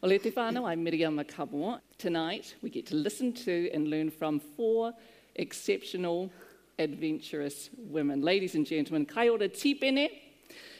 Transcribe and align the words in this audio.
O 0.00 0.06
le 0.06 0.16
te 0.20 0.32
I'm 0.36 0.84
Miriama 0.84 1.26
Kamo. 1.26 1.80
Tonight, 1.98 2.54
we 2.62 2.70
get 2.70 2.86
to 2.86 2.94
listen 2.94 3.32
to 3.32 3.68
and 3.74 3.88
learn 3.88 4.12
from 4.12 4.38
four 4.38 4.92
exceptional, 5.34 6.30
adventurous 6.78 7.68
women. 7.76 8.22
Ladies 8.22 8.54
and 8.54 8.64
gentlemen, 8.64 9.06
Kaiora 9.06 9.48
Tipene, 9.48 10.08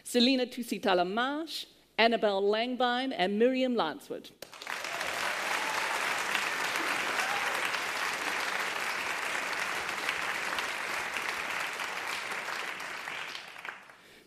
Selina 0.04 0.46
Tusitala 0.46 1.04
Marsh, 1.04 1.64
Annabel 1.98 2.40
Langbein, 2.42 3.12
and 3.16 3.36
Miriam 3.36 3.74
Lancewood. 3.74 4.30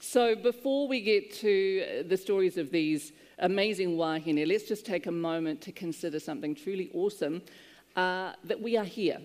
So, 0.02 0.36
before 0.36 0.90
we 0.90 1.00
get 1.00 1.34
to 1.36 2.04
the 2.10 2.18
stories 2.18 2.58
of 2.58 2.72
these 2.72 3.14
amazing 3.42 3.98
wahine, 3.98 4.48
let's 4.48 4.64
just 4.64 4.86
take 4.86 5.08
a 5.08 5.12
moment 5.12 5.62
to 5.62 5.72
consider 5.72 6.20
something 6.20 6.56
truly 6.56 6.90
awesome 6.94 7.42
uh, 7.96 8.34
that 8.44 8.62
we 8.62 8.78
are 8.78 8.86
here. 8.86 9.20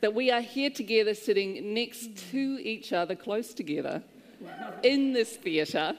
That 0.00 0.14
we 0.14 0.30
are 0.30 0.40
here 0.40 0.70
together, 0.70 1.14
sitting 1.14 1.74
next 1.74 2.16
to 2.30 2.60
each 2.62 2.92
other, 2.92 3.16
close 3.16 3.52
together, 3.52 4.02
in 4.84 5.12
this 5.12 5.36
theatre, 5.36 5.96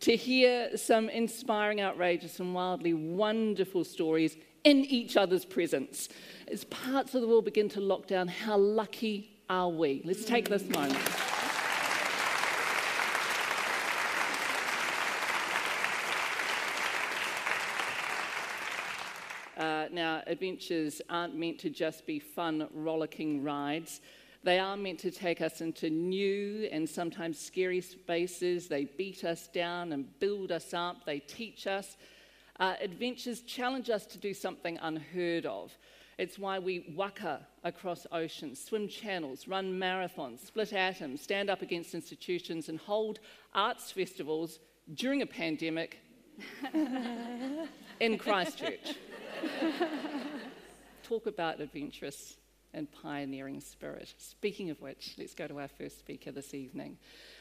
to 0.00 0.14
hear 0.14 0.76
some 0.76 1.08
inspiring, 1.08 1.80
outrageous, 1.80 2.38
and 2.38 2.54
wildly 2.54 2.94
wonderful 2.94 3.82
stories 3.82 4.36
in 4.62 4.84
each 4.84 5.16
other's 5.16 5.44
presence. 5.44 6.08
As 6.46 6.64
parts 6.64 7.14
of 7.14 7.22
the 7.22 7.26
world 7.26 7.44
begin 7.44 7.68
to 7.70 7.80
lock 7.80 8.06
down, 8.06 8.28
how 8.28 8.56
lucky 8.56 9.36
are 9.50 9.68
we? 9.68 10.02
Let's 10.04 10.24
take 10.24 10.48
this 10.48 10.68
moment. 10.68 10.98
Uh, 20.16 20.22
adventures 20.28 21.02
aren't 21.10 21.36
meant 21.36 21.58
to 21.58 21.68
just 21.68 22.06
be 22.06 22.18
fun, 22.18 22.66
rollicking 22.72 23.42
rides. 23.42 24.00
They 24.44 24.58
are 24.58 24.74
meant 24.74 24.98
to 25.00 25.10
take 25.10 25.42
us 25.42 25.60
into 25.60 25.90
new 25.90 26.66
and 26.72 26.88
sometimes 26.88 27.38
scary 27.38 27.82
spaces. 27.82 28.66
They 28.66 28.84
beat 28.84 29.24
us 29.24 29.48
down 29.48 29.92
and 29.92 30.18
build 30.18 30.52
us 30.52 30.72
up. 30.72 31.04
They 31.04 31.18
teach 31.18 31.66
us. 31.66 31.98
Uh, 32.58 32.76
adventures 32.80 33.42
challenge 33.42 33.90
us 33.90 34.06
to 34.06 34.16
do 34.16 34.32
something 34.32 34.78
unheard 34.80 35.44
of. 35.44 35.76
It's 36.16 36.38
why 36.38 36.60
we 36.60 36.94
waka 36.96 37.46
across 37.62 38.06
oceans, 38.10 38.64
swim 38.64 38.88
channels, 38.88 39.46
run 39.46 39.78
marathons, 39.78 40.46
split 40.46 40.72
atoms, 40.72 41.20
stand 41.20 41.50
up 41.50 41.60
against 41.60 41.94
institutions, 41.94 42.70
and 42.70 42.78
hold 42.78 43.18
arts 43.54 43.92
festivals 43.92 44.60
during 44.94 45.20
a 45.20 45.26
pandemic 45.26 45.98
in 48.00 48.16
Christchurch. 48.16 48.94
Talk 51.02 51.26
about 51.26 51.60
adventurous 51.60 52.36
and 52.74 52.90
pioneering 52.90 53.60
spirit. 53.60 54.14
Speaking 54.18 54.70
of 54.70 54.80
which, 54.80 55.14
let's 55.18 55.34
go 55.34 55.46
to 55.46 55.60
our 55.60 55.68
first 55.68 55.98
speaker 55.98 56.32
this 56.32 56.52
evening. 56.52 56.98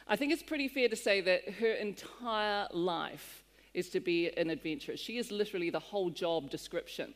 I 0.07 0.15
think 0.15 0.31
it's 0.31 0.43
pretty 0.43 0.67
fair 0.67 0.87
to 0.87 0.95
say 0.95 1.21
that 1.21 1.49
her 1.55 1.71
entire 1.71 2.67
life 2.71 3.43
is 3.73 3.89
to 3.89 3.99
be 3.99 4.29
an 4.37 4.49
adventurous. 4.49 4.99
She 4.99 5.17
is 5.17 5.31
literally 5.31 5.69
the 5.69 5.79
whole 5.79 6.09
job 6.09 6.49
description 6.49 7.13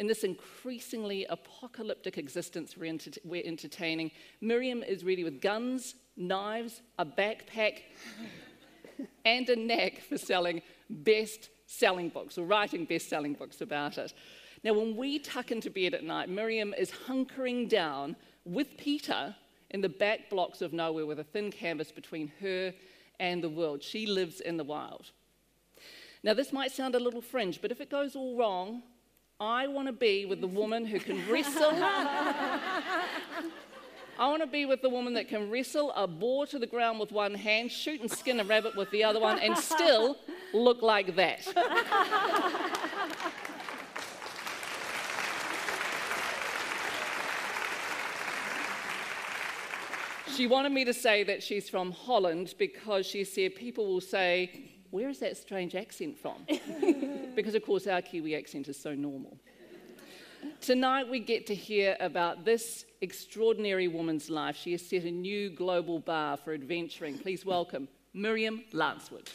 in 0.00 0.06
this 0.06 0.24
increasingly 0.24 1.26
apocalyptic 1.26 2.16
existence 2.16 2.74
we're, 2.74 2.86
enter- 2.86 3.20
we're 3.22 3.44
entertaining, 3.44 4.10
Miriam 4.40 4.82
is 4.82 5.04
ready 5.04 5.24
with 5.24 5.42
guns, 5.42 5.94
knives, 6.16 6.80
a 6.98 7.04
backpack, 7.04 7.80
and 9.26 9.46
a 9.50 9.56
knack 9.56 10.00
for 10.00 10.16
selling 10.16 10.62
best 10.88 11.50
selling 11.70 12.08
books 12.08 12.36
or 12.36 12.44
writing 12.44 12.84
best 12.84 13.08
selling 13.08 13.34
books 13.34 13.60
about 13.60 13.96
it. 13.96 14.12
Now, 14.64 14.74
when 14.74 14.96
we 14.96 15.18
tuck 15.18 15.52
into 15.52 15.70
bed 15.70 15.94
at 15.94 16.04
night, 16.04 16.28
Miriam 16.28 16.74
is 16.74 16.90
hunkering 17.06 17.68
down 17.68 18.16
with 18.44 18.76
Peter 18.76 19.34
in 19.70 19.80
the 19.80 19.88
back 19.88 20.28
blocks 20.28 20.60
of 20.60 20.72
nowhere 20.72 21.06
with 21.06 21.20
a 21.20 21.24
thin 21.24 21.50
canvas 21.50 21.92
between 21.92 22.32
her 22.40 22.74
and 23.20 23.42
the 23.42 23.48
world. 23.48 23.82
She 23.82 24.06
lives 24.06 24.40
in 24.40 24.56
the 24.56 24.64
wild. 24.64 25.12
Now, 26.22 26.34
this 26.34 26.52
might 26.52 26.72
sound 26.72 26.94
a 26.94 27.00
little 27.00 27.22
fringe, 27.22 27.62
but 27.62 27.70
if 27.70 27.80
it 27.80 27.88
goes 27.88 28.16
all 28.16 28.36
wrong, 28.36 28.82
I 29.38 29.68
want 29.68 29.86
to 29.86 29.92
be 29.92 30.26
with 30.26 30.40
the 30.40 30.46
woman 30.46 30.84
who 30.84 30.98
can 30.98 31.26
wrestle. 31.30 31.70
I 34.20 34.28
want 34.28 34.42
to 34.42 34.46
be 34.46 34.66
with 34.66 34.82
the 34.82 34.90
woman 34.90 35.14
that 35.14 35.28
can 35.28 35.48
wrestle 35.50 35.92
a 35.92 36.06
boar 36.06 36.44
to 36.48 36.58
the 36.58 36.66
ground 36.66 37.00
with 37.00 37.10
one 37.10 37.32
hand, 37.32 37.72
shoot 37.72 38.02
and 38.02 38.10
skin 38.10 38.38
a 38.38 38.44
rabbit 38.44 38.76
with 38.76 38.90
the 38.90 39.02
other 39.02 39.18
one, 39.18 39.38
and 39.38 39.56
still 39.56 40.18
look 40.52 40.82
like 40.82 41.16
that. 41.16 41.40
she 50.36 50.46
wanted 50.46 50.72
me 50.72 50.84
to 50.84 50.92
say 50.92 51.24
that 51.24 51.42
she's 51.42 51.70
from 51.70 51.90
Holland 51.90 52.52
because 52.58 53.06
she 53.06 53.24
said 53.24 53.54
people 53.54 53.86
will 53.86 54.02
say, 54.02 54.68
where 54.90 55.08
is 55.08 55.20
that 55.20 55.38
strange 55.38 55.74
accent 55.74 56.18
from? 56.18 56.44
because, 57.34 57.54
of 57.54 57.64
course, 57.64 57.86
our 57.86 58.02
Kiwi 58.02 58.36
accent 58.36 58.68
is 58.68 58.78
so 58.78 58.94
normal. 58.94 59.38
Tonight, 60.60 61.08
we 61.08 61.20
get 61.20 61.46
to 61.46 61.54
hear 61.54 61.96
about 62.00 62.44
this 62.44 62.84
extraordinary 63.00 63.88
woman's 63.88 64.28
life. 64.28 64.58
She 64.58 64.72
has 64.72 64.86
set 64.86 65.04
a 65.04 65.10
new 65.10 65.48
global 65.48 66.00
bar 66.00 66.36
for 66.36 66.52
adventuring. 66.52 67.16
Please 67.16 67.46
welcome 67.46 67.88
Miriam 68.12 68.62
Lancewood. 68.74 69.26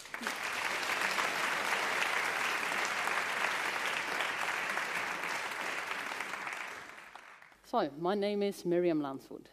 So, 7.63 7.90
my 8.00 8.13
name 8.13 8.44
is 8.44 8.63
Miriam 8.63 9.02
Lancewood, 9.02 9.47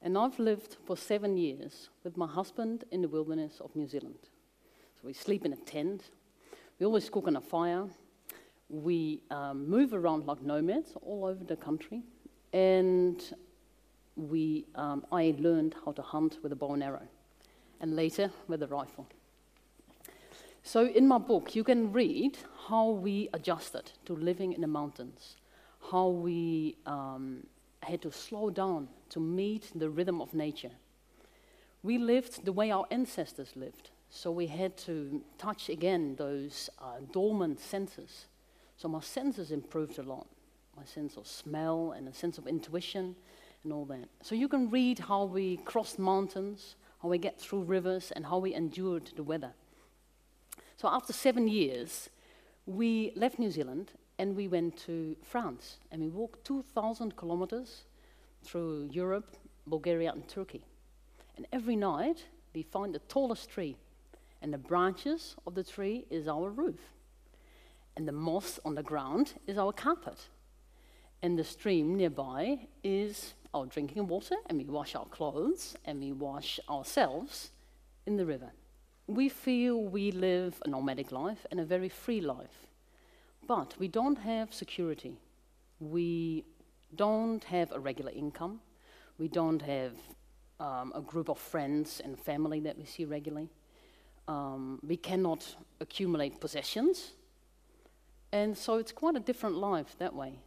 and 0.00 0.16
I've 0.16 0.38
lived 0.38 0.76
for 0.86 0.96
seven 0.96 1.36
years 1.36 1.88
with 2.04 2.16
my 2.16 2.28
husband 2.28 2.84
in 2.92 3.02
the 3.02 3.08
wilderness 3.08 3.60
of 3.60 3.74
New 3.74 3.88
Zealand. 3.88 4.28
So, 4.94 5.08
we 5.08 5.12
sleep 5.12 5.44
in 5.44 5.54
a 5.54 5.56
tent. 5.56 6.10
We 6.78 6.86
always 6.86 7.10
cook 7.10 7.26
on 7.26 7.34
a 7.34 7.40
fire. 7.40 7.88
We 8.68 9.20
um, 9.30 9.68
move 9.68 9.92
around 9.92 10.26
like 10.26 10.42
nomads 10.42 10.94
all 11.02 11.24
over 11.26 11.44
the 11.44 11.56
country. 11.56 12.02
And 12.52 13.22
we, 14.16 14.66
um, 14.74 15.04
I 15.10 15.34
learned 15.38 15.74
how 15.84 15.92
to 15.92 16.02
hunt 16.02 16.38
with 16.42 16.52
a 16.52 16.56
bow 16.56 16.74
and 16.74 16.82
arrow, 16.82 17.08
and 17.80 17.96
later 17.96 18.30
with 18.48 18.62
a 18.62 18.66
rifle. 18.68 19.06
So, 20.62 20.86
in 20.86 21.06
my 21.06 21.18
book, 21.18 21.54
you 21.54 21.64
can 21.64 21.92
read 21.92 22.38
how 22.68 22.90
we 22.90 23.28
adjusted 23.34 23.90
to 24.06 24.14
living 24.14 24.52
in 24.52 24.60
the 24.60 24.66
mountains, 24.66 25.36
how 25.90 26.08
we 26.08 26.76
um, 26.86 27.46
had 27.82 28.00
to 28.02 28.12
slow 28.12 28.50
down 28.50 28.88
to 29.10 29.20
meet 29.20 29.70
the 29.74 29.90
rhythm 29.90 30.20
of 30.22 30.32
nature. 30.32 30.70
We 31.82 31.98
lived 31.98 32.46
the 32.46 32.52
way 32.52 32.70
our 32.70 32.86
ancestors 32.90 33.50
lived. 33.56 33.90
So 34.08 34.30
we 34.30 34.46
had 34.46 34.76
to 34.78 35.22
touch 35.36 35.68
again 35.68 36.14
those 36.16 36.70
uh, 36.80 37.00
dormant 37.12 37.60
senses. 37.60 38.26
So 38.76 38.88
my 38.88 39.00
senses 39.00 39.50
improved 39.50 39.98
a 39.98 40.02
lot 40.02 40.26
my 40.76 40.84
sense 40.84 41.16
of 41.16 41.26
smell 41.26 41.92
and 41.96 42.08
a 42.08 42.12
sense 42.12 42.38
of 42.38 42.46
intuition 42.46 43.14
and 43.62 43.72
all 43.72 43.84
that. 43.86 44.08
So 44.22 44.34
you 44.34 44.48
can 44.48 44.70
read 44.70 44.98
how 44.98 45.24
we 45.24 45.58
crossed 45.58 45.98
mountains, 45.98 46.76
how 47.02 47.08
we 47.08 47.18
get 47.18 47.40
through 47.40 47.62
rivers, 47.62 48.12
and 48.14 48.26
how 48.26 48.38
we 48.38 48.54
endured 48.54 49.10
the 49.16 49.22
weather. 49.22 49.52
So 50.76 50.88
after 50.88 51.12
seven 51.12 51.48
years, 51.48 52.10
we 52.66 53.12
left 53.14 53.38
New 53.38 53.50
Zealand 53.50 53.92
and 54.18 54.36
we 54.36 54.48
went 54.48 54.76
to 54.78 55.16
France 55.22 55.78
and 55.90 56.02
we 56.02 56.08
walked 56.08 56.44
2,000 56.44 57.16
kilometers 57.16 57.84
through 58.42 58.88
Europe, 58.92 59.36
Bulgaria, 59.66 60.12
and 60.12 60.26
Turkey. 60.28 60.62
And 61.36 61.46
every 61.52 61.76
night 61.76 62.24
we 62.54 62.62
find 62.62 62.94
the 62.94 63.00
tallest 63.00 63.50
tree 63.50 63.76
and 64.42 64.52
the 64.52 64.58
branches 64.58 65.36
of 65.46 65.54
the 65.54 65.64
tree 65.64 66.04
is 66.10 66.28
our 66.28 66.50
roof. 66.50 66.93
And 67.96 68.08
the 68.08 68.12
moss 68.12 68.58
on 68.64 68.74
the 68.74 68.82
ground 68.82 69.34
is 69.46 69.56
our 69.56 69.72
carpet. 69.72 70.28
And 71.22 71.38
the 71.38 71.44
stream 71.44 71.96
nearby 71.96 72.66
is 72.82 73.34
our 73.54 73.66
drinking 73.66 74.08
water, 74.08 74.36
and 74.46 74.58
we 74.58 74.64
wash 74.64 74.94
our 74.94 75.06
clothes 75.06 75.76
and 75.84 76.00
we 76.00 76.12
wash 76.12 76.58
ourselves 76.68 77.52
in 78.04 78.16
the 78.16 78.26
river. 78.26 78.52
We 79.06 79.28
feel 79.28 79.82
we 79.82 80.10
live 80.10 80.60
a 80.64 80.68
nomadic 80.68 81.12
life 81.12 81.46
and 81.50 81.60
a 81.60 81.64
very 81.64 81.88
free 81.88 82.20
life, 82.20 82.66
but 83.46 83.74
we 83.78 83.88
don't 83.88 84.18
have 84.18 84.52
security. 84.52 85.18
We 85.78 86.44
don't 86.94 87.44
have 87.44 87.70
a 87.72 87.78
regular 87.78 88.10
income. 88.10 88.60
We 89.18 89.28
don't 89.28 89.62
have 89.62 89.92
um, 90.58 90.92
a 90.94 91.00
group 91.00 91.28
of 91.28 91.38
friends 91.38 92.00
and 92.02 92.18
family 92.18 92.60
that 92.60 92.76
we 92.76 92.84
see 92.84 93.04
regularly. 93.04 93.50
Um, 94.26 94.80
we 94.86 94.96
cannot 94.96 95.56
accumulate 95.80 96.40
possessions. 96.40 97.12
And 98.34 98.58
so 98.58 98.78
it's 98.78 98.90
quite 98.90 99.14
a 99.14 99.20
different 99.20 99.54
life 99.54 99.94
that 100.00 100.12
way. 100.12 100.40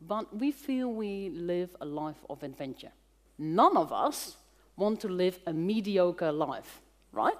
But 0.00 0.36
we 0.36 0.50
feel 0.50 0.92
we 0.92 1.28
live 1.28 1.70
a 1.80 1.84
life 1.84 2.24
of 2.28 2.42
adventure. 2.42 2.90
None 3.38 3.76
of 3.76 3.92
us 3.92 4.36
want 4.76 5.00
to 5.02 5.08
live 5.08 5.38
a 5.46 5.52
mediocre 5.52 6.32
life, 6.32 6.80
right? 7.12 7.38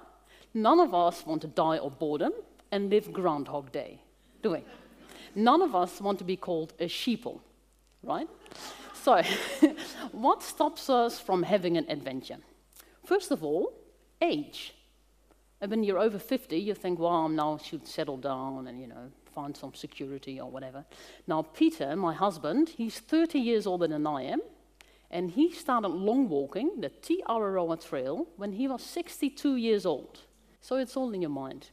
None 0.53 0.79
of 0.79 0.93
us 0.95 1.25
want 1.25 1.41
to 1.41 1.49
die 1.49 1.77
of 1.77 1.99
boredom 1.99 2.31
and 2.71 2.89
live 2.89 3.11
Groundhog 3.11 3.73
Day, 3.73 3.99
do 4.41 4.51
we? 4.51 4.63
None 5.35 5.61
of 5.61 5.75
us 5.75 5.99
want 5.99 6.19
to 6.19 6.23
be 6.23 6.37
called 6.37 6.71
a 6.79 6.85
sheeple, 6.85 7.41
right? 8.01 8.29
So, 8.93 9.21
what 10.13 10.41
stops 10.41 10.89
us 10.89 11.19
from 11.19 11.43
having 11.43 11.75
an 11.75 11.85
adventure? 11.89 12.37
First 13.03 13.29
of 13.29 13.43
all, 13.43 13.73
age. 14.21 14.73
And 15.59 15.69
when 15.69 15.83
you're 15.83 15.99
over 15.99 16.17
50, 16.17 16.57
you 16.57 16.75
think, 16.75 16.97
well, 16.97 17.27
now 17.27 17.55
I 17.55 17.63
should 17.63 17.85
settle 17.85 18.17
down 18.17 18.67
and, 18.67 18.79
you 18.79 18.87
know, 18.87 19.11
find 19.33 19.55
some 19.55 19.73
security 19.73 20.39
or 20.39 20.49
whatever. 20.49 20.85
Now, 21.27 21.41
Peter, 21.41 21.95
my 21.95 22.13
husband, 22.13 22.69
he's 22.69 22.99
30 22.99 23.39
years 23.39 23.65
older 23.65 23.87
than 23.87 24.05
I 24.05 24.23
am, 24.23 24.41
and 25.09 25.31
he 25.31 25.51
started 25.51 25.89
long 25.89 26.29
walking 26.29 26.79
the 26.79 26.89
Te 26.89 27.21
Araroa 27.27 27.77
Trail 27.77 28.27
when 28.37 28.53
he 28.53 28.67
was 28.67 28.81
62 28.83 29.55
years 29.55 29.85
old. 29.85 30.19
So 30.61 30.77
it's 30.77 30.95
all 30.95 31.11
in 31.11 31.21
your 31.21 31.31
mind. 31.31 31.69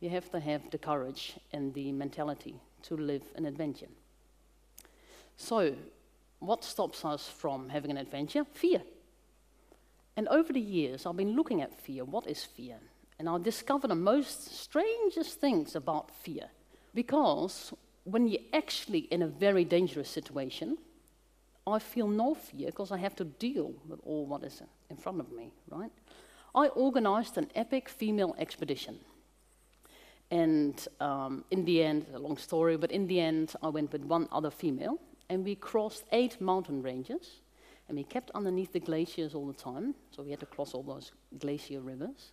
You 0.00 0.10
have 0.10 0.30
to 0.30 0.40
have 0.40 0.70
the 0.70 0.78
courage 0.78 1.34
and 1.52 1.74
the 1.74 1.92
mentality 1.92 2.54
to 2.82 2.96
live 2.96 3.22
an 3.36 3.46
adventure. 3.46 3.88
So, 5.36 5.74
what 6.38 6.62
stops 6.62 7.04
us 7.04 7.28
from 7.28 7.68
having 7.70 7.90
an 7.90 7.96
adventure? 7.96 8.44
Fear. 8.44 8.82
And 10.16 10.28
over 10.28 10.52
the 10.52 10.60
years, 10.60 11.06
I've 11.06 11.16
been 11.16 11.34
looking 11.34 11.60
at 11.60 11.74
fear. 11.80 12.04
What 12.04 12.26
is 12.26 12.44
fear? 12.44 12.76
And 13.18 13.28
I 13.28 13.38
discovered 13.38 13.88
the 13.88 13.96
most 13.96 14.54
strangest 14.54 15.40
things 15.40 15.74
about 15.74 16.10
fear. 16.10 16.50
Because 16.94 17.72
when 18.04 18.28
you're 18.28 18.42
actually 18.52 19.00
in 19.10 19.22
a 19.22 19.26
very 19.26 19.64
dangerous 19.64 20.08
situation, 20.08 20.78
I 21.66 21.78
feel 21.78 22.06
no 22.06 22.34
fear 22.34 22.66
because 22.66 22.92
I 22.92 22.98
have 22.98 23.16
to 23.16 23.24
deal 23.24 23.72
with 23.88 24.00
all 24.04 24.26
what 24.26 24.44
is 24.44 24.62
in 24.90 24.96
front 24.96 25.20
of 25.20 25.32
me, 25.32 25.52
right? 25.70 25.90
I 26.54 26.68
organized 26.68 27.38
an 27.38 27.50
epic 27.54 27.88
female 27.88 28.34
expedition. 28.38 28.98
And 30.30 30.86
um, 31.00 31.44
in 31.50 31.64
the 31.64 31.82
end, 31.82 32.06
a 32.14 32.18
long 32.18 32.36
story, 32.36 32.76
but 32.76 32.92
in 32.92 33.06
the 33.06 33.20
end, 33.20 33.54
I 33.62 33.68
went 33.68 33.92
with 33.92 34.04
one 34.04 34.28
other 34.30 34.50
female, 34.50 34.98
and 35.28 35.44
we 35.44 35.54
crossed 35.54 36.04
eight 36.12 36.40
mountain 36.40 36.82
ranges, 36.82 37.40
and 37.88 37.96
we 37.96 38.04
kept 38.04 38.30
underneath 38.34 38.72
the 38.72 38.80
glaciers 38.80 39.34
all 39.34 39.46
the 39.46 39.52
time, 39.52 39.94
so 40.10 40.22
we 40.22 40.30
had 40.30 40.40
to 40.40 40.46
cross 40.46 40.74
all 40.74 40.82
those 40.82 41.12
glacier 41.38 41.80
rivers. 41.80 42.32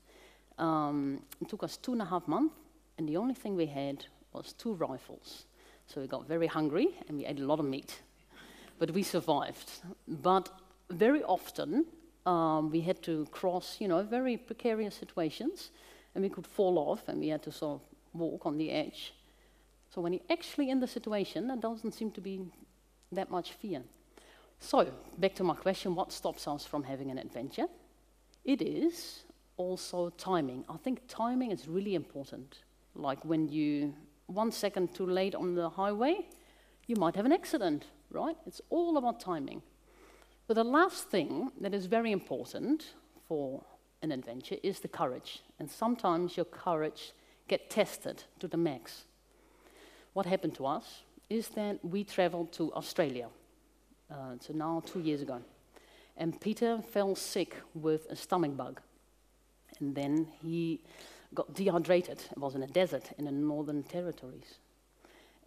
Um, 0.57 1.21
it 1.41 1.49
took 1.49 1.63
us 1.63 1.77
two 1.77 1.93
and 1.93 2.01
a 2.01 2.05
half 2.05 2.27
months, 2.27 2.55
and 2.97 3.07
the 3.07 3.17
only 3.17 3.33
thing 3.33 3.55
we 3.55 3.65
had 3.65 4.05
was 4.33 4.53
two 4.53 4.73
rifles. 4.73 5.45
So 5.87 6.01
we 6.01 6.07
got 6.07 6.27
very 6.27 6.47
hungry, 6.47 6.89
and 7.07 7.17
we 7.17 7.25
ate 7.25 7.39
a 7.39 7.45
lot 7.45 7.59
of 7.59 7.65
meat. 7.65 8.01
But 8.79 8.91
we 8.91 9.03
survived. 9.03 9.69
But 10.07 10.49
very 10.89 11.23
often, 11.23 11.85
um, 12.25 12.71
we 12.71 12.81
had 12.81 13.01
to 13.03 13.27
cross, 13.31 13.77
you 13.79 13.87
know, 13.87 14.03
very 14.03 14.37
precarious 14.37 14.95
situations, 14.95 15.71
and 16.15 16.23
we 16.23 16.29
could 16.29 16.47
fall 16.47 16.77
off, 16.77 17.07
and 17.07 17.19
we 17.19 17.29
had 17.29 17.43
to 17.43 17.51
sort 17.51 17.81
of 17.81 18.19
walk 18.19 18.45
on 18.45 18.57
the 18.57 18.71
edge. 18.71 19.13
So 19.93 20.01
when 20.01 20.13
you're 20.13 20.29
actually 20.29 20.69
in 20.69 20.79
the 20.79 20.87
situation, 20.87 21.47
there 21.47 21.57
doesn't 21.57 21.93
seem 21.93 22.11
to 22.11 22.21
be 22.21 22.41
that 23.11 23.29
much 23.29 23.51
fear. 23.53 23.83
So, 24.59 24.91
back 25.17 25.35
to 25.35 25.43
my 25.43 25.55
question 25.55 25.95
what 25.95 26.11
stops 26.11 26.47
us 26.47 26.65
from 26.65 26.83
having 26.83 27.09
an 27.11 27.17
adventure? 27.17 27.67
It 28.45 28.61
is 28.61 29.23
also 29.57 30.11
timing. 30.11 30.63
I 30.69 30.77
think 30.77 31.01
timing 31.07 31.51
is 31.51 31.67
really 31.67 31.95
important. 31.95 32.59
Like 32.95 33.23
when 33.25 33.49
you 33.49 33.93
one 34.31 34.51
second 34.51 34.93
too 34.93 35.05
late 35.05 35.35
on 35.35 35.55
the 35.55 35.69
highway, 35.69 36.27
you 36.87 36.95
might 36.95 37.15
have 37.15 37.25
an 37.25 37.31
accident, 37.31 37.85
right? 38.09 38.35
It's 38.45 38.61
all 38.69 38.97
about 38.97 39.19
timing. 39.19 39.61
But 40.47 40.55
the 40.55 40.63
last 40.63 41.09
thing 41.09 41.51
that 41.61 41.73
is 41.73 41.85
very 41.85 42.11
important 42.11 42.93
for 43.27 43.63
an 44.01 44.11
adventure 44.11 44.57
is 44.63 44.79
the 44.79 44.87
courage. 44.87 45.41
And 45.59 45.69
sometimes 45.69 46.35
your 46.35 46.45
courage 46.45 47.13
get 47.47 47.69
tested 47.69 48.23
to 48.39 48.47
the 48.47 48.57
max. 48.57 49.05
What 50.13 50.25
happened 50.25 50.55
to 50.55 50.65
us 50.65 51.03
is 51.29 51.49
that 51.49 51.83
we 51.83 52.03
traveled 52.03 52.51
to 52.53 52.73
Australia. 52.73 53.27
Uh, 54.11 54.35
so 54.39 54.53
now 54.53 54.83
two 54.85 54.99
years 54.99 55.21
ago. 55.21 55.41
And 56.17 56.39
Peter 56.41 56.81
fell 56.81 57.15
sick 57.15 57.55
with 57.73 58.07
a 58.09 58.15
stomach 58.15 58.57
bug. 58.57 58.81
And 59.79 59.95
then 59.95 60.27
he 60.41 60.81
got 61.33 61.53
dehydrated. 61.53 62.23
Was 62.37 62.55
in 62.55 62.63
a 62.63 62.67
desert 62.67 63.11
in 63.17 63.25
the 63.25 63.31
northern 63.31 63.83
territories. 63.83 64.59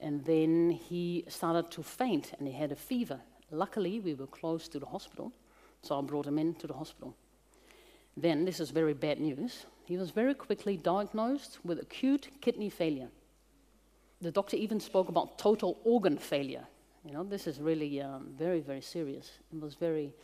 And 0.00 0.24
then 0.24 0.70
he 0.70 1.24
started 1.28 1.70
to 1.72 1.82
faint 1.82 2.32
and 2.38 2.46
he 2.48 2.54
had 2.54 2.72
a 2.72 2.76
fever. 2.76 3.20
Luckily, 3.50 4.00
we 4.00 4.14
were 4.14 4.26
close 4.26 4.68
to 4.68 4.78
the 4.78 4.86
hospital, 4.86 5.32
so 5.82 5.98
I 5.98 6.02
brought 6.02 6.26
him 6.26 6.38
in 6.38 6.54
to 6.56 6.66
the 6.66 6.74
hospital. 6.74 7.14
Then, 8.16 8.44
this 8.44 8.60
is 8.60 8.70
very 8.70 8.94
bad 8.94 9.20
news, 9.20 9.66
he 9.84 9.96
was 9.96 10.10
very 10.10 10.34
quickly 10.34 10.76
diagnosed 10.76 11.58
with 11.64 11.78
acute 11.78 12.28
kidney 12.40 12.70
failure. 12.70 13.08
The 14.20 14.30
doctor 14.30 14.56
even 14.56 14.80
spoke 14.80 15.08
about 15.08 15.38
total 15.38 15.78
organ 15.84 16.16
failure. 16.16 16.66
You 17.04 17.12
know, 17.12 17.22
this 17.22 17.46
is 17.46 17.60
really 17.60 18.00
um, 18.00 18.28
very, 18.38 18.60
very 18.60 18.80
serious. 18.80 19.30
It 19.52 19.60
was 19.60 19.74
very 19.74 20.14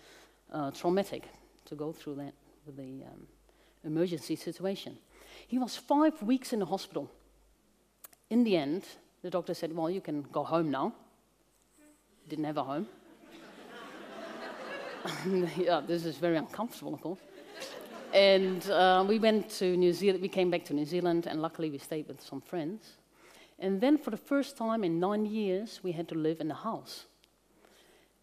uh, 0.51 0.71
traumatic 0.71 1.29
to 1.67 1.75
go 1.75 1.93
through 1.93 2.15
that 2.17 2.33
with 2.65 2.77
the 2.77 3.05
um, 3.05 3.27
emergency 3.85 4.35
situation. 4.35 4.97
He 5.47 5.59
was 5.59 5.77
five 5.77 6.23
weeks 6.23 6.53
in 6.53 6.59
the 6.61 6.67
hospital. 6.67 7.11
In 8.29 8.45
the 8.45 8.57
end, 8.57 8.85
the 9.23 9.31
doctor 9.31 9.55
said, 9.55 9.75
Well, 9.75 9.91
you 9.91 10.01
can 10.01 10.23
go 10.23 10.45
home 10.45 10.71
now. 10.71 10.95
Didn't 12.29 12.45
have 12.45 12.59
a 12.59 12.65
home. 12.65 12.87
yeah, 15.57 15.81
this 15.87 16.05
is 16.05 16.17
very 16.17 16.37
uncomfortable, 16.37 16.95
of 16.95 17.01
course. 17.01 17.19
And 18.13 18.69
uh, 18.71 19.05
we 19.09 19.19
went 19.19 19.49
to 19.59 19.77
New 19.77 19.93
Zealand, 19.93 20.21
we 20.21 20.29
came 20.29 20.51
back 20.51 20.65
to 20.67 20.75
New 20.75 20.85
Zealand, 20.85 21.27
and 21.27 21.41
luckily 21.41 21.71
we 21.71 21.79
stayed 21.79 22.09
with 22.09 22.21
some 22.21 22.41
friends. 22.41 22.97
And 23.59 23.81
then, 23.81 23.99
for 23.99 24.11
the 24.11 24.17
first 24.17 24.57
time 24.57 24.85
in 24.85 24.99
nine 24.99 25.27
years, 25.27 25.81
we 25.83 25.93
had 25.93 26.09
to 26.09 26.15
live 26.15 26.41
in 26.41 26.51
a 26.51 26.55
house. 26.55 27.07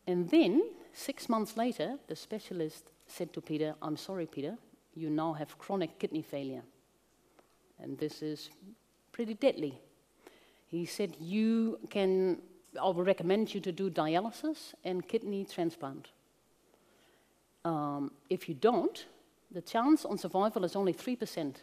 And 0.06 0.30
then, 0.30 0.64
six 0.94 1.30
months 1.30 1.58
later, 1.58 1.98
the 2.08 2.16
specialist 2.16 2.92
said 3.08 3.34
to 3.34 3.42
Peter, 3.42 3.76
I'm 3.82 3.98
sorry, 3.98 4.26
Peter, 4.26 4.58
you 4.94 5.10
now 5.10 5.34
have 5.34 5.58
chronic 5.58 6.00
kidney 6.00 6.22
failure 6.22 6.64
and 7.80 7.98
this 7.98 8.22
is 8.22 8.50
pretty 9.12 9.34
deadly. 9.34 9.80
He 10.68 10.86
said, 10.86 11.16
You 11.20 11.80
can, 11.90 12.42
I 12.80 12.86
will 12.86 13.04
recommend 13.04 13.54
you 13.54 13.62
to 13.62 13.72
do 13.72 13.90
dialysis 13.90 14.74
and 14.84 15.08
kidney 15.08 15.46
transplant. 15.46 16.10
Um, 17.64 18.12
if 18.30 18.48
you 18.48 18.56
don't, 18.56 19.06
the 19.52 19.62
chance 19.62 20.06
on 20.06 20.18
survival 20.18 20.64
is 20.66 20.76
only 20.76 20.94
3%. 20.94 21.56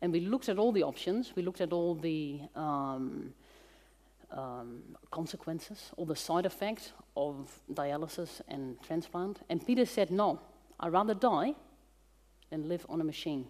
And 0.00 0.12
we 0.12 0.20
looked 0.20 0.48
at 0.48 0.58
all 0.58 0.72
the 0.72 0.82
options, 0.82 1.32
we 1.36 1.42
looked 1.42 1.60
at 1.60 1.72
all 1.72 1.94
the 1.94 2.40
um, 2.56 3.32
um, 4.32 4.82
consequences, 5.10 5.90
all 5.96 6.06
the 6.06 6.16
side 6.16 6.46
effects 6.46 6.92
of 7.16 7.60
dialysis 7.72 8.40
and 8.48 8.82
transplant. 8.82 9.40
And 9.48 9.64
Peter 9.64 9.86
said, 9.86 10.10
No, 10.10 10.40
I'd 10.80 10.92
rather 10.92 11.14
die 11.14 11.54
than 12.50 12.68
live 12.68 12.84
on 12.88 13.00
a 13.00 13.04
machine. 13.04 13.46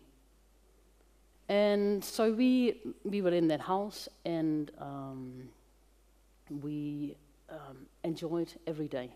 And 1.52 2.02
so 2.02 2.32
we, 2.32 2.80
we 3.04 3.20
were 3.20 3.34
in 3.34 3.46
that 3.48 3.60
house 3.60 4.08
and 4.24 4.70
um, 4.78 5.50
we 6.48 7.14
um, 7.50 7.84
enjoyed 8.04 8.54
every 8.66 8.88
day 8.88 9.10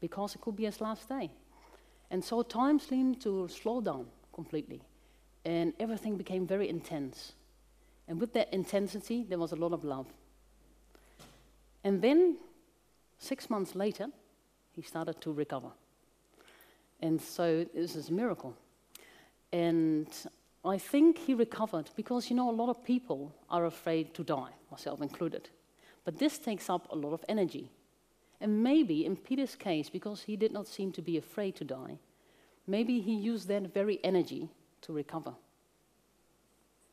because 0.00 0.34
it 0.34 0.40
could 0.40 0.56
be 0.56 0.64
his 0.64 0.80
last 0.80 1.08
day. 1.08 1.30
And 2.10 2.24
so 2.24 2.42
time 2.42 2.80
seemed 2.80 3.20
to 3.20 3.46
slow 3.46 3.80
down 3.80 4.06
completely 4.34 4.82
and 5.44 5.72
everything 5.78 6.16
became 6.16 6.48
very 6.48 6.68
intense. 6.68 7.34
And 8.08 8.20
with 8.20 8.32
that 8.32 8.52
intensity, 8.52 9.22
there 9.22 9.38
was 9.38 9.52
a 9.52 9.56
lot 9.56 9.72
of 9.72 9.84
love. 9.84 10.08
And 11.84 12.02
then, 12.02 12.38
six 13.20 13.48
months 13.48 13.76
later, 13.76 14.08
he 14.72 14.82
started 14.82 15.20
to 15.20 15.32
recover. 15.32 15.70
And 16.98 17.22
so 17.22 17.64
this 17.72 17.94
is 17.94 18.08
a 18.08 18.12
miracle. 18.12 18.56
And 19.52 20.08
I 20.64 20.78
think 20.78 21.18
he 21.18 21.34
recovered 21.34 21.90
because, 21.96 22.30
you 22.30 22.36
know, 22.36 22.50
a 22.50 22.52
lot 22.52 22.68
of 22.68 22.84
people 22.84 23.34
are 23.50 23.66
afraid 23.66 24.14
to 24.14 24.22
die, 24.22 24.50
myself 24.70 25.02
included. 25.02 25.48
But 26.04 26.18
this 26.18 26.38
takes 26.38 26.70
up 26.70 26.90
a 26.90 26.96
lot 26.96 27.12
of 27.12 27.24
energy. 27.28 27.70
And 28.40 28.62
maybe 28.62 29.04
in 29.04 29.16
Peter's 29.16 29.56
case, 29.56 29.88
because 29.88 30.22
he 30.22 30.36
did 30.36 30.52
not 30.52 30.68
seem 30.68 30.92
to 30.92 31.02
be 31.02 31.16
afraid 31.16 31.56
to 31.56 31.64
die, 31.64 31.98
maybe 32.66 33.00
he 33.00 33.14
used 33.14 33.48
that 33.48 33.74
very 33.74 33.98
energy 34.04 34.48
to 34.82 34.92
recover. 34.92 35.34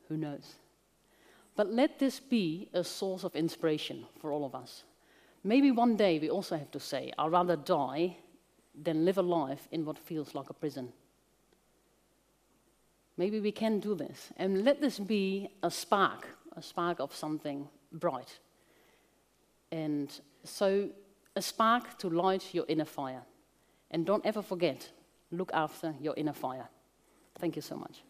Who 0.08 0.16
knows? 0.16 0.54
But 1.56 1.72
let 1.72 1.98
this 1.98 2.20
be 2.20 2.68
a 2.72 2.82
source 2.82 3.24
of 3.24 3.36
inspiration 3.36 4.06
for 4.20 4.32
all 4.32 4.44
of 4.44 4.54
us. 4.54 4.84
Maybe 5.42 5.70
one 5.70 5.96
day 5.96 6.18
we 6.18 6.28
also 6.28 6.56
have 6.56 6.70
to 6.72 6.80
say, 6.80 7.12
I'd 7.18 7.32
rather 7.32 7.56
die 7.56 8.16
than 8.80 9.04
live 9.04 9.18
a 9.18 9.22
life 9.22 9.68
in 9.70 9.84
what 9.84 9.98
feels 9.98 10.34
like 10.34 10.50
a 10.50 10.54
prison. 10.54 10.92
Maybe 13.20 13.38
we 13.38 13.52
can 13.52 13.80
do 13.80 13.94
this. 13.94 14.32
And 14.38 14.64
let 14.64 14.80
this 14.80 14.98
be 14.98 15.50
a 15.62 15.70
spark, 15.70 16.26
a 16.56 16.62
spark 16.62 17.00
of 17.00 17.14
something 17.14 17.68
bright. 17.92 18.38
And 19.70 20.10
so, 20.42 20.88
a 21.36 21.42
spark 21.42 21.98
to 21.98 22.08
light 22.08 22.54
your 22.54 22.64
inner 22.66 22.86
fire. 22.86 23.22
And 23.90 24.06
don't 24.06 24.24
ever 24.24 24.40
forget, 24.40 24.90
look 25.30 25.50
after 25.52 25.94
your 26.00 26.14
inner 26.16 26.32
fire. 26.32 26.70
Thank 27.38 27.56
you 27.56 27.62
so 27.62 27.76
much. 27.76 28.02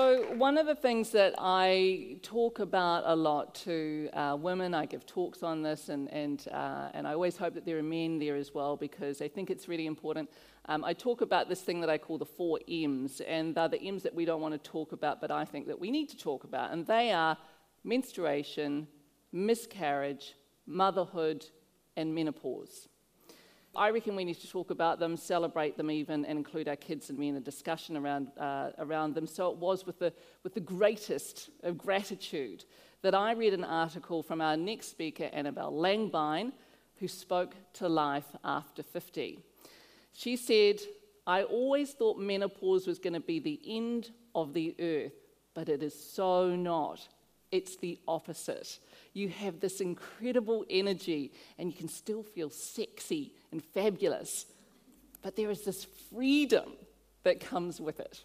So, 0.00 0.32
one 0.36 0.56
of 0.56 0.64
the 0.66 0.74
things 0.74 1.10
that 1.10 1.34
I 1.36 2.16
talk 2.22 2.58
about 2.58 3.02
a 3.04 3.14
lot 3.14 3.54
to 3.66 4.08
uh, 4.14 4.34
women, 4.40 4.72
I 4.72 4.86
give 4.86 5.04
talks 5.04 5.42
on 5.42 5.60
this, 5.60 5.90
and, 5.90 6.10
and, 6.10 6.48
uh, 6.50 6.88
and 6.94 7.06
I 7.06 7.12
always 7.12 7.36
hope 7.36 7.52
that 7.52 7.66
there 7.66 7.76
are 7.76 7.82
men 7.82 8.18
there 8.18 8.36
as 8.36 8.54
well 8.54 8.78
because 8.78 9.20
I 9.20 9.28
think 9.28 9.50
it's 9.50 9.68
really 9.68 9.84
important. 9.84 10.30
Um, 10.64 10.86
I 10.86 10.94
talk 10.94 11.20
about 11.20 11.50
this 11.50 11.60
thing 11.60 11.82
that 11.82 11.90
I 11.90 11.98
call 11.98 12.16
the 12.16 12.24
four 12.24 12.60
M's, 12.66 13.20
and 13.20 13.54
they're 13.54 13.68
the 13.68 13.82
M's 13.82 14.02
that 14.04 14.14
we 14.14 14.24
don't 14.24 14.40
want 14.40 14.54
to 14.54 14.70
talk 14.70 14.92
about, 14.92 15.20
but 15.20 15.30
I 15.30 15.44
think 15.44 15.66
that 15.66 15.78
we 15.78 15.90
need 15.90 16.08
to 16.08 16.16
talk 16.16 16.44
about. 16.44 16.72
And 16.72 16.86
they 16.86 17.12
are 17.12 17.36
menstruation, 17.84 18.88
miscarriage, 19.32 20.34
motherhood, 20.66 21.44
and 21.98 22.14
menopause. 22.14 22.88
I 23.76 23.90
reckon 23.90 24.16
we 24.16 24.24
need 24.24 24.40
to 24.40 24.50
talk 24.50 24.70
about 24.70 24.98
them, 24.98 25.16
celebrate 25.16 25.76
them 25.76 25.90
even, 25.90 26.24
and 26.24 26.38
include 26.38 26.66
our 26.66 26.76
kids 26.76 27.08
and 27.08 27.18
me 27.18 27.28
in 27.28 27.36
a 27.36 27.40
discussion 27.40 27.96
around, 27.96 28.32
uh, 28.36 28.70
around 28.78 29.14
them. 29.14 29.28
So 29.28 29.50
it 29.50 29.58
was 29.58 29.86
with 29.86 30.00
the, 30.00 30.12
with 30.42 30.54
the 30.54 30.60
greatest 30.60 31.50
of 31.62 31.78
gratitude 31.78 32.64
that 33.02 33.14
I 33.14 33.32
read 33.32 33.54
an 33.54 33.62
article 33.64 34.22
from 34.24 34.40
our 34.40 34.56
next 34.56 34.88
speaker, 34.88 35.30
Annabel 35.32 35.72
Langbein, 35.72 36.52
who 36.98 37.06
spoke 37.06 37.54
to 37.74 37.88
life 37.88 38.26
after 38.44 38.82
50. 38.82 39.38
She 40.12 40.36
said, 40.36 40.80
I 41.26 41.44
always 41.44 41.92
thought 41.92 42.18
menopause 42.18 42.88
was 42.88 42.98
going 42.98 43.12
to 43.12 43.20
be 43.20 43.38
the 43.38 43.60
end 43.64 44.10
of 44.34 44.52
the 44.52 44.74
earth, 44.80 45.14
but 45.54 45.68
it 45.68 45.82
is 45.82 45.94
so 45.94 46.56
not. 46.56 47.06
It's 47.52 47.76
the 47.76 47.98
opposite. 48.06 48.78
You 49.12 49.28
have 49.28 49.60
this 49.60 49.80
incredible 49.80 50.64
energy 50.68 51.32
and 51.56 51.70
you 51.70 51.76
can 51.76 51.88
still 51.88 52.22
feel 52.22 52.50
sexy 52.50 53.32
and 53.52 53.62
fabulous, 53.62 54.46
but 55.22 55.36
there 55.36 55.50
is 55.50 55.64
this 55.64 55.86
freedom 56.12 56.72
that 57.22 57.40
comes 57.40 57.80
with 57.80 58.00
it. 58.00 58.24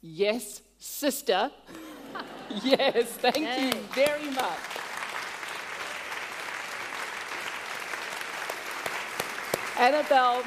Yes, 0.00 0.62
sister. 0.78 1.50
yes, 2.62 3.08
thank 3.14 3.38
Yay. 3.38 3.66
you 3.66 3.72
very 3.94 4.30
much. 4.30 4.58
Annabel. 9.78 10.42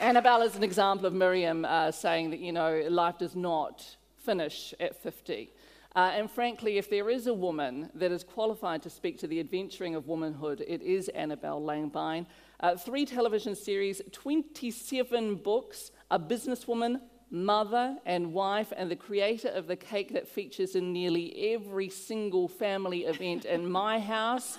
Annabel 0.00 0.42
is 0.42 0.56
an 0.56 0.64
example 0.64 1.06
of 1.06 1.12
Miriam 1.12 1.64
uh, 1.64 1.92
saying 1.92 2.30
that, 2.30 2.40
you 2.40 2.52
know, 2.52 2.82
life 2.88 3.18
does 3.18 3.36
not 3.36 3.96
finish 4.16 4.74
at 4.80 5.00
50. 5.00 5.52
Uh, 5.94 6.10
and 6.12 6.28
frankly, 6.28 6.76
if 6.76 6.90
there 6.90 7.08
is 7.08 7.28
a 7.28 7.34
woman 7.34 7.88
that 7.94 8.10
is 8.10 8.24
qualified 8.24 8.82
to 8.82 8.90
speak 8.90 9.16
to 9.18 9.28
the 9.28 9.38
adventuring 9.38 9.94
of 9.94 10.08
womanhood, 10.08 10.64
it 10.66 10.82
is 10.82 11.08
Annabel 11.10 11.62
Langbein. 11.62 12.26
Uh, 12.64 12.74
three 12.74 13.04
television 13.04 13.54
series, 13.54 14.00
27 14.10 15.34
books, 15.34 15.90
a 16.10 16.18
businesswoman, 16.18 16.98
mother, 17.30 17.94
and 18.06 18.32
wife, 18.32 18.72
and 18.74 18.90
the 18.90 18.96
creator 18.96 19.48
of 19.48 19.66
the 19.66 19.76
cake 19.76 20.14
that 20.14 20.26
features 20.26 20.74
in 20.74 20.90
nearly 20.90 21.52
every 21.52 21.90
single 21.90 22.48
family 22.48 23.00
event 23.00 23.44
in 23.44 23.70
my 23.70 24.00
house, 24.00 24.56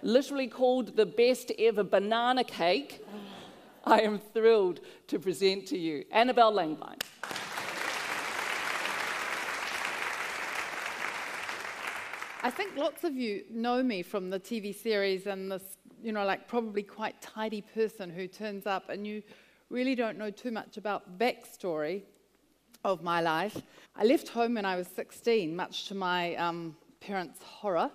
literally 0.00 0.48
called 0.48 0.96
the 0.96 1.04
best 1.04 1.52
ever 1.58 1.82
banana 1.82 2.42
cake. 2.42 3.04
I 3.84 4.00
am 4.00 4.18
thrilled 4.18 4.80
to 5.08 5.18
present 5.18 5.66
to 5.66 5.76
you 5.76 6.06
Annabel 6.12 6.50
Langbein. 6.50 6.98
I 12.44 12.50
think 12.50 12.74
lots 12.74 13.04
of 13.04 13.14
you 13.14 13.44
know 13.50 13.82
me 13.82 14.02
from 14.02 14.30
the 14.30 14.40
TV 14.40 14.74
series 14.74 15.26
and 15.26 15.52
this, 15.52 15.76
you 16.02 16.12
know, 16.12 16.24
like 16.24 16.48
probably 16.48 16.82
quite 16.82 17.20
tidy 17.20 17.60
person 17.60 18.10
who 18.10 18.26
turns 18.26 18.66
up 18.66 18.88
and 18.88 19.06
you 19.06 19.22
really 19.70 19.94
don't 19.94 20.18
know 20.18 20.30
too 20.30 20.50
much 20.50 20.76
about 20.76 21.18
backstory 21.18 22.02
of 22.84 23.02
my 23.02 23.20
life. 23.20 23.60
I 23.96 24.04
left 24.04 24.28
home 24.28 24.54
when 24.54 24.64
I 24.64 24.76
was 24.76 24.88
16, 24.88 25.54
much 25.54 25.86
to 25.88 25.94
my 25.94 26.34
um, 26.36 26.76
parents' 27.00 27.42
horror. 27.42 27.90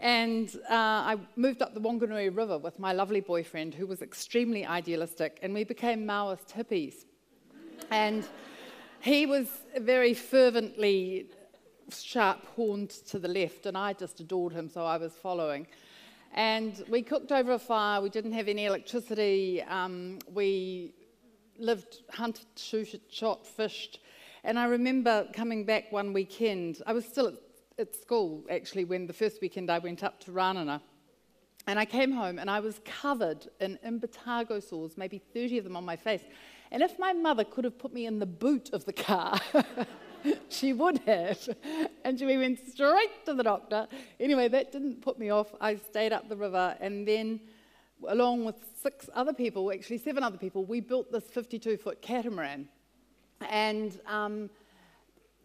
And 0.00 0.48
uh, 0.68 0.74
I 0.74 1.16
moved 1.36 1.62
up 1.62 1.72
the 1.72 1.80
Wanganui 1.80 2.36
River 2.36 2.58
with 2.58 2.78
my 2.78 2.92
lovely 2.92 3.20
boyfriend, 3.20 3.74
who 3.74 3.86
was 3.86 4.02
extremely 4.02 4.66
idealistic, 4.66 5.38
and 5.40 5.54
we 5.54 5.62
became 5.64 6.04
Maoist 6.04 6.52
hippies. 6.52 7.04
and 7.90 8.26
he 9.00 9.26
was 9.26 9.46
very 9.78 10.14
fervently 10.14 11.26
sharp 11.90 12.44
horned 12.56 12.90
to 12.90 13.18
the 13.18 13.28
left, 13.28 13.66
and 13.66 13.78
I 13.78 13.92
just 13.92 14.18
adored 14.18 14.52
him, 14.52 14.68
so 14.68 14.84
I 14.84 14.96
was 14.96 15.12
following. 15.12 15.66
And 16.34 16.84
we 16.88 17.02
cooked 17.02 17.30
over 17.30 17.52
a 17.52 17.58
fire, 17.60 18.00
we 18.00 18.10
didn't 18.10 18.32
have 18.32 18.48
any 18.48 18.64
electricity, 18.64 19.62
um, 19.62 20.18
we 20.32 20.92
lived, 21.58 22.02
hunted, 22.10 22.46
shot, 23.08 23.46
fished. 23.46 24.00
And 24.42 24.58
I 24.58 24.64
remember 24.64 25.28
coming 25.32 25.64
back 25.64 25.92
one 25.92 26.12
weekend, 26.12 26.82
I 26.88 26.92
was 26.92 27.04
still 27.04 27.28
at, 27.28 27.34
at 27.78 27.94
school 27.94 28.42
actually 28.50 28.84
when 28.84 29.06
the 29.06 29.12
first 29.12 29.40
weekend 29.40 29.70
I 29.70 29.78
went 29.78 30.02
up 30.02 30.18
to 30.24 30.32
Ranana. 30.32 30.80
And 31.68 31.78
I 31.78 31.84
came 31.84 32.10
home 32.10 32.40
and 32.40 32.50
I 32.50 32.58
was 32.58 32.80
covered 32.84 33.46
in 33.60 33.78
impetigo 33.86 34.60
sores, 34.60 34.98
maybe 34.98 35.18
30 35.18 35.58
of 35.58 35.64
them 35.64 35.76
on 35.76 35.84
my 35.84 35.96
face. 35.96 36.22
And 36.72 36.82
if 36.82 36.98
my 36.98 37.12
mother 37.12 37.44
could 37.44 37.64
have 37.64 37.78
put 37.78 37.94
me 37.94 38.06
in 38.06 38.18
the 38.18 38.26
boot 38.26 38.70
of 38.72 38.84
the 38.84 38.92
car, 38.92 39.38
she 40.48 40.72
would 40.72 40.98
have. 41.00 41.48
And 42.04 42.20
we 42.20 42.36
went 42.36 42.58
straight 42.68 43.24
to 43.26 43.34
the 43.34 43.42
doctor. 43.42 43.86
Anyway, 44.20 44.48
that 44.48 44.72
didn't 44.72 45.02
put 45.02 45.18
me 45.18 45.30
off. 45.30 45.54
I 45.60 45.76
stayed 45.76 46.12
up 46.12 46.28
the 46.28 46.36
river 46.36 46.76
and 46.80 47.06
then, 47.06 47.40
along 48.08 48.44
with 48.44 48.56
six 48.82 49.08
other 49.14 49.32
people, 49.32 49.70
actually 49.72 49.98
seven 49.98 50.22
other 50.22 50.38
people, 50.38 50.64
we 50.64 50.80
built 50.80 51.10
this 51.12 51.24
52 51.24 51.76
foot 51.76 52.02
catamaran. 52.02 52.68
And 53.48 53.98
um, 54.06 54.50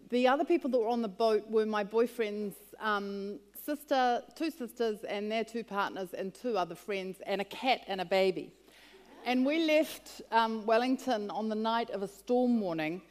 the 0.09 0.27
other 0.27 0.45
people 0.45 0.69
that 0.71 0.79
were 0.79 0.87
on 0.87 1.01
the 1.01 1.07
boat 1.07 1.49
were 1.49 1.65
my 1.65 1.83
boyfriend's 1.83 2.55
um, 2.79 3.39
sister, 3.65 4.23
two 4.35 4.51
sisters, 4.51 5.03
and 5.03 5.31
their 5.31 5.43
two 5.43 5.63
partners, 5.63 6.13
and 6.13 6.33
two 6.33 6.57
other 6.57 6.75
friends, 6.75 7.17
and 7.25 7.41
a 7.41 7.45
cat 7.45 7.81
and 7.87 8.01
a 8.01 8.05
baby. 8.05 8.53
And 9.25 9.45
we 9.45 9.65
left 9.65 10.21
um, 10.31 10.65
Wellington 10.65 11.29
on 11.29 11.49
the 11.49 11.55
night 11.55 11.89
of 11.89 12.01
a 12.01 12.07
storm 12.07 12.61
warning 12.61 13.01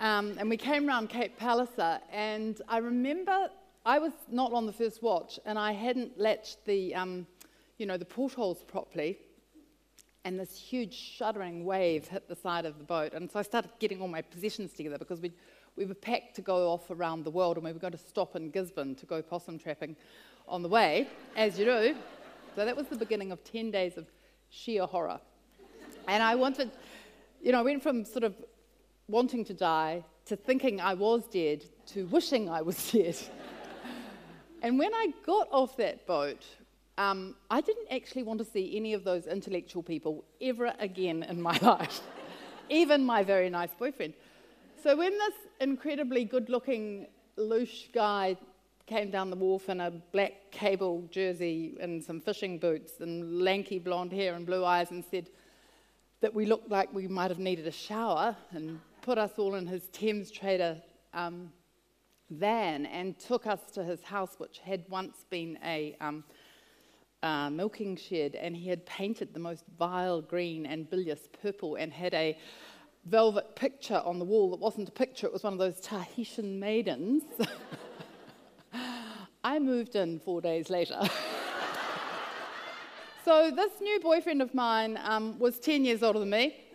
um, 0.00 0.36
and 0.38 0.48
we 0.50 0.56
came 0.56 0.88
around 0.88 1.08
Cape 1.08 1.38
Palliser, 1.38 2.00
and 2.12 2.60
I 2.68 2.78
remember 2.78 3.48
I 3.84 3.98
was 3.98 4.12
not 4.30 4.52
on 4.52 4.66
the 4.66 4.72
first 4.72 5.02
watch, 5.02 5.38
and 5.44 5.58
I 5.58 5.72
hadn't 5.72 6.18
latched 6.18 6.64
the, 6.64 6.94
um, 6.94 7.26
you 7.78 7.86
know, 7.86 7.96
the 7.96 8.04
portholes 8.04 8.62
properly, 8.62 9.18
and 10.24 10.38
this 10.38 10.56
huge 10.56 10.94
shuddering 10.94 11.64
wave 11.64 12.08
hit 12.08 12.28
the 12.28 12.36
side 12.36 12.66
of 12.66 12.78
the 12.78 12.84
boat, 12.84 13.14
and 13.14 13.30
so 13.30 13.38
I 13.38 13.42
started 13.42 13.70
getting 13.78 14.00
all 14.00 14.08
my 14.08 14.22
possessions 14.22 14.72
together 14.72 14.98
because 14.98 15.20
we 15.20 15.32
we 15.76 15.84
were 15.84 15.94
packed 15.94 16.34
to 16.36 16.42
go 16.42 16.70
off 16.70 16.90
around 16.90 17.24
the 17.24 17.30
world, 17.30 17.56
and 17.56 17.64
we 17.64 17.72
were 17.72 17.78
going 17.78 17.92
to 17.92 17.98
stop 17.98 18.34
in 18.34 18.50
Gisborne 18.50 18.94
to 18.96 19.06
go 19.06 19.22
possum 19.22 19.58
trapping 19.58 19.94
on 20.48 20.62
the 20.62 20.68
way, 20.68 21.08
as 21.36 21.58
you 21.58 21.66
do. 21.66 21.94
So 22.54 22.64
that 22.64 22.74
was 22.74 22.86
the 22.86 22.96
beginning 22.96 23.30
of 23.30 23.44
10 23.44 23.70
days 23.70 23.98
of 23.98 24.06
sheer 24.48 24.86
horror. 24.86 25.20
And 26.08 26.22
I 26.22 26.34
wanted, 26.34 26.70
you 27.42 27.52
know, 27.52 27.58
I 27.58 27.62
went 27.62 27.82
from 27.82 28.04
sort 28.04 28.24
of 28.24 28.34
wanting 29.08 29.44
to 29.44 29.54
die 29.54 30.02
to 30.26 30.36
thinking 30.36 30.80
I 30.80 30.94
was 30.94 31.24
dead 31.28 31.64
to 31.86 32.06
wishing 32.06 32.48
I 32.48 32.62
was 32.62 32.92
dead. 32.92 33.16
and 34.62 34.78
when 34.78 34.92
I 34.94 35.12
got 35.24 35.48
off 35.52 35.76
that 35.76 36.06
boat, 36.06 36.44
um, 36.98 37.36
I 37.50 37.60
didn't 37.60 37.88
actually 37.90 38.22
want 38.22 38.38
to 38.38 38.44
see 38.44 38.76
any 38.76 38.94
of 38.94 39.04
those 39.04 39.26
intellectual 39.26 39.82
people 39.82 40.24
ever 40.40 40.72
again 40.78 41.22
in 41.22 41.40
my 41.40 41.56
life, 41.62 42.00
even 42.68 43.04
my 43.04 43.22
very 43.22 43.50
nice 43.50 43.74
boyfriend. 43.78 44.14
So 44.82 44.96
when 44.96 45.12
this 45.12 45.34
incredibly 45.60 46.24
good 46.24 46.48
looking, 46.48 47.06
louche 47.36 47.92
guy 47.92 48.36
came 48.86 49.10
down 49.10 49.30
the 49.30 49.36
wharf 49.36 49.68
in 49.68 49.80
a 49.80 49.90
black 49.90 50.50
cable 50.50 51.06
jersey 51.10 51.76
and 51.80 52.02
some 52.02 52.20
fishing 52.20 52.58
boots 52.58 53.00
and 53.00 53.42
lanky 53.42 53.78
blonde 53.78 54.12
hair 54.12 54.34
and 54.34 54.46
blue 54.46 54.64
eyes 54.64 54.90
and 54.92 55.04
said 55.10 55.28
that 56.20 56.32
we 56.32 56.46
looked 56.46 56.70
like 56.70 56.92
we 56.94 57.08
might 57.08 57.30
have 57.30 57.40
needed 57.40 57.66
a 57.66 57.72
shower 57.72 58.36
and 58.52 58.80
put 59.06 59.18
us 59.18 59.38
all 59.38 59.54
in 59.54 59.68
his 59.68 59.86
Thames 59.92 60.32
Trader 60.32 60.82
um, 61.14 61.52
van 62.30 62.86
and 62.86 63.16
took 63.20 63.46
us 63.46 63.70
to 63.70 63.84
his 63.84 64.02
house, 64.02 64.34
which 64.38 64.58
had 64.58 64.84
once 64.88 65.24
been 65.30 65.56
a 65.64 65.96
um, 66.00 66.24
uh, 67.22 67.48
milking 67.48 67.94
shed, 67.94 68.34
and 68.34 68.56
he 68.56 68.68
had 68.68 68.84
painted 68.84 69.32
the 69.32 69.38
most 69.38 69.62
vile 69.78 70.20
green 70.20 70.66
and 70.66 70.90
bilious 70.90 71.28
purple 71.40 71.76
and 71.76 71.92
had 71.92 72.14
a 72.14 72.36
velvet 73.04 73.54
picture 73.54 74.02
on 74.04 74.18
the 74.18 74.24
wall 74.24 74.50
that 74.50 74.58
wasn't 74.58 74.88
a 74.88 74.92
picture, 74.92 75.28
it 75.28 75.32
was 75.32 75.44
one 75.44 75.52
of 75.52 75.60
those 75.60 75.78
Tahitian 75.78 76.58
maidens. 76.58 77.22
I 79.44 79.60
moved 79.60 79.94
in 79.94 80.18
four 80.18 80.40
days 80.40 80.68
later. 80.68 81.00
so, 83.24 83.52
this 83.52 83.70
new 83.80 84.00
boyfriend 84.00 84.42
of 84.42 84.52
mine 84.52 84.98
um, 85.04 85.38
was 85.38 85.60
10 85.60 85.84
years 85.84 86.02
older 86.02 86.18
than 86.18 86.30
me. 86.30 86.65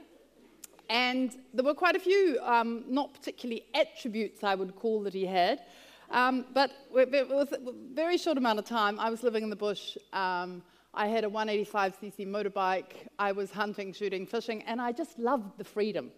And 0.91 1.38
there 1.53 1.63
were 1.63 1.74
quite 1.74 1.95
a 1.95 2.00
few, 2.00 2.38
um, 2.43 2.83
not 2.86 3.13
particularly 3.13 3.63
attributes 3.74 4.43
I 4.43 4.55
would 4.55 4.75
call 4.75 5.01
that 5.03 5.13
he 5.13 5.25
had. 5.25 5.62
Um, 6.10 6.48
but 6.53 6.71
it 6.93 7.29
was 7.29 7.53
a 7.53 7.60
very 7.93 8.17
short 8.17 8.38
amount 8.38 8.60
of 8.60 8.65
time. 8.65 9.00
I 9.00 9.10
was 9.10 9.24
living 9.24 9.43
in 9.43 9.50
the 9.50 9.55
bush. 9.55 9.95
Um, 10.12 10.62
I 10.93 11.07
had 11.07 11.24
a 11.24 11.29
185cc 11.29 12.27
motorbike. 12.27 13.07
I 13.17 13.31
was 13.31 13.51
hunting, 13.51 13.93
shooting, 13.93 14.25
fishing, 14.25 14.63
and 14.63 14.81
I 14.81 14.91
just 14.91 15.17
loved 15.17 15.57
the 15.57 15.63
freedom. 15.63 16.12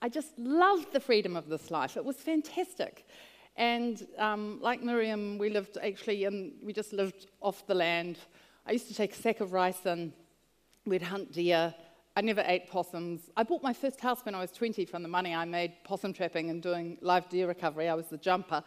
I 0.00 0.08
just 0.08 0.38
loved 0.38 0.92
the 0.92 1.00
freedom 1.00 1.34
of 1.34 1.48
this 1.48 1.72
life. 1.72 1.96
It 1.96 2.04
was 2.04 2.14
fantastic. 2.18 3.08
And 3.56 4.06
um, 4.16 4.60
like 4.62 4.80
Miriam, 4.80 5.38
we 5.38 5.50
lived 5.50 5.76
actually, 5.82 6.24
and 6.24 6.52
we 6.62 6.72
just 6.72 6.92
lived 6.92 7.26
off 7.40 7.66
the 7.66 7.74
land. 7.74 8.18
I 8.64 8.70
used 8.70 8.86
to 8.86 8.94
take 8.94 9.12
a 9.12 9.16
sack 9.16 9.40
of 9.40 9.52
rice 9.52 9.84
and 9.84 10.12
we'd 10.86 11.02
hunt 11.02 11.32
deer. 11.32 11.74
I 12.16 12.20
never 12.20 12.44
ate 12.46 12.68
possums. 12.68 13.22
I 13.36 13.42
bought 13.42 13.60
my 13.60 13.72
first 13.72 14.00
house 14.00 14.24
when 14.24 14.36
I 14.36 14.40
was 14.40 14.52
20 14.52 14.84
from 14.84 15.02
the 15.02 15.08
money 15.08 15.34
I 15.34 15.44
made 15.44 15.72
possum 15.82 16.12
trapping 16.12 16.48
and 16.48 16.62
doing 16.62 16.96
live 17.00 17.28
deer 17.28 17.48
recovery. 17.48 17.88
I 17.88 17.94
was 17.94 18.06
the 18.06 18.18
jumper. 18.18 18.62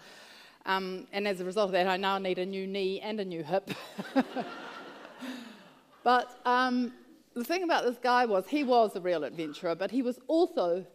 Um, 0.65 1.07
and 1.13 1.25
as 1.25 1.39
a 1.39 1.45
result 1.45 1.67
of 1.67 1.71
that, 1.71 1.87
I 1.87 1.95
now 1.95 2.17
need 2.17 2.39
a 2.39 2.45
new 2.45 2.67
knee 2.67 2.99
and 2.99 3.21
a 3.21 3.25
new 3.25 3.43
hip. 3.43 3.71
but 6.03 6.41
um, 6.45 6.91
the 7.35 7.43
thing 7.45 7.63
about 7.63 7.85
this 7.85 7.97
guy 7.97 8.25
was 8.25 8.45
he 8.49 8.65
was 8.65 8.97
a 8.97 8.99
real 8.99 9.23
adventurer, 9.23 9.75
but 9.75 9.91
he 9.91 10.01
was 10.01 10.19
also 10.27 10.85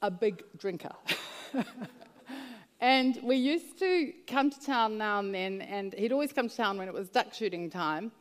a 0.00 0.12
big 0.12 0.44
drinker. 0.58 0.94
and 2.80 3.18
we 3.20 3.34
used 3.34 3.80
to 3.80 4.12
come 4.28 4.48
to 4.48 4.60
town 4.60 4.96
now 4.96 5.18
and 5.18 5.34
then, 5.34 5.60
and 5.62 5.92
he'd 5.94 6.12
always 6.12 6.32
come 6.32 6.48
to 6.48 6.56
town 6.56 6.78
when 6.78 6.86
it 6.86 6.94
was 6.94 7.08
duck 7.08 7.34
shooting 7.34 7.68
time. 7.68 8.12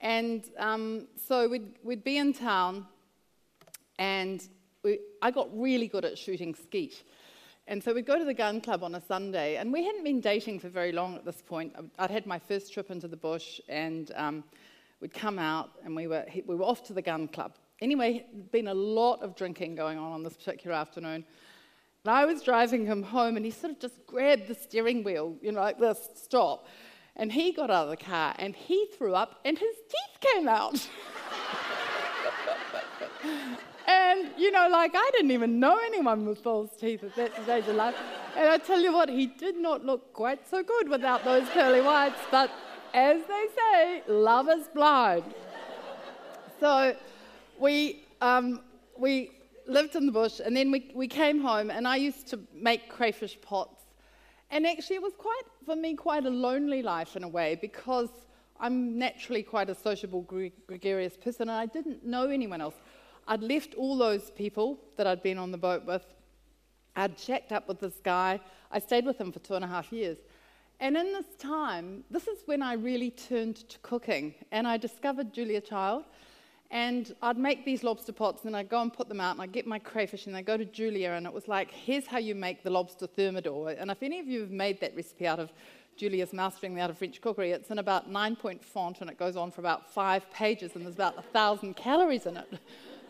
And 0.00 0.46
um, 0.58 1.08
so 1.28 1.46
we'd, 1.46 1.76
we'd 1.84 2.02
be 2.02 2.16
in 2.16 2.32
town, 2.32 2.86
and 4.02 4.48
we, 4.82 4.98
I 5.22 5.30
got 5.30 5.48
really 5.56 5.86
good 5.86 6.04
at 6.04 6.18
shooting 6.18 6.56
skeet. 6.56 7.04
And 7.68 7.80
so 7.80 7.94
we'd 7.94 8.04
go 8.04 8.18
to 8.18 8.24
the 8.24 8.34
gun 8.34 8.60
club 8.60 8.82
on 8.82 8.96
a 8.96 9.00
Sunday, 9.00 9.58
and 9.58 9.72
we 9.72 9.84
hadn't 9.84 10.02
been 10.02 10.20
dating 10.20 10.58
for 10.58 10.68
very 10.68 10.90
long 10.90 11.14
at 11.14 11.24
this 11.24 11.40
point. 11.40 11.72
I'd 12.00 12.10
had 12.10 12.26
my 12.26 12.40
first 12.40 12.74
trip 12.74 12.90
into 12.90 13.06
the 13.06 13.16
bush, 13.16 13.60
and 13.68 14.10
um, 14.16 14.42
we'd 15.00 15.14
come 15.14 15.38
out, 15.38 15.70
and 15.84 15.94
we 15.94 16.08
were, 16.08 16.26
we 16.46 16.56
were 16.56 16.64
off 16.64 16.82
to 16.88 16.92
the 16.92 17.00
gun 17.00 17.28
club. 17.28 17.54
Anyway, 17.80 18.26
there'd 18.32 18.50
been 18.50 18.66
a 18.66 18.74
lot 18.74 19.22
of 19.22 19.36
drinking 19.36 19.76
going 19.76 19.98
on 19.98 20.10
on 20.10 20.24
this 20.24 20.34
particular 20.34 20.74
afternoon. 20.74 21.24
And 22.04 22.12
I 22.12 22.24
was 22.24 22.42
driving 22.42 22.84
him 22.84 23.04
home, 23.04 23.36
and 23.36 23.44
he 23.44 23.52
sort 23.52 23.74
of 23.74 23.78
just 23.78 24.04
grabbed 24.04 24.48
the 24.48 24.56
steering 24.56 25.04
wheel, 25.04 25.36
you 25.40 25.52
know, 25.52 25.60
like 25.60 25.78
this, 25.78 26.08
stop. 26.16 26.66
And 27.14 27.30
he 27.30 27.52
got 27.52 27.70
out 27.70 27.84
of 27.84 27.90
the 27.90 28.04
car, 28.04 28.34
and 28.40 28.56
he 28.56 28.88
threw 28.98 29.14
up, 29.14 29.38
and 29.44 29.56
his 29.56 29.76
teeth 29.88 30.32
came 30.34 30.48
out. 30.48 30.88
And, 33.86 34.30
you 34.38 34.50
know, 34.50 34.68
like 34.70 34.92
I 34.94 35.10
didn't 35.12 35.32
even 35.32 35.58
know 35.58 35.78
anyone 35.84 36.26
with 36.26 36.38
false 36.38 36.70
teeth 36.78 37.02
at 37.02 37.16
that 37.16 37.42
stage 37.42 37.66
of 37.66 37.76
life. 37.76 37.96
And 38.36 38.48
I 38.48 38.58
tell 38.58 38.80
you 38.80 38.92
what, 38.92 39.08
he 39.08 39.26
did 39.26 39.56
not 39.56 39.84
look 39.84 40.12
quite 40.12 40.48
so 40.48 40.62
good 40.62 40.88
without 40.88 41.24
those 41.24 41.48
pearly 41.48 41.80
whites. 41.80 42.20
But 42.30 42.50
as 42.94 43.20
they 43.26 43.46
say, 43.56 44.02
love 44.06 44.48
is 44.48 44.68
blind. 44.68 45.34
So 46.60 46.94
we, 47.58 48.04
um, 48.20 48.60
we 48.96 49.32
lived 49.66 49.96
in 49.96 50.06
the 50.06 50.12
bush 50.12 50.40
and 50.44 50.56
then 50.56 50.70
we, 50.70 50.90
we 50.94 51.08
came 51.08 51.40
home 51.40 51.70
and 51.70 51.88
I 51.88 51.96
used 51.96 52.28
to 52.28 52.40
make 52.54 52.88
crayfish 52.88 53.40
pots. 53.40 53.82
And 54.50 54.66
actually, 54.66 54.96
it 54.96 55.02
was 55.02 55.14
quite, 55.16 55.42
for 55.64 55.74
me, 55.74 55.94
quite 55.94 56.26
a 56.26 56.30
lonely 56.30 56.82
life 56.82 57.16
in 57.16 57.24
a 57.24 57.28
way 57.28 57.58
because 57.60 58.10
I'm 58.60 58.98
naturally 58.98 59.42
quite 59.42 59.70
a 59.70 59.74
sociable, 59.74 60.22
gregarious 60.66 61.16
person 61.16 61.48
and 61.48 61.58
I 61.58 61.66
didn't 61.66 62.04
know 62.04 62.28
anyone 62.28 62.60
else. 62.60 62.74
I'd 63.28 63.42
left 63.42 63.74
all 63.74 63.96
those 63.96 64.30
people 64.30 64.78
that 64.96 65.06
I'd 65.06 65.22
been 65.22 65.38
on 65.38 65.52
the 65.52 65.58
boat 65.58 65.84
with. 65.84 66.04
I'd 66.96 67.16
checked 67.16 67.52
up 67.52 67.68
with 67.68 67.80
this 67.80 68.00
guy. 68.02 68.40
I 68.70 68.78
stayed 68.78 69.04
with 69.04 69.18
him 69.20 69.32
for 69.32 69.38
two 69.38 69.54
and 69.54 69.64
a 69.64 69.68
half 69.68 69.92
years. 69.92 70.18
And 70.80 70.96
in 70.96 71.12
this 71.12 71.26
time, 71.38 72.04
this 72.10 72.26
is 72.26 72.40
when 72.46 72.62
I 72.62 72.74
really 72.74 73.10
turned 73.10 73.68
to 73.68 73.78
cooking. 73.78 74.34
And 74.50 74.66
I 74.66 74.76
discovered 74.76 75.32
Julia 75.32 75.60
Child. 75.60 76.04
And 76.72 77.14
I'd 77.20 77.36
make 77.36 77.66
these 77.66 77.84
lobster 77.84 78.14
pots, 78.14 78.46
and 78.46 78.56
I'd 78.56 78.70
go 78.70 78.80
and 78.80 78.90
put 78.90 79.06
them 79.06 79.20
out, 79.20 79.32
and 79.32 79.42
I'd 79.42 79.52
get 79.52 79.66
my 79.66 79.78
crayfish, 79.78 80.26
and 80.26 80.34
I'd 80.34 80.46
go 80.46 80.56
to 80.56 80.64
Julia, 80.64 81.10
and 81.10 81.26
it 81.26 81.32
was 81.32 81.46
like, 81.46 81.70
here's 81.70 82.06
how 82.06 82.16
you 82.16 82.34
make 82.34 82.62
the 82.62 82.70
lobster 82.70 83.06
thermidor. 83.06 83.72
And 83.72 83.90
if 83.90 84.02
any 84.02 84.20
of 84.20 84.26
you 84.26 84.40
have 84.40 84.50
made 84.50 84.80
that 84.80 84.96
recipe 84.96 85.26
out 85.26 85.38
of 85.38 85.52
Julia's 85.98 86.32
Mastering 86.32 86.74
the 86.74 86.80
Art 86.80 86.90
of 86.90 86.96
French 86.96 87.20
Cookery, 87.20 87.50
it's 87.50 87.70
in 87.70 87.78
about 87.78 88.10
nine 88.10 88.36
point 88.36 88.64
font, 88.64 89.02
and 89.02 89.10
it 89.10 89.18
goes 89.18 89.36
on 89.36 89.50
for 89.50 89.60
about 89.60 89.92
five 89.92 90.30
pages, 90.30 90.72
and 90.74 90.86
there's 90.86 90.94
about 90.94 91.18
a 91.18 91.22
thousand 91.22 91.76
calories 91.76 92.24
in 92.24 92.38
it. 92.38 92.48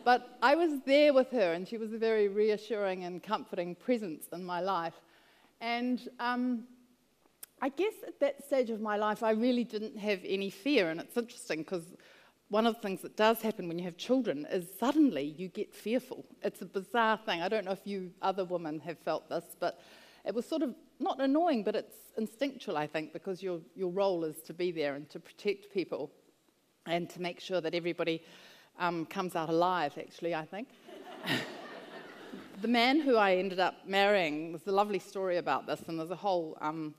But 0.03 0.37
I 0.41 0.55
was 0.55 0.81
there 0.85 1.13
with 1.13 1.31
her, 1.31 1.53
and 1.53 1.67
she 1.67 1.77
was 1.77 1.93
a 1.93 1.97
very 1.97 2.27
reassuring 2.27 3.05
and 3.05 3.23
comforting 3.23 3.75
presence 3.75 4.25
in 4.33 4.43
my 4.43 4.59
life. 4.59 4.95
And 5.61 6.09
um, 6.19 6.63
I 7.61 7.69
guess 7.69 7.93
at 8.05 8.19
that 8.19 8.45
stage 8.45 8.69
of 8.69 8.81
my 8.81 8.97
life, 8.97 9.23
I 9.23 9.31
really 9.31 9.63
didn't 9.63 9.97
have 9.97 10.19
any 10.25 10.49
fear. 10.49 10.89
And 10.89 10.99
it's 10.99 11.15
interesting 11.15 11.59
because 11.59 11.85
one 12.49 12.67
of 12.67 12.75
the 12.75 12.81
things 12.81 13.01
that 13.01 13.15
does 13.15 13.41
happen 13.41 13.67
when 13.67 13.79
you 13.79 13.85
have 13.85 13.95
children 13.95 14.45
is 14.51 14.65
suddenly 14.79 15.33
you 15.37 15.47
get 15.47 15.73
fearful. 15.73 16.25
It's 16.43 16.61
a 16.61 16.65
bizarre 16.65 17.17
thing. 17.25 17.41
I 17.41 17.47
don't 17.47 17.63
know 17.63 17.71
if 17.71 17.85
you 17.85 18.11
other 18.21 18.43
women 18.43 18.79
have 18.81 18.99
felt 18.99 19.29
this, 19.29 19.55
but 19.59 19.79
it 20.25 20.35
was 20.35 20.45
sort 20.45 20.61
of 20.61 20.75
not 20.99 21.21
annoying, 21.21 21.63
but 21.63 21.75
it's 21.75 21.95
instinctual, 22.17 22.77
I 22.77 22.87
think, 22.87 23.13
because 23.13 23.41
your, 23.41 23.59
your 23.75 23.89
role 23.89 24.23
is 24.23 24.41
to 24.43 24.53
be 24.53 24.71
there 24.71 24.95
and 24.95 25.09
to 25.11 25.19
protect 25.19 25.73
people 25.73 26.11
and 26.85 27.09
to 27.09 27.21
make 27.21 27.39
sure 27.39 27.61
that 27.61 27.73
everybody 27.73 28.21
um, 28.79 29.05
comes 29.05 29.35
out 29.35 29.49
alive, 29.49 29.93
actually, 29.97 30.35
I 30.35 30.45
think. 30.45 30.67
the 32.61 32.67
man 32.67 32.99
who 32.99 33.17
I 33.17 33.35
ended 33.35 33.59
up 33.59 33.87
marrying, 33.87 34.51
there's 34.51 34.67
a 34.67 34.71
lovely 34.71 34.99
story 34.99 35.37
about 35.37 35.67
this, 35.67 35.81
and 35.87 35.99
there's 35.99 36.11
a 36.11 36.15
whole 36.15 36.57
um, 36.61 36.93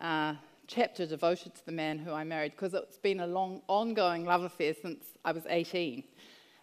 uh, 0.00 0.34
chapter 0.66 1.06
devoted 1.06 1.54
to 1.54 1.66
the 1.66 1.72
man 1.72 1.98
who 1.98 2.12
I 2.12 2.24
married 2.24 2.52
because 2.52 2.74
it's 2.74 2.98
been 2.98 3.20
a 3.20 3.26
long, 3.26 3.62
ongoing 3.68 4.24
love 4.24 4.42
affair 4.42 4.74
since 4.80 5.04
I 5.24 5.32
was 5.32 5.44
18. 5.48 6.04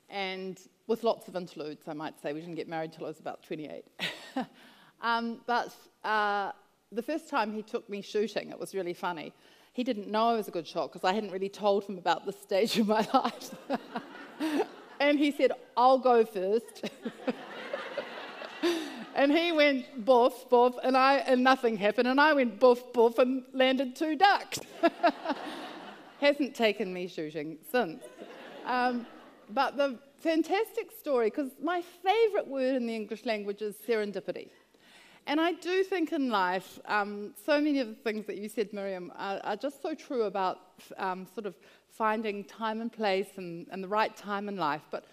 And 0.09 0.59
with 0.87 1.03
lots 1.03 1.27
of 1.27 1.35
interludes, 1.35 1.87
I 1.87 1.93
might 1.93 2.19
say. 2.21 2.33
We 2.33 2.41
didn't 2.41 2.55
get 2.55 2.67
married 2.67 2.91
till 2.93 3.05
I 3.05 3.09
was 3.09 3.19
about 3.19 3.43
28. 3.43 3.85
um, 5.01 5.39
but 5.45 5.73
uh, 6.03 6.51
the 6.91 7.01
first 7.01 7.29
time 7.29 7.53
he 7.53 7.61
took 7.61 7.89
me 7.89 8.01
shooting, 8.01 8.49
it 8.49 8.59
was 8.59 8.75
really 8.75 8.93
funny. 8.93 9.33
He 9.73 9.83
didn't 9.83 10.09
know 10.09 10.29
I 10.29 10.35
was 10.35 10.47
a 10.47 10.51
good 10.51 10.67
shot 10.67 10.91
because 10.91 11.07
I 11.07 11.13
hadn't 11.13 11.31
really 11.31 11.49
told 11.49 11.85
him 11.85 11.97
about 11.97 12.25
this 12.25 12.39
stage 12.41 12.77
of 12.77 12.87
my 12.87 13.07
life. 13.13 13.55
and 14.99 15.17
he 15.17 15.31
said, 15.31 15.53
I'll 15.77 15.97
go 15.97 16.25
first. 16.25 16.89
and 19.15 19.31
he 19.31 19.51
went 19.53 20.05
boof, 20.05 20.33
boof, 20.49 20.75
and, 20.83 20.97
I, 20.97 21.17
and 21.17 21.43
nothing 21.43 21.77
happened. 21.77 22.09
And 22.09 22.19
I 22.19 22.33
went 22.33 22.59
boof, 22.59 22.91
boof, 22.91 23.17
and 23.17 23.43
landed 23.53 23.95
two 23.95 24.15
ducks. 24.15 24.59
Hasn't 26.19 26.53
taken 26.53 26.93
me 26.93 27.07
shooting 27.07 27.57
since. 27.71 28.03
Um, 28.65 29.07
but 29.49 29.77
the 29.77 29.97
fantastic 30.19 30.91
story, 30.91 31.29
because 31.29 31.51
my 31.61 31.81
favorite 32.03 32.47
word 32.47 32.75
in 32.75 32.87
the 32.87 32.95
English 32.95 33.25
language 33.25 33.61
is 33.61 33.75
serendipity. 33.87 34.49
And 35.27 35.39
I 35.39 35.53
do 35.53 35.83
think 35.83 36.11
in 36.11 36.29
life, 36.29 36.79
um, 36.85 37.33
so 37.45 37.61
many 37.61 37.79
of 37.79 37.87
the 37.87 37.95
things 37.95 38.25
that 38.25 38.37
you 38.37 38.49
said, 38.49 38.73
Miriam, 38.73 39.11
are, 39.17 39.39
are 39.43 39.55
just 39.55 39.81
so 39.81 39.93
true 39.93 40.23
about 40.23 40.59
um, 40.97 41.27
sort 41.33 41.45
of 41.45 41.55
finding 41.89 42.43
time 42.43 42.81
and 42.81 42.91
place 42.91 43.27
and, 43.37 43.67
and, 43.71 43.83
the 43.83 43.87
right 43.87 44.15
time 44.15 44.49
in 44.49 44.57
life. 44.57 44.81
But 44.89 45.05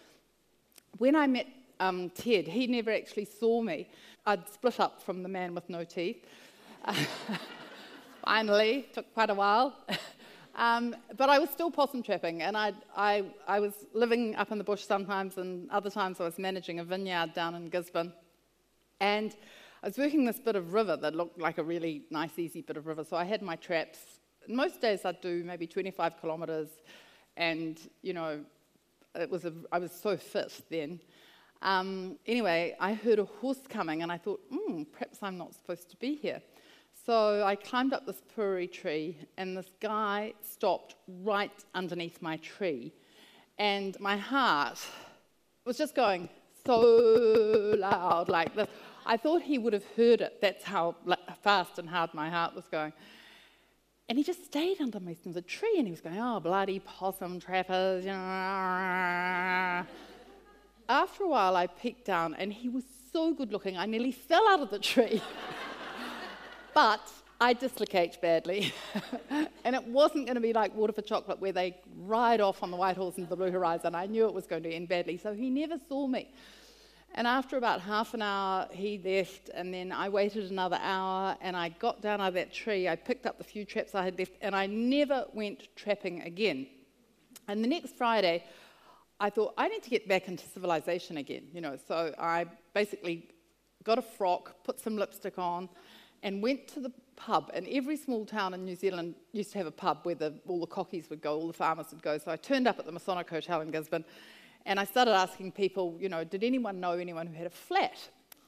when 0.97 1.15
I 1.15 1.27
met 1.27 1.47
um, 1.81 2.11
Ted, 2.11 2.49
he 2.49 2.67
never 2.67 2.91
actually 2.91 3.27
saw 3.27 3.61
me. 3.61 3.89
I'd 4.27 4.49
split 4.49 4.81
up 4.81 5.03
from 5.03 5.23
the 5.23 5.29
man 5.29 5.55
with 5.55 5.69
no 5.69 5.85
teeth. 5.85 6.25
Finally, 8.25 8.87
took 8.93 9.13
quite 9.15 9.31
a 9.31 9.35
while. 9.35 9.75
Um, 10.59 10.97
but 11.17 11.31
I 11.31 11.39
was 11.39 11.51
still 11.51 11.71
possum 11.71 12.03
trapping, 12.03 12.43
and 12.43 12.57
I, 12.57 12.73
I, 12.97 13.25
I 13.47 13.61
was 13.61 13.75
living 13.95 14.35
up 14.35 14.51
in 14.51 14.59
the 14.59 14.65
bush 14.65 14.83
sometimes, 14.83 15.39
and 15.39 15.71
other 15.71 15.89
times 15.89 16.21
I 16.21 16.25
was 16.25 16.37
managing 16.37 16.81
a 16.81 16.85
vineyard 16.85 17.33
down 17.33 17.55
in 17.55 17.69
Gisborne. 17.69 18.13
And 18.99 19.37
I 19.81 19.87
was 19.87 19.97
working 19.97 20.25
this 20.25 20.41
bit 20.41 20.57
of 20.57 20.73
river 20.73 20.97
that 20.97 21.15
looked 21.15 21.39
like 21.39 21.59
a 21.59 21.63
really 21.63 22.03
nice, 22.11 22.37
easy 22.37 22.63
bit 22.63 22.77
of 22.77 22.89
river. 22.89 23.05
So 23.05 23.17
I 23.17 23.25
had 23.25 23.43
my 23.43 23.55
traps. 23.55 23.99
Most 24.49 24.81
days 24.81 25.05
I'd 25.05 25.21
do 25.21 25.45
maybe 25.45 25.69
25 25.69 26.21
kilometres, 26.21 26.69
and 27.37 27.79
you 28.03 28.13
know, 28.13 28.41
it 29.15 29.31
was 29.31 29.45
a, 29.45 29.53
I 29.71 29.79
was 29.79 29.93
so 29.93 30.17
fit 30.17 30.63
then. 30.69 30.99
Um, 31.63 32.19
anyway, 32.27 32.75
I 32.81 32.95
heard 32.95 33.21
a 33.21 33.25
horse 33.25 33.61
coming, 33.69 34.03
and 34.03 34.11
I 34.11 34.19
thought, 34.19 34.41
hmm, 34.51 34.83
perhaps 34.93 35.19
I'm 35.23 35.39
not 35.39 35.55
supposed 35.55 35.91
to 35.91 35.97
be 35.97 36.17
here. 36.17 36.43
So 37.07 37.45
I 37.45 37.55
climbed 37.55 37.93
up 37.93 38.05
this 38.05 38.21
puri 38.35 38.67
tree, 38.67 39.17
and 39.37 39.57
this 39.57 39.71
guy 39.81 40.35
stopped 40.43 40.97
right 41.23 41.65
underneath 41.75 42.21
my 42.21 42.37
tree, 42.39 42.93
and 43.59 43.99
my 44.01 44.17
heart 44.17 44.79
was 45.65 45.79
just 45.79 45.95
going 45.95 46.29
so 46.67 47.75
loud 47.79 48.29
like 48.29 48.57
this. 48.57 48.69
I 49.09 49.17
thought 49.17 49.41
he 49.41 49.57
would 49.57 49.73
have 49.73 49.87
heard 49.97 50.21
it. 50.21 50.39
That's 50.43 50.63
how 50.63 50.95
fast 51.43 51.79
and 51.79 51.89
hard 51.89 52.13
my 52.13 52.29
heart 52.29 52.55
was 52.55 52.67
going. 52.71 52.93
And 54.07 54.19
he 54.19 54.23
just 54.23 54.45
stayed 54.45 54.83
underneath 54.83 55.25
the 55.25 55.41
tree 55.41 55.77
and 55.79 55.87
he 55.87 55.91
was 55.91 56.03
going, 56.03 56.19
oh, 56.19 56.41
bloody 56.41 56.79
possum 56.81 57.41
trappers. 57.41 58.05
After 60.91 61.25
a 61.25 61.29
while, 61.29 61.57
I 61.57 61.67
peeked 61.67 62.05
down 62.05 62.35
and 62.35 62.53
he 62.53 62.69
was 62.69 62.85
so 63.11 63.33
good 63.33 63.51
looking, 63.51 63.79
I 63.79 63.87
nearly 63.87 64.13
fell 64.13 64.47
out 64.47 64.61
of 64.61 64.69
the 64.69 64.79
tree. 64.79 65.23
but 66.75 67.01
I 67.41 67.55
dislocate 67.55 68.21
badly. 68.21 68.75
and 69.65 69.75
it 69.75 69.85
wasn't 69.87 70.27
going 70.27 70.35
to 70.35 70.43
be 70.43 70.53
like 70.53 70.75
Water 70.75 70.93
for 70.93 71.01
Chocolate 71.03 71.41
where 71.41 71.53
they 71.53 71.79
ride 71.97 72.43
off 72.43 72.63
on 72.63 72.71
the 72.71 72.77
white 72.77 72.99
horse 72.99 73.17
into 73.17 73.31
the 73.31 73.37
blue 73.37 73.51
horizon. 73.51 73.95
I 73.95 74.05
knew 74.05 74.27
it 74.27 74.35
was 74.35 74.47
going 74.47 74.65
to 74.65 74.71
end 74.71 74.89
badly. 74.89 75.17
So 75.17 75.33
he 75.33 75.49
never 75.49 75.77
saw 75.89 76.07
me. 76.07 76.29
And 77.15 77.27
after 77.27 77.57
about 77.57 77.81
half 77.81 78.15
an 78.15 78.23
hour, 78.23 78.69
he 78.71 79.01
left, 79.05 79.51
and 79.55 79.73
then 79.73 79.91
I 79.93 80.09
waited 80.09 80.51
another 80.51 80.79
hour, 80.81 81.37
and 81.41 81.57
I 81.57 81.71
got 81.71 82.01
down 82.01 82.21
out 82.21 82.29
of 82.29 82.35
that 82.35 82.53
tree. 82.53 82.89
I 82.89 82.97
picked 82.97 83.27
up 83.27 83.39
the 83.39 83.45
few 83.45 83.65
traps 83.65 83.95
I 83.95 84.05
had 84.05 84.19
left, 84.19 84.33
and 84.41 84.55
I 84.55 84.67
never 84.67 85.25
went 85.33 85.69
trapping 85.75 86.23
again. 86.23 86.67
And 87.49 87.65
the 87.65 87.69
next 87.69 87.97
Friday, 87.97 88.45
I 89.21 89.31
thought, 89.31 89.55
I 89.59 89.69
need 89.69 89.83
to 89.83 89.91
get 89.91 90.07
back 90.07 90.29
into 90.29 90.47
civilization 90.47 91.17
again, 91.17 91.49
you 91.53 91.61
know. 91.61 91.77
So 91.89 92.15
I 92.19 92.47
basically 92.73 93.29
got 93.83 93.99
a 93.99 94.03
frock, 94.03 94.63
put 94.63 94.79
some 94.79 94.97
lipstick 94.97 95.39
on, 95.39 95.69
and 96.23 96.43
went 96.43 96.69
to 96.69 96.81
the 96.81 96.93
pub. 97.17 97.51
And 97.55 97.67
every 97.69 97.97
small 97.97 98.27
town 98.27 98.55
in 98.55 98.65
New 98.65 98.77
Zealand 98.77 99.15
used 99.33 99.51
to 99.53 99.59
have 99.59 99.67
a 99.67 99.73
pub 99.73 100.01
where 100.05 100.15
the, 100.15 100.35
all 100.47 100.61
the 100.61 100.67
cockies 100.67 101.11
would 101.11 101.21
go, 101.21 101.35
all 101.35 101.47
the 101.47 101.53
farmers 101.53 101.87
would 101.91 102.03
go. 102.03 102.19
So 102.19 102.31
I 102.31 102.37
turned 102.37 102.69
up 102.69 102.79
at 102.79 102.87
the 102.87 102.93
Masonic 102.93 103.29
Hotel 103.29 103.61
in 103.61 103.71
Gisborne 103.71 104.05
and 104.69 104.79
I 104.79 104.85
started 104.85 105.15
asking 105.15 105.53
people, 105.53 105.97
you 105.99 106.11
know, 106.11 106.25
did 106.25 106.45
anyone 106.45 106.79
know 106.79 106.93
anyone 106.93 107.27
who 107.27 107.35
had 107.35 107.47
a 107.47 107.51
flat? 107.51 107.97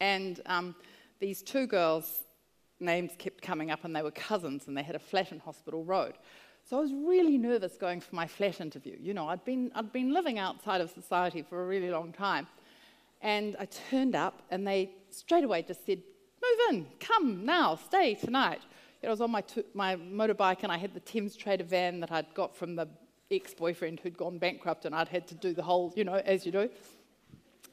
And 0.00 0.38
um, 0.44 0.74
these 1.18 1.40
two 1.40 1.66
girls' 1.66 2.24
names 2.78 3.12
kept 3.16 3.40
coming 3.40 3.70
up, 3.70 3.86
and 3.86 3.96
they 3.96 4.02
were 4.02 4.10
cousins, 4.10 4.68
and 4.68 4.76
they 4.76 4.82
had 4.82 4.94
a 4.94 4.98
flat 4.98 5.32
in 5.32 5.38
Hospital 5.38 5.82
Road. 5.82 6.12
So 6.68 6.76
I 6.76 6.80
was 6.82 6.92
really 6.92 7.38
nervous 7.38 7.78
going 7.78 8.00
for 8.00 8.14
my 8.14 8.26
flat 8.26 8.60
interview. 8.60 8.98
You 9.00 9.14
know, 9.14 9.28
I'd 9.28 9.46
been, 9.46 9.72
I'd 9.74 9.94
been 9.94 10.12
living 10.12 10.38
outside 10.38 10.82
of 10.82 10.90
society 10.90 11.40
for 11.40 11.62
a 11.62 11.66
really 11.66 11.90
long 11.90 12.12
time. 12.12 12.46
And 13.22 13.56
I 13.58 13.64
turned 13.90 14.14
up, 14.14 14.42
and 14.50 14.66
they 14.66 14.90
straight 15.08 15.44
away 15.44 15.62
just 15.62 15.86
said, 15.86 16.02
Move 16.42 16.74
in, 16.74 16.86
come 17.00 17.46
now, 17.46 17.76
stay 17.76 18.14
tonight. 18.14 18.60
You 19.02 19.06
know, 19.06 19.08
I 19.08 19.12
was 19.12 19.22
on 19.22 19.30
my, 19.30 19.42
my 19.72 19.96
motorbike, 19.96 20.64
and 20.64 20.70
I 20.70 20.76
had 20.76 20.92
the 20.92 21.00
Thames 21.00 21.34
Trader 21.34 21.64
van 21.64 22.00
that 22.00 22.12
I'd 22.12 22.34
got 22.34 22.54
from 22.54 22.76
the 22.76 22.88
ex 23.30 23.54
boyfriend 23.54 24.00
who'd 24.00 24.16
gone 24.16 24.38
bankrupt, 24.38 24.84
and 24.84 24.94
I'd 24.94 25.08
had 25.08 25.26
to 25.28 25.34
do 25.34 25.52
the 25.54 25.62
whole, 25.62 25.92
you 25.96 26.04
know, 26.04 26.14
as 26.14 26.44
you 26.44 26.52
do. 26.52 26.68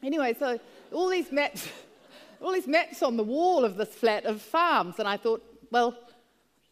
Anyway, 0.03 0.35
so 0.37 0.59
all 0.91 1.09
these 1.09 1.31
maps, 1.31 1.67
all 2.41 2.51
these 2.51 2.67
maps 2.67 3.01
on 3.01 3.17
the 3.17 3.23
wall 3.23 3.65
of 3.65 3.77
this 3.77 3.89
flat 3.89 4.25
of 4.25 4.41
farms, 4.41 4.95
and 4.99 5.07
I 5.07 5.17
thought, 5.17 5.43
well, 5.71 5.97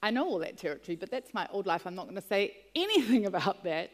I 0.04 0.12
know 0.12 0.26
all 0.26 0.40
that 0.40 0.58
territory, 0.58 0.96
but 0.96 1.10
that's 1.10 1.34
my 1.34 1.48
old 1.52 1.66
life. 1.66 1.88
I'm 1.88 1.96
not 1.96 2.06
going 2.06 2.22
to 2.22 2.28
say 2.28 2.56
anything 2.76 3.26
about 3.26 3.64
that. 3.64 3.92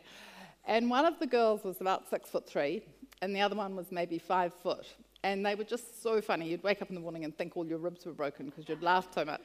And 0.65 0.89
one 0.89 1.05
of 1.05 1.17
the 1.19 1.27
girls 1.27 1.63
was 1.63 1.81
about 1.81 2.09
six 2.09 2.29
foot 2.29 2.47
three, 2.47 2.83
and 3.21 3.35
the 3.35 3.41
other 3.41 3.55
one 3.55 3.75
was 3.75 3.91
maybe 3.91 4.17
five 4.17 4.53
foot. 4.53 4.87
And 5.23 5.45
they 5.45 5.55
were 5.55 5.63
just 5.63 6.01
so 6.01 6.19
funny. 6.19 6.49
You'd 6.49 6.63
wake 6.63 6.81
up 6.81 6.89
in 6.89 6.95
the 6.95 7.01
morning 7.01 7.23
and 7.23 7.37
think 7.37 7.55
all 7.55 7.65
your 7.65 7.77
ribs 7.77 8.05
were 8.05 8.11
broken 8.11 8.47
because 8.47 8.67
you'd 8.67 8.81
laughed 8.81 9.13
so 9.13 9.23
much. 9.23 9.41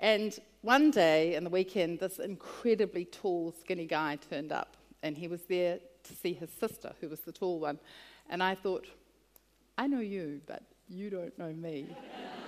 And 0.00 0.38
one 0.62 0.90
day 0.90 1.34
in 1.34 1.44
the 1.44 1.50
weekend, 1.50 2.00
this 2.00 2.18
incredibly 2.18 3.04
tall, 3.04 3.54
skinny 3.60 3.86
guy 3.86 4.18
turned 4.30 4.52
up, 4.52 4.76
and 5.02 5.16
he 5.16 5.28
was 5.28 5.42
there 5.42 5.78
to 6.04 6.14
see 6.14 6.32
his 6.32 6.50
sister, 6.50 6.92
who 7.00 7.08
was 7.08 7.20
the 7.20 7.32
tall 7.32 7.60
one. 7.60 7.78
And 8.28 8.42
I 8.42 8.54
thought, 8.54 8.86
I 9.78 9.86
know 9.86 10.00
you, 10.00 10.40
but 10.46 10.62
you 10.88 11.10
don't 11.10 11.36
know 11.38 11.52
me. 11.52 11.88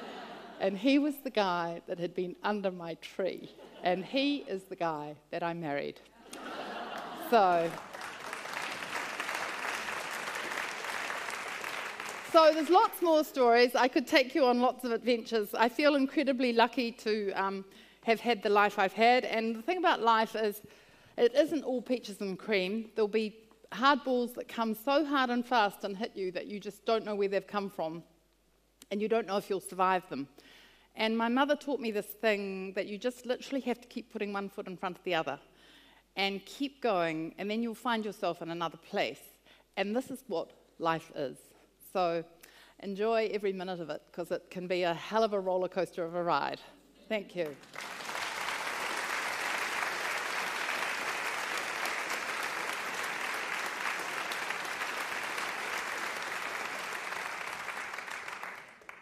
and 0.60 0.76
he 0.76 0.98
was 0.98 1.14
the 1.24 1.30
guy 1.30 1.82
that 1.86 1.98
had 1.98 2.14
been 2.14 2.36
under 2.42 2.70
my 2.70 2.94
tree, 2.94 3.50
and 3.82 4.04
he 4.04 4.38
is 4.48 4.64
the 4.64 4.76
guy 4.76 5.14
that 5.30 5.42
I 5.42 5.52
married. 5.52 6.00
so. 7.30 7.70
So 12.36 12.52
there's 12.52 12.68
lots 12.68 13.00
more 13.00 13.24
stories. 13.24 13.74
I 13.74 13.88
could 13.88 14.06
take 14.06 14.34
you 14.34 14.44
on 14.44 14.60
lots 14.60 14.84
of 14.84 14.92
adventures. 14.92 15.54
I 15.54 15.70
feel 15.70 15.94
incredibly 15.94 16.52
lucky 16.52 16.92
to 16.92 17.32
um, 17.32 17.64
have 18.04 18.20
had 18.20 18.42
the 18.42 18.50
life 18.50 18.78
I've 18.78 18.92
had. 18.92 19.24
And 19.24 19.56
the 19.56 19.62
thing 19.62 19.78
about 19.78 20.02
life 20.02 20.36
is, 20.36 20.60
it 21.16 21.34
isn't 21.34 21.64
all 21.64 21.80
peaches 21.80 22.20
and 22.20 22.38
cream. 22.38 22.90
There'll 22.94 23.08
be 23.08 23.38
hard 23.72 24.04
balls 24.04 24.34
that 24.34 24.48
come 24.48 24.74
so 24.74 25.02
hard 25.02 25.30
and 25.30 25.46
fast 25.46 25.82
and 25.84 25.96
hit 25.96 26.14
you 26.14 26.30
that 26.32 26.46
you 26.46 26.60
just 26.60 26.84
don't 26.84 27.06
know 27.06 27.14
where 27.14 27.28
they've 27.28 27.46
come 27.46 27.70
from, 27.70 28.02
and 28.90 29.00
you 29.00 29.08
don't 29.08 29.26
know 29.26 29.38
if 29.38 29.48
you'll 29.48 29.58
survive 29.58 30.06
them. 30.10 30.28
And 30.94 31.16
my 31.16 31.28
mother 31.30 31.56
taught 31.56 31.80
me 31.80 31.90
this 31.90 32.04
thing 32.04 32.74
that 32.74 32.84
you 32.84 32.98
just 32.98 33.24
literally 33.24 33.62
have 33.62 33.80
to 33.80 33.88
keep 33.88 34.12
putting 34.12 34.34
one 34.34 34.50
foot 34.50 34.66
in 34.66 34.76
front 34.76 34.98
of 34.98 35.04
the 35.04 35.14
other 35.14 35.40
and 36.16 36.44
keep 36.44 36.82
going, 36.82 37.34
and 37.38 37.50
then 37.50 37.62
you'll 37.62 37.74
find 37.74 38.04
yourself 38.04 38.42
in 38.42 38.50
another 38.50 38.76
place. 38.76 39.22
And 39.78 39.96
this 39.96 40.10
is 40.10 40.22
what 40.28 40.50
life 40.78 41.10
is. 41.16 41.38
So 41.92 42.24
enjoy 42.82 43.30
every 43.32 43.52
minute 43.52 43.80
of 43.80 43.90
it 43.90 44.02
because 44.10 44.30
it 44.30 44.50
can 44.50 44.66
be 44.66 44.82
a 44.82 44.94
hell 44.94 45.24
of 45.24 45.32
a 45.32 45.40
roller 45.40 45.68
coaster 45.68 46.04
of 46.04 46.14
a 46.14 46.22
ride. 46.22 46.60
Thank 47.08 47.36
you. 47.36 47.54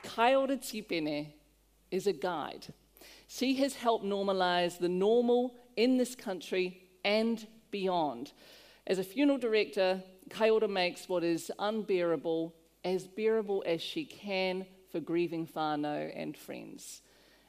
Kaiora 0.05 0.59
Tipene 0.59 1.33
is 1.91 2.07
a 2.07 2.13
guide. 2.13 2.67
She 3.27 3.57
has 3.57 3.75
helped 3.75 4.05
normalize 4.05 4.79
the 4.79 4.89
normal 4.89 5.57
in 5.77 5.97
this 5.97 6.15
country 6.15 6.83
and 7.05 7.45
beyond. 7.73 8.33
As 8.87 8.99
a 8.99 9.05
funeral 9.05 9.39
director, 9.39 10.03
Kaiora 10.29 10.71
makes 10.71 11.09
what 11.09 11.25
is 11.25 11.51
unbearable 11.59 12.55
as 12.85 13.07
bearable 13.07 13.63
as 13.67 13.81
she 13.81 14.05
can 14.05 14.67
for 14.91 15.01
grieving 15.01 15.47
whānau 15.47 16.13
and 16.15 16.37
friends. 16.37 17.03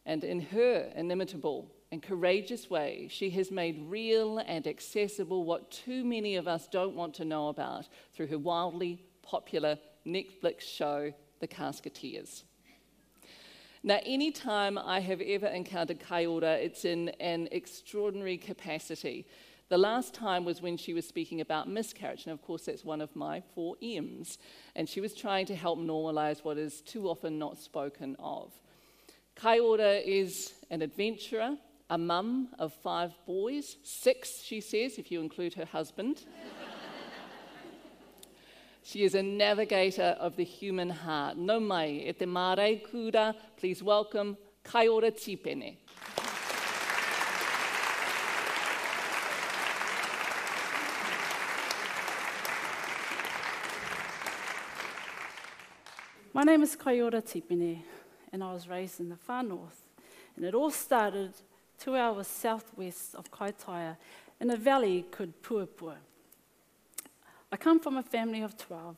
And 0.06 0.24
in 0.24 0.40
her 0.40 0.92
inimitable 0.96 1.72
and 1.92 2.02
courageous 2.02 2.70
way, 2.70 3.08
she 3.10 3.30
has 3.32 3.52
made 3.52 3.86
real 3.88 4.40
and 4.40 4.66
accessible 4.68 5.44
what 5.44 5.72
too 5.72 6.04
many 6.04 6.36
of 6.36 6.48
us 6.48 6.68
don't 6.68 6.96
want 6.96 7.14
to 7.16 7.26
know 7.26 7.50
about 7.50 7.88
through 8.14 8.28
her 8.28 8.38
wildly 8.38 9.04
popular 9.22 9.78
Netflix 10.06 10.62
show, 10.62 11.14
The 11.40 11.48
Casketeers. 11.48 12.44
Now, 13.84 14.00
any 14.04 14.32
time 14.32 14.80
I 14.80 15.00
have 15.00 15.22
ever 15.22 15.46
encountered 15.46 16.00
Kaiora, 16.00 16.56
it's 16.58 16.86
in 16.86 17.10
an 17.20 17.48
extraordinary 17.52 18.38
capacity. 18.38 19.28
The 19.76 19.82
last 19.82 20.14
time 20.14 20.46
was 20.46 20.62
when 20.62 20.78
she 20.78 20.94
was 20.94 21.06
speaking 21.06 21.42
about 21.42 21.68
miscarriage, 21.68 22.24
and 22.24 22.32
of 22.32 22.42
course, 22.42 22.64
that's 22.64 22.86
one 22.86 23.02
of 23.02 23.14
my 23.14 23.44
four 23.54 23.76
M's. 23.82 24.38
And 24.74 24.88
she 24.88 25.02
was 25.02 25.14
trying 25.14 25.48
to 25.48 25.56
help 25.56 25.80
normalize 25.80 26.46
what 26.46 26.58
is 26.58 26.80
too 26.80 27.10
often 27.10 27.38
not 27.38 27.58
spoken 27.58 28.16
of. 28.18 28.54
Kaiora 29.36 30.02
is 30.02 30.54
an 30.70 30.82
adventurer, 30.82 31.58
a 31.90 31.98
mum 31.98 32.48
of 32.58 32.72
five 32.72 33.12
boys, 33.28 33.76
six, 33.84 34.42
she 34.42 34.62
says, 34.62 34.98
if 34.98 35.12
you 35.12 35.20
include 35.20 35.56
her 35.56 35.66
husband. 35.66 36.22
she 38.82 39.04
is 39.04 39.14
a 39.14 39.24
navigator 39.24 40.16
of 40.22 40.38
the 40.38 40.46
human 40.46 40.90
heart. 40.90 41.36
No 41.36 41.60
mai, 41.60 41.88
e 41.88 42.14
te 42.14 42.26
mare 42.26 42.78
kura, 42.78 43.36
please 43.58 43.84
welcome 43.84 44.38
Kaiora 44.64 45.12
Tipene. 45.12 45.76
My 56.36 56.44
name 56.44 56.64
is 56.64 56.76
Kaiora 56.76 57.22
Tipene, 57.24 57.82
and 58.34 58.44
I 58.44 58.52
was 58.52 58.68
raised 58.68 59.00
in 59.00 59.08
the 59.08 59.16
far 59.16 59.42
north. 59.42 59.84
And 60.36 60.44
it 60.44 60.54
all 60.54 60.70
started 60.70 61.32
two 61.80 61.96
hours 61.96 62.28
southwest 62.28 63.16
of 63.16 63.32
Kaitaia 63.32 63.96
in 64.42 64.52
a 64.52 64.58
valley 64.58 65.06
called 65.10 65.32
Puapua. 65.42 65.96
I 67.54 67.56
come 67.56 67.80
from 67.80 67.96
a 67.96 68.04
family 68.04 68.42
of 68.42 68.58
12, 68.58 68.98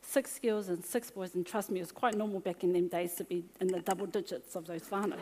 six 0.00 0.38
girls 0.38 0.68
and 0.68 0.84
six 0.84 1.10
boys, 1.10 1.34
and 1.34 1.44
trust 1.44 1.72
me, 1.72 1.80
it 1.80 1.82
was 1.82 1.90
quite 1.90 2.14
normal 2.14 2.38
back 2.38 2.62
in 2.62 2.72
them 2.72 2.86
days 2.86 3.14
to 3.14 3.24
be 3.24 3.42
in 3.60 3.66
the 3.66 3.80
double 3.80 4.06
digits 4.06 4.54
of 4.54 4.68
those 4.68 4.82
whānau. 4.82 5.18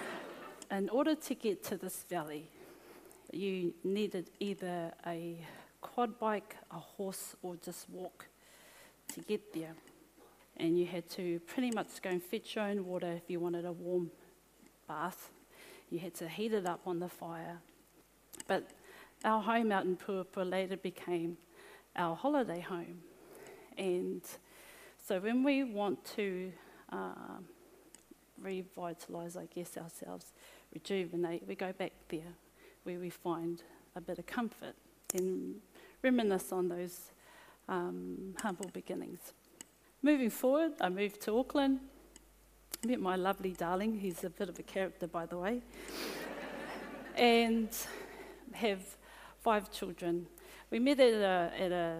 in 0.70 0.90
order 0.90 1.14
to 1.14 1.34
get 1.34 1.64
to 1.64 1.78
this 1.78 2.04
valley, 2.10 2.44
you 3.32 3.72
needed 3.84 4.28
either 4.38 4.92
a 5.06 5.38
quad 5.80 6.18
bike, 6.18 6.56
a 6.70 6.78
horse, 6.78 7.36
or 7.40 7.56
just 7.56 7.88
walk 7.88 8.26
to 9.14 9.20
get 9.20 9.54
there 9.54 9.72
and 10.60 10.78
you 10.78 10.86
had 10.86 11.08
to 11.10 11.40
pretty 11.46 11.70
much 11.70 12.02
go 12.02 12.10
and 12.10 12.22
fetch 12.22 12.54
your 12.54 12.64
own 12.64 12.84
water 12.84 13.12
if 13.12 13.28
you 13.28 13.40
wanted 13.40 13.64
a 13.64 13.72
warm 13.72 14.10
bath. 14.86 15.30
You 15.88 15.98
had 15.98 16.14
to 16.16 16.28
heat 16.28 16.52
it 16.52 16.66
up 16.66 16.80
on 16.86 17.00
the 17.00 17.08
fire. 17.08 17.58
But 18.46 18.68
our 19.24 19.42
home 19.42 19.72
out 19.72 19.84
in 19.84 19.96
Puapua 19.96 20.48
later 20.48 20.76
became 20.76 21.38
our 21.96 22.14
holiday 22.14 22.60
home. 22.60 23.00
And 23.78 24.22
so 25.04 25.18
when 25.18 25.42
we 25.42 25.64
want 25.64 26.04
to 26.16 26.52
um, 26.90 27.46
revitalise, 28.42 29.36
I 29.36 29.46
guess, 29.46 29.76
ourselves, 29.76 30.26
rejuvenate, 30.74 31.42
we 31.48 31.54
go 31.54 31.72
back 31.72 31.92
there 32.08 32.34
where 32.84 32.98
we 32.98 33.10
find 33.10 33.62
a 33.96 34.00
bit 34.00 34.18
of 34.18 34.26
comfort 34.26 34.74
and 35.14 35.56
reminisce 36.02 36.52
on 36.52 36.68
those 36.68 37.12
um, 37.68 38.34
humble 38.40 38.70
beginnings. 38.72 39.32
Moving 40.02 40.30
forward, 40.30 40.72
I 40.80 40.88
moved 40.88 41.20
to 41.22 41.38
Auckland. 41.38 41.80
Met 42.86 43.00
my 43.00 43.16
lovely 43.16 43.52
darling, 43.52 43.98
he's 43.98 44.24
a 44.24 44.30
bit 44.30 44.48
of 44.48 44.58
a 44.58 44.62
character, 44.62 45.06
by 45.06 45.26
the 45.26 45.36
way, 45.36 45.60
and 47.16 47.68
have 48.52 48.80
five 49.42 49.70
children. 49.70 50.26
We 50.70 50.78
met 50.78 51.00
at 51.00 51.12
a, 51.12 51.52
at 51.62 51.72
a 51.72 51.96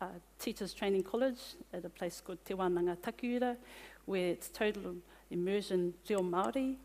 uh, 0.00 0.06
teachers 0.38 0.72
training 0.72 1.02
college 1.02 1.40
at 1.72 1.84
a 1.84 1.88
place 1.88 2.20
called 2.20 2.38
Te 2.44 2.54
Wānanga 2.54 2.96
Takiura, 2.96 3.56
where 4.04 4.28
it's 4.28 4.48
total 4.48 4.94
immersion 5.28 5.94
reo 6.08 6.20
Māori. 6.20 6.76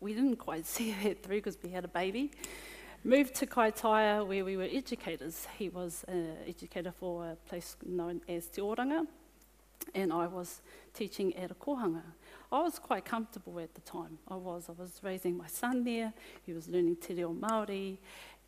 We 0.00 0.14
didn't 0.14 0.36
quite 0.36 0.64
see 0.74 0.94
that 1.02 1.22
through 1.22 1.36
because 1.36 1.58
we 1.62 1.68
had 1.68 1.84
a 1.84 1.88
baby. 1.88 2.30
Moved 3.04 3.36
to 3.36 3.46
Kaitaia, 3.46 4.26
where 4.26 4.44
we 4.44 4.56
were 4.56 4.64
educators. 4.64 5.46
He 5.56 5.68
was 5.68 6.04
an 6.08 6.36
educator 6.48 6.90
for 6.90 7.30
a 7.30 7.36
place 7.48 7.76
known 7.86 8.20
as 8.28 8.48
Te 8.48 8.60
Oranga, 8.60 9.06
and 9.94 10.12
I 10.12 10.26
was 10.26 10.62
teaching 10.94 11.34
at 11.36 11.52
a 11.52 11.54
kohanga. 11.54 12.02
I 12.50 12.60
was 12.60 12.80
quite 12.80 13.04
comfortable 13.04 13.60
at 13.60 13.72
the 13.76 13.82
time. 13.82 14.18
I 14.26 14.34
was. 14.34 14.68
I 14.68 14.72
was 14.72 15.00
raising 15.04 15.36
my 15.36 15.46
son 15.46 15.84
there. 15.84 16.12
He 16.44 16.52
was 16.52 16.68
learning 16.68 16.96
te 16.96 17.14
reo 17.14 17.32
Māori 17.32 17.98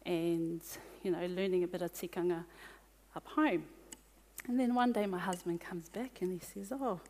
and, 0.05 0.61
you 1.05 1.13
know, 1.13 1.25
learning 1.27 1.63
a 1.63 1.69
bit 1.69 1.83
of 1.83 1.93
tikanga 1.93 2.45
up 3.15 3.27
home. 3.29 3.63
And 4.49 4.59
then 4.59 4.75
one 4.75 4.91
day 4.91 5.07
my 5.07 5.21
husband 5.21 5.61
comes 5.61 5.89
back 5.89 6.23
and 6.23 6.33
he 6.33 6.41
says, 6.41 6.73
oh, 6.73 7.01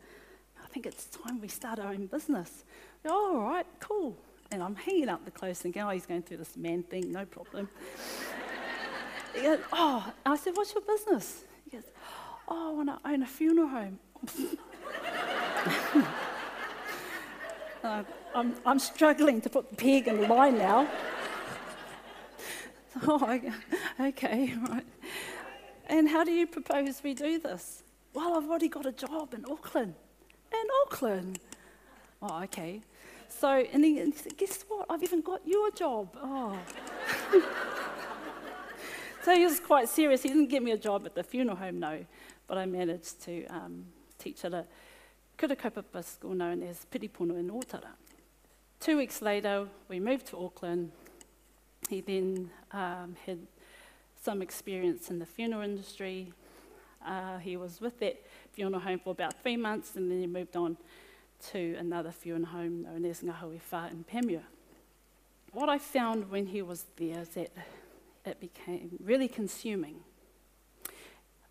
I 0.63 0.67
think 0.69 0.85
it's 0.85 1.07
time 1.07 1.41
we 1.41 1.49
start 1.49 1.79
our 1.79 1.89
own 1.89 2.07
business. 2.07 2.65
Oh, 3.07 3.39
all 3.39 3.49
right, 3.49 3.67
cool. 3.79 4.15
And 4.53 4.63
I'm 4.63 4.75
hanging 4.75 5.09
up 5.09 5.25
the 5.25 5.31
clothes 5.31 5.61
thinking, 5.61 5.83
oh, 5.83 5.91
he's 5.91 6.07
going 6.07 6.23
through 6.23 6.39
this 6.39 6.57
man 6.57 6.83
thing, 6.83 7.13
no 7.13 7.25
problem. 7.25 7.69
he 9.35 9.43
goes, 9.43 9.61
oh, 9.73 10.13
I 10.27 10.37
said, 10.37 10.57
what's 10.57 10.75
your 10.75 10.83
business? 10.83 11.45
He 11.65 11.71
goes, 11.77 11.85
oh, 12.49 12.71
I 12.71 12.73
want 12.73 12.89
to 12.89 12.99
own 13.09 13.23
a 13.23 13.27
funeral 13.27 13.69
home. 13.69 13.99
uh, 17.85 18.03
I'm, 18.35 18.55
I'm 18.67 18.79
struggling 18.79 19.41
to 19.43 19.51
put 19.51 19.71
the 19.71 19.77
peg 19.77 20.09
in 20.09 20.21
the 20.21 20.27
line 20.27 20.59
now. 20.59 20.89
oh, 23.07 23.41
okay, 24.01 24.55
right. 24.69 24.87
And 25.87 26.09
how 26.09 26.25
do 26.25 26.33
you 26.33 26.47
propose 26.47 27.03
we 27.03 27.15
do 27.15 27.39
this? 27.39 27.83
Well, 28.15 28.37
I've 28.37 28.49
already 28.49 28.69
got 28.69 28.87
a 28.87 28.93
job 28.93 29.33
in 29.35 29.45
Auckland. 29.51 29.95
In 30.53 30.67
Auckland. 30.85 31.39
Oh, 32.21 32.43
okay. 32.45 32.81
So, 33.31 33.49
and 33.49 33.85
he, 33.85 34.13
said, 34.13 34.37
guess 34.37 34.65
what? 34.69 34.87
I've 34.91 35.03
even 35.03 35.21
got 35.23 35.41
you 35.47 35.67
a 35.67 35.71
job. 35.71 36.17
Oh. 36.23 36.59
so 39.25 39.35
he 39.35 39.45
was 39.45 39.61
quite 39.61 39.89
serious. 39.89 40.23
He 40.23 40.29
didn't 40.29 40.49
get 40.49 40.63
me 40.63 40.73
a 40.73 40.79
job 40.79 41.07
at 41.07 41.15
the 41.15 41.23
funeral 41.23 41.57
home, 41.57 41.79
no, 41.79 42.05
but 42.47 42.59
I 42.59 42.67
managed 42.67 43.23
to 43.25 43.47
um, 43.47 43.87
teach 44.19 44.45
at 44.45 44.53
a 44.53 44.67
kura 45.39 45.57
kaupapa 45.57 46.05
school 46.05 46.35
known 46.35 46.63
as 46.63 46.87
Piripono 46.93 47.39
in 47.39 47.51
Otara. 47.51 47.93
Two 48.81 48.97
weeks 48.97 49.23
later, 49.23 49.69
we 49.89 50.01
moved 50.01 50.27
to 50.27 50.37
Auckland. 50.37 50.91
He 51.89 52.01
then 52.01 52.51
um, 52.73 53.17
had 53.25 53.39
some 54.23 54.43
experience 54.43 55.11
in 55.11 55.19
the 55.19 55.27
funeral 55.27 55.63
industry. 55.63 56.33
Uh, 57.07 57.39
he 57.39 57.57
was 57.57 57.81
with 57.81 57.99
that 58.01 58.23
funeral 58.53 58.81
home 58.81 58.99
for 58.99 59.13
about 59.13 59.41
three 59.43 59.57
months 59.57 59.97
and 59.97 60.11
then 60.11 60.21
he 60.21 60.27
moved 60.27 60.57
on 60.57 60.77
to 61.53 61.77
another 61.79 62.11
funeral 62.11 62.47
home 62.47 62.83
known 62.83 63.05
as 63.05 63.23
Ngahui 63.23 63.61
in 63.91 64.05
Panmure. 64.05 64.43
What 65.53 65.69
I 65.69 65.79
found 65.79 66.31
when 66.31 66.47
he 66.47 66.63
was 66.63 66.85
there 66.97 67.21
is 67.21 67.29
that 67.31 67.51
it 68.25 68.41
became 68.41 68.99
really 69.03 69.29
consuming, 69.29 69.97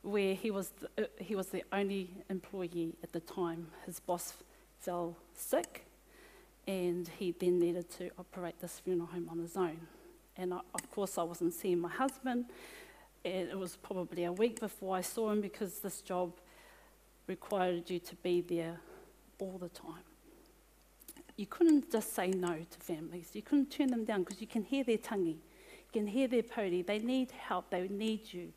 where 0.02 0.34
he 0.36 0.52
was 0.52 0.72
the, 0.80 1.04
uh, 1.04 1.08
he 1.20 1.36
was 1.36 1.48
the 1.48 1.64
only 1.74 2.10
employee 2.30 2.94
at 3.04 3.12
the 3.12 3.20
time. 3.20 3.68
His 3.86 4.00
boss 4.00 4.34
fell 4.80 5.18
sick 5.34 5.86
and 6.68 7.10
he 7.20 7.32
then 7.32 7.60
needed 7.60 7.90
to 7.98 8.10
operate 8.18 8.60
this 8.62 8.80
funeral 8.80 9.08
home 9.08 9.28
on 9.30 9.40
his 9.40 9.58
own. 9.58 9.80
And 10.38 10.54
I, 10.54 10.60
of 10.74 10.92
course, 10.92 11.18
I 11.18 11.24
wasn't 11.24 11.54
seeing 11.54 11.80
my 11.80 11.90
husband. 11.90 12.46
And 13.26 13.50
it 13.50 13.58
was 13.58 13.76
probably 13.76 14.24
a 14.24 14.32
week 14.32 14.60
before 14.60 14.96
I 14.96 15.02
saw 15.02 15.32
him 15.32 15.42
because 15.42 15.80
this 15.80 16.02
job 16.02 16.32
required 17.28 17.90
you 17.90 18.00
to 18.00 18.16
be 18.18 18.42
there 18.42 18.80
all 19.40 19.58
the 19.58 19.70
time. 19.70 20.04
You 21.36 21.46
couldn't 21.46 21.92
just 21.92 22.14
say 22.14 22.28
no 22.30 22.58
to 22.70 22.80
families. 22.80 23.30
You 23.34 23.42
couldn't 23.42 23.72
turn 23.72 23.88
them 23.88 24.06
down 24.06 24.24
because 24.24 24.42
you 24.42 24.48
can 24.48 24.64
hear 24.64 24.84
their 24.84 24.98
tangi. 24.98 25.38
You 25.38 25.92
can 25.94 26.08
hear 26.08 26.28
their 26.28 26.44
pody. 26.44 26.82
They 26.82 27.00
need 27.00 27.32
help. 27.32 27.70
They 27.70 27.88
need 27.88 28.32
you 28.34 28.52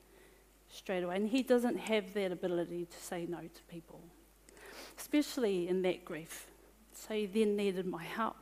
straight 0.68 1.04
away. 1.04 1.16
And 1.16 1.28
he 1.28 1.42
doesn't 1.42 1.76
have 1.76 2.12
that 2.14 2.32
ability 2.32 2.86
to 2.86 2.96
say 2.98 3.26
no 3.28 3.38
to 3.38 3.62
people, 3.68 4.00
especially 4.98 5.68
in 5.68 5.82
that 5.82 6.04
grief. 6.04 6.48
So 6.92 7.14
he 7.14 7.26
then 7.26 7.56
needed 7.56 7.86
my 7.86 8.04
help. 8.04 8.36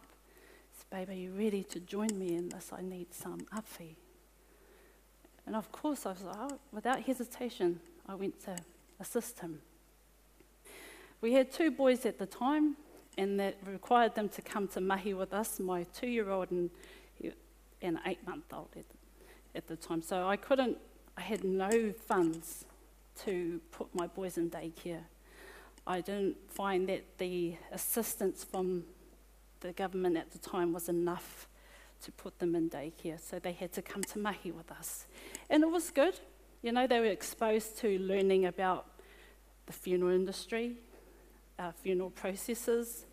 Babe, 0.90 1.10
are 1.10 1.14
you 1.14 1.30
ready 1.38 1.62
to 1.62 1.78
join 1.78 2.18
me 2.18 2.34
in 2.34 2.48
this? 2.48 2.72
I 2.76 2.82
need 2.82 3.14
some 3.14 3.38
awhi. 3.54 3.94
And 5.46 5.54
of 5.54 5.70
course, 5.70 6.04
I 6.04 6.10
was 6.10 6.22
like, 6.22 6.36
oh, 6.36 6.58
without 6.72 7.00
hesitation, 7.00 7.78
I 8.08 8.16
went 8.16 8.42
to 8.46 8.56
assist 8.98 9.38
him. 9.38 9.60
We 11.20 11.34
had 11.34 11.52
two 11.52 11.70
boys 11.70 12.06
at 12.06 12.18
the 12.18 12.26
time, 12.26 12.76
and 13.18 13.38
that 13.40 13.56
required 13.66 14.14
them 14.14 14.28
to 14.30 14.42
come 14.42 14.68
to 14.68 14.80
mahi 14.80 15.12
with 15.12 15.34
us, 15.34 15.60
my 15.60 15.84
two 15.94 16.06
year 16.06 16.30
old 16.30 16.50
and, 16.50 16.70
an 17.82 17.98
eight 18.06 18.26
month 18.26 18.44
old 18.52 18.68
at, 18.76 18.84
at 19.54 19.66
the 19.66 19.76
time. 19.76 20.02
So 20.02 20.26
I 20.26 20.36
couldn't, 20.36 20.76
I 21.16 21.22
had 21.22 21.44
no 21.44 21.92
funds 21.92 22.64
to 23.24 23.60
put 23.70 23.94
my 23.94 24.06
boys 24.06 24.38
in 24.38 24.50
daycare. 24.50 25.02
I 25.86 26.00
didn't 26.00 26.36
find 26.50 26.88
that 26.88 27.18
the 27.18 27.56
assistance 27.72 28.44
from 28.44 28.84
the 29.60 29.72
government 29.72 30.16
at 30.16 30.30
the 30.30 30.38
time 30.38 30.72
was 30.72 30.88
enough 30.88 31.48
to 32.02 32.12
put 32.12 32.38
them 32.38 32.54
in 32.54 32.70
daycare, 32.70 33.20
so 33.20 33.38
they 33.38 33.52
had 33.52 33.72
to 33.72 33.82
come 33.82 34.02
to 34.04 34.18
mahi 34.18 34.52
with 34.52 34.70
us. 34.70 35.06
And 35.50 35.62
it 35.62 35.70
was 35.70 35.90
good. 35.90 36.18
You 36.62 36.72
know, 36.72 36.86
they 36.86 37.00
were 37.00 37.06
exposed 37.06 37.78
to 37.78 37.98
learning 37.98 38.46
about 38.46 38.86
the 39.66 39.72
funeral 39.72 40.14
industry, 40.14 40.76
uh, 41.60 41.72
funeral 41.72 42.10
processes. 42.10 43.04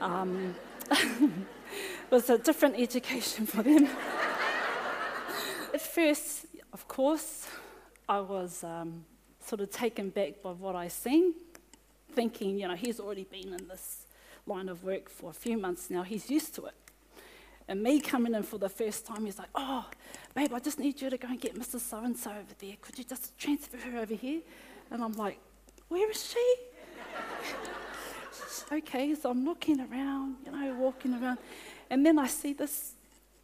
Um, 0.00 0.54
it 0.90 1.30
was 2.10 2.30
a 2.30 2.38
different 2.38 2.78
education 2.78 3.46
for 3.46 3.62
them. 3.62 3.88
at 5.74 5.80
first, 5.80 6.46
of 6.72 6.86
course, 6.86 7.48
I 8.08 8.20
was 8.20 8.62
um, 8.62 9.04
sort 9.44 9.60
of 9.60 9.70
taken 9.70 10.10
back 10.10 10.42
by 10.42 10.52
what 10.52 10.76
I 10.76 10.88
seen, 10.88 11.34
thinking, 12.12 12.58
you 12.58 12.68
know, 12.68 12.74
he's 12.74 13.00
already 13.00 13.24
been 13.24 13.52
in 13.54 13.68
this 13.68 14.06
line 14.46 14.68
of 14.68 14.84
work 14.84 15.08
for 15.08 15.30
a 15.30 15.34
few 15.34 15.58
months 15.58 15.90
now. 15.90 16.02
He's 16.02 16.30
used 16.30 16.54
to 16.56 16.66
it. 16.66 16.74
And 17.68 17.82
me 17.82 18.00
coming 18.00 18.34
in 18.34 18.42
for 18.42 18.58
the 18.58 18.68
first 18.68 19.06
time, 19.06 19.24
he's 19.24 19.38
like, 19.38 19.48
oh, 19.54 19.86
babe, 20.34 20.52
I 20.52 20.58
just 20.58 20.78
need 20.78 21.00
you 21.00 21.10
to 21.10 21.16
go 21.16 21.28
and 21.28 21.40
get 21.40 21.54
Mrs. 21.54 21.80
So 21.80 21.98
and 21.98 22.16
so 22.16 22.30
over 22.30 22.54
there. 22.58 22.74
Could 22.80 22.98
you 22.98 23.04
just 23.04 23.36
transfer 23.38 23.76
her 23.78 23.98
over 23.98 24.14
here? 24.14 24.40
And 24.90 25.02
I'm 25.02 25.12
like, 25.12 25.38
where 25.88 26.10
is 26.10 26.32
she? 26.32 26.54
okay, 28.72 29.14
so 29.14 29.30
I'm 29.30 29.44
looking 29.44 29.80
around, 29.80 30.36
you 30.44 30.52
know, 30.52 30.74
walking 30.74 31.14
around. 31.14 31.38
And 31.90 32.04
then 32.04 32.18
I 32.18 32.26
see 32.26 32.52
this 32.52 32.94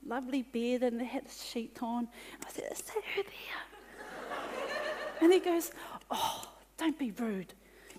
lovely 0.06 0.42
bed 0.42 0.82
and 0.82 1.00
they 1.00 1.04
had 1.04 1.24
a 1.26 1.30
sheet 1.30 1.78
on. 1.82 2.08
I 2.46 2.50
said, 2.50 2.64
is 2.72 2.80
that 2.82 3.02
her 3.14 3.22
there? 3.22 5.20
and 5.20 5.32
he 5.32 5.40
goes, 5.40 5.70
oh, 6.10 6.44
don't 6.76 6.98
be 6.98 7.10
rude. 7.12 7.52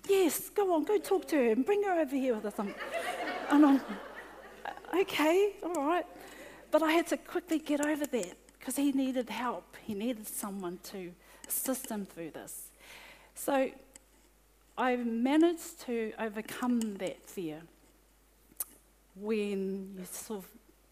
Yes, 0.08 0.48
go 0.50 0.74
on, 0.74 0.84
go 0.84 0.98
talk 0.98 1.28
to 1.28 1.36
her 1.36 1.52
and 1.52 1.64
bring 1.64 1.82
her 1.84 2.00
over 2.00 2.16
here 2.16 2.34
with 2.34 2.46
us. 2.46 2.54
And 3.50 3.66
I'm, 3.66 3.80
okay, 4.94 5.52
all 5.62 5.86
right. 5.86 6.06
But 6.70 6.82
I 6.82 6.92
had 6.92 7.06
to 7.08 7.16
quickly 7.16 7.58
get 7.58 7.80
over 7.80 8.06
that 8.06 8.36
because 8.58 8.76
he 8.76 8.92
needed 8.92 9.28
help. 9.28 9.76
He 9.82 9.94
needed 9.94 10.26
someone 10.26 10.78
to 10.84 11.12
assist 11.48 11.90
him 11.90 12.06
through 12.06 12.30
this. 12.30 12.68
So 13.34 13.70
I 14.80 14.96
managed 14.96 15.82
to 15.82 16.14
overcome 16.18 16.80
that 16.94 17.28
fear 17.28 17.60
when 19.14 19.94
you 19.98 20.06
saw 20.10 20.40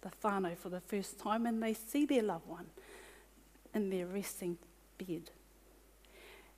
the 0.03 0.11
whānau 0.23 0.59
for 0.59 0.69
the 0.69 0.83
first 0.83 1.19
time 1.19 1.47
and 1.47 1.63
they 1.63 1.73
see 1.73 2.05
their 2.05 2.23
loved 2.23 2.47
one 2.47 2.67
in 3.73 3.89
their 3.89 4.05
resting 4.05 4.59
bed. 4.99 5.31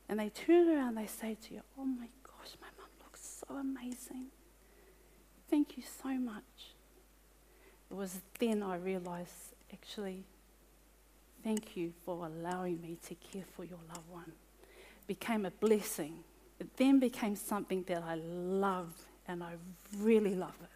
And 0.08 0.18
they 0.18 0.30
turn 0.30 0.70
around, 0.70 0.88
and 0.88 0.98
they 0.98 1.06
say 1.06 1.36
to 1.46 1.54
you, 1.54 1.60
Oh 1.78 1.84
my 1.84 2.08
gosh, 2.24 2.56
my 2.60 2.66
mum 2.76 2.90
looks 3.04 3.44
so 3.48 3.54
amazing. 3.54 4.26
Thank 5.48 5.76
you 5.76 5.84
so 6.02 6.08
much. 6.08 6.74
It 7.92 7.94
was 7.94 8.22
then 8.40 8.60
I 8.64 8.74
realized 8.74 9.54
actually, 9.72 10.24
thank 11.44 11.76
you 11.76 11.92
for 12.04 12.26
allowing 12.26 12.82
me 12.82 12.98
to 13.06 13.14
care 13.14 13.44
for 13.54 13.62
your 13.62 13.78
loved 13.88 14.10
one. 14.10 14.32
It 15.02 15.06
became 15.06 15.46
a 15.46 15.52
blessing. 15.52 16.24
It 16.60 16.76
then 16.76 17.00
became 17.00 17.34
something 17.34 17.84
that 17.84 18.02
I 18.02 18.16
love 18.16 18.92
and 19.26 19.42
I 19.42 19.54
really 19.98 20.34
love 20.34 20.54
it. 20.62 20.68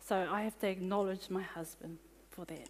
So 0.00 0.26
I 0.30 0.42
have 0.42 0.58
to 0.60 0.68
acknowledge 0.68 1.28
my 1.28 1.42
husband 1.42 1.98
for 2.30 2.46
that. 2.46 2.68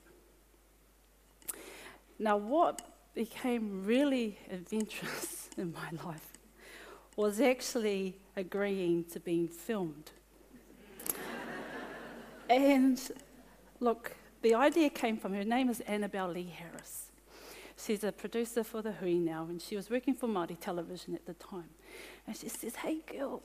Now, 2.19 2.37
what 2.37 2.83
became 3.15 3.85
really 3.87 4.39
adventurous 4.51 5.49
in 5.57 5.73
my 5.73 5.91
life 6.05 6.33
was 7.17 7.41
actually 7.41 8.17
agreeing 8.37 9.05
to 9.05 9.21
being 9.21 9.47
filmed. 9.49 10.11
and 12.51 13.01
look, 13.79 14.17
the 14.43 14.55
idea 14.55 14.91
came 14.91 15.17
from 15.17 15.33
her 15.35 15.45
name 15.45 15.69
is 15.69 15.81
Annabelle 15.81 16.33
Lee 16.33 16.53
Harris. 16.57 17.13
She's 17.77 18.05
a 18.05 18.13
producer 18.13 18.65
for 18.65 18.83
The 18.83 18.93
Hui 18.93 19.15
now, 19.15 19.47
and 19.49 19.61
she 19.61 19.77
was 19.77 19.89
working 19.89 20.15
for 20.15 20.27
Māori 20.27 20.59
television 20.61 21.15
at 21.15 21.25
the 21.25 21.35
time. 21.35 21.71
And 22.27 22.37
she 22.37 22.49
says, 22.49 22.77
Hey, 22.77 22.99
girl, 23.11 23.43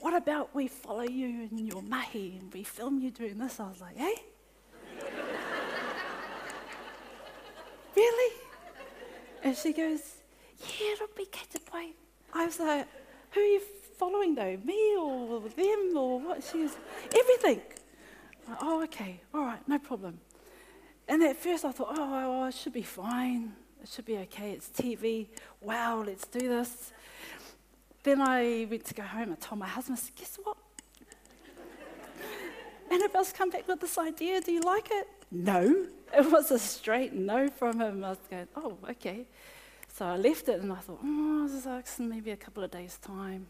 what 0.00 0.14
about 0.14 0.54
we 0.54 0.68
follow 0.68 1.02
you 1.02 1.48
in 1.50 1.58
your 1.66 1.82
mahi 1.82 2.38
and 2.40 2.52
we 2.52 2.64
film 2.64 2.98
you 2.98 3.10
doing 3.10 3.38
this? 3.38 3.60
I 3.60 3.68
was 3.68 3.80
like, 3.80 3.96
Hey? 3.96 4.14
Eh? 4.98 5.04
really? 7.96 8.34
And 9.42 9.56
she 9.56 9.72
goes, 9.72 10.00
Yeah, 10.58 10.92
it'll 10.92 11.08
be 11.16 11.26
Katapai. 11.26 11.92
I 12.32 12.46
was 12.46 12.58
like, 12.58 12.86
Who 13.32 13.40
are 13.40 13.44
you 13.44 13.60
following 13.98 14.34
though? 14.34 14.58
Me 14.64 14.96
or 14.96 15.40
them 15.40 15.96
or 15.96 16.20
what? 16.20 16.42
She 16.42 16.58
goes, 16.58 16.76
Everything. 17.18 17.60
Like, 18.48 18.58
oh, 18.60 18.82
okay, 18.84 19.20
all 19.32 19.42
right, 19.42 19.68
no 19.68 19.78
problem. 19.78 20.18
And 21.08 21.22
at 21.22 21.36
first 21.36 21.64
I 21.64 21.72
thought, 21.72 21.88
oh, 21.90 22.42
oh, 22.42 22.46
it 22.46 22.54
should 22.54 22.72
be 22.72 22.82
fine. 22.82 23.54
It 23.82 23.88
should 23.88 24.04
be 24.04 24.16
okay. 24.18 24.52
It's 24.52 24.68
TV. 24.68 25.26
Wow, 25.60 26.04
let's 26.06 26.26
do 26.26 26.48
this. 26.48 26.92
Then 28.04 28.20
I 28.20 28.66
went 28.70 28.84
to 28.86 28.94
go 28.94 29.02
home. 29.02 29.32
I 29.32 29.34
told 29.34 29.58
my 29.58 29.66
husband, 29.66 29.98
I 29.98 30.00
said, 30.00 30.14
guess 30.14 30.38
what? 30.42 30.56
Annabel's 32.90 33.32
come 33.32 33.50
back 33.50 33.66
with 33.66 33.80
this 33.80 33.98
idea. 33.98 34.40
Do 34.40 34.52
you 34.52 34.60
like 34.60 34.88
it? 34.90 35.08
No. 35.30 35.86
It 36.16 36.30
was 36.30 36.50
a 36.50 36.58
straight 36.58 37.12
no 37.12 37.48
from 37.48 37.80
him. 37.80 38.04
I 38.04 38.10
was 38.10 38.18
going, 38.30 38.48
oh, 38.54 38.78
okay. 38.90 39.26
So 39.88 40.06
I 40.06 40.16
left 40.16 40.48
it 40.48 40.60
and 40.60 40.72
I 40.72 40.76
thought, 40.76 41.00
oh, 41.02 41.48
this 41.48 41.66
is 41.66 41.98
maybe 41.98 42.30
a 42.30 42.36
couple 42.36 42.62
of 42.62 42.70
days' 42.70 42.98
time. 42.98 43.46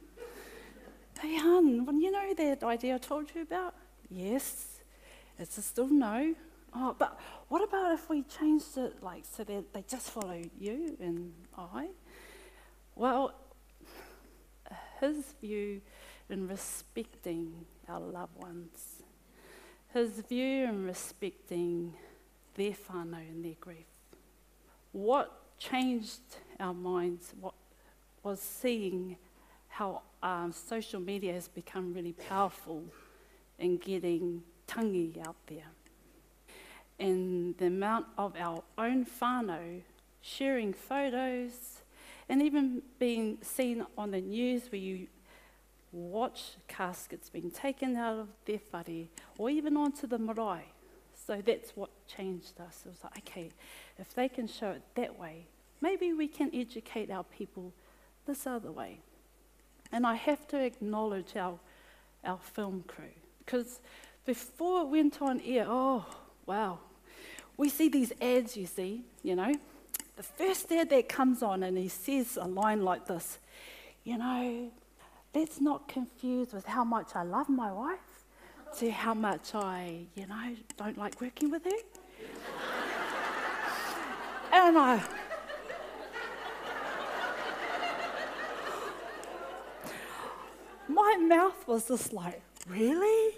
Hey, 1.20 1.36
hun, 1.36 1.84
well, 1.84 1.94
you 1.94 2.10
know 2.10 2.34
that 2.34 2.64
idea 2.64 2.94
I 2.94 2.98
told 2.98 3.34
you 3.34 3.42
about? 3.42 3.74
Yes. 4.10 4.80
It's 5.38 5.58
a 5.58 5.62
still 5.62 5.88
no. 5.88 6.34
Oh, 6.74 6.96
but 6.98 7.20
what 7.48 7.62
about 7.62 7.92
if 7.92 8.08
we 8.08 8.22
changed 8.22 8.78
it 8.78 9.02
like 9.02 9.24
so 9.30 9.44
that 9.44 9.72
they 9.72 9.85
just 9.88 10.11
follow 10.11 10.40
you 10.58 10.96
and 11.00 11.32
I? 11.56 11.88
Well, 12.94 13.35
his 15.00 15.35
view 15.40 15.82
in 16.30 16.48
respecting 16.48 17.66
our 17.88 18.00
loved 18.00 18.37
ones, 18.38 19.02
his 19.92 20.20
view 20.20 20.64
in 20.64 20.85
respecting 20.85 21.94
their 22.54 22.72
whānau 22.72 23.18
and 23.18 23.44
their 23.44 23.56
grief. 23.61 23.87
What 24.92 25.30
changed 25.58 26.20
our 26.58 26.74
minds 26.74 27.32
what 27.38 27.54
was 28.22 28.40
seeing 28.40 29.16
how 29.68 30.02
um, 30.22 30.52
social 30.52 31.00
media 31.00 31.32
has 31.32 31.48
become 31.48 31.92
really 31.94 32.12
powerful 32.12 32.85
in 33.58 33.78
getting 33.78 34.42
tangi 34.66 35.20
out 35.26 35.37
there. 35.46 35.70
And 36.98 37.57
the 37.59 37.66
amount 37.66 38.07
of 38.16 38.35
our 38.38 38.62
own 38.78 39.05
whānau 39.05 39.83
sharing 40.20 40.72
photos 40.72 41.83
and 42.28 42.40
even 42.40 42.83
being 42.98 43.38
seen 43.42 43.85
on 43.98 44.12
the 44.12 44.20
news 44.20 44.70
where 44.70 44.81
you 44.81 45.09
watch 45.90 46.55
caskets 46.68 47.28
being 47.28 47.50
taken 47.50 47.96
out 47.96 48.18
of 48.18 48.28
their 48.46 48.61
whare 48.72 49.07
or 49.37 49.50
even 49.50 49.76
onto 49.76 50.07
the 50.07 50.18
marae. 50.18 50.64
So 51.26 51.42
that's 51.44 51.76
what 51.76 51.90
changed 52.07 52.61
us. 52.61 52.83
It 52.87 52.88
was 52.88 53.05
like, 53.05 53.18
okay, 53.18 53.50
if 53.98 54.14
they 54.14 54.28
can 54.28 54.48
show 54.48 54.70
it 54.70 54.83
that 54.94 55.18
way, 55.18 55.46
maybe 55.81 56.12
we 56.12 56.26
can 56.26 56.50
educate 56.55 57.11
our 57.11 57.24
people 57.24 57.72
this 58.26 58.46
other 58.46 58.72
way. 58.72 59.00
And 59.92 60.07
I 60.07 60.14
have 60.14 60.48
to 60.48 60.59
acknowledge 60.59 61.37
our, 61.37 61.59
our 62.24 62.38
film 62.38 62.85
crew 62.87 63.12
because 63.44 63.81
before 64.24 64.83
it 64.83 64.88
went 64.88 65.20
on 65.20 65.40
air, 65.40 65.66
oh, 65.68 66.07
wow. 66.46 66.78
We 67.57 67.68
see 67.68 67.88
these 67.88 68.12
ads, 68.20 68.57
you 68.57 68.66
see, 68.66 69.05
you 69.22 69.37
know. 69.37 69.55
The 70.16 70.22
first 70.22 70.70
ad 70.72 70.90
that 70.90 71.09
comes 71.09 71.42
on, 71.42 71.62
and 71.62 71.78
he 71.78 71.88
says 71.88 72.38
a 72.40 72.46
line 72.46 72.83
like 72.83 73.07
this 73.07 73.38
You 74.05 74.18
know, 74.18 74.70
let's 75.35 75.61
not 75.61 75.88
confuse 75.88 76.52
with 76.52 76.66
how 76.66 76.85
much 76.85 77.14
I 77.14 77.22
love 77.22 77.48
my 77.48 77.72
wife 77.72 77.98
to 78.78 78.90
how 78.90 79.14
much 79.14 79.55
I, 79.55 80.07
you 80.14 80.26
know, 80.26 80.57
don't 80.76 80.96
like 80.96 81.20
working 81.20 81.50
with 81.50 81.64
her. 81.64 81.70
and 84.52 84.78
I. 84.78 85.02
My 90.88 91.16
mouth 91.20 91.66
was 91.66 91.88
just 91.88 92.12
like, 92.12 92.42
really? 92.68 93.35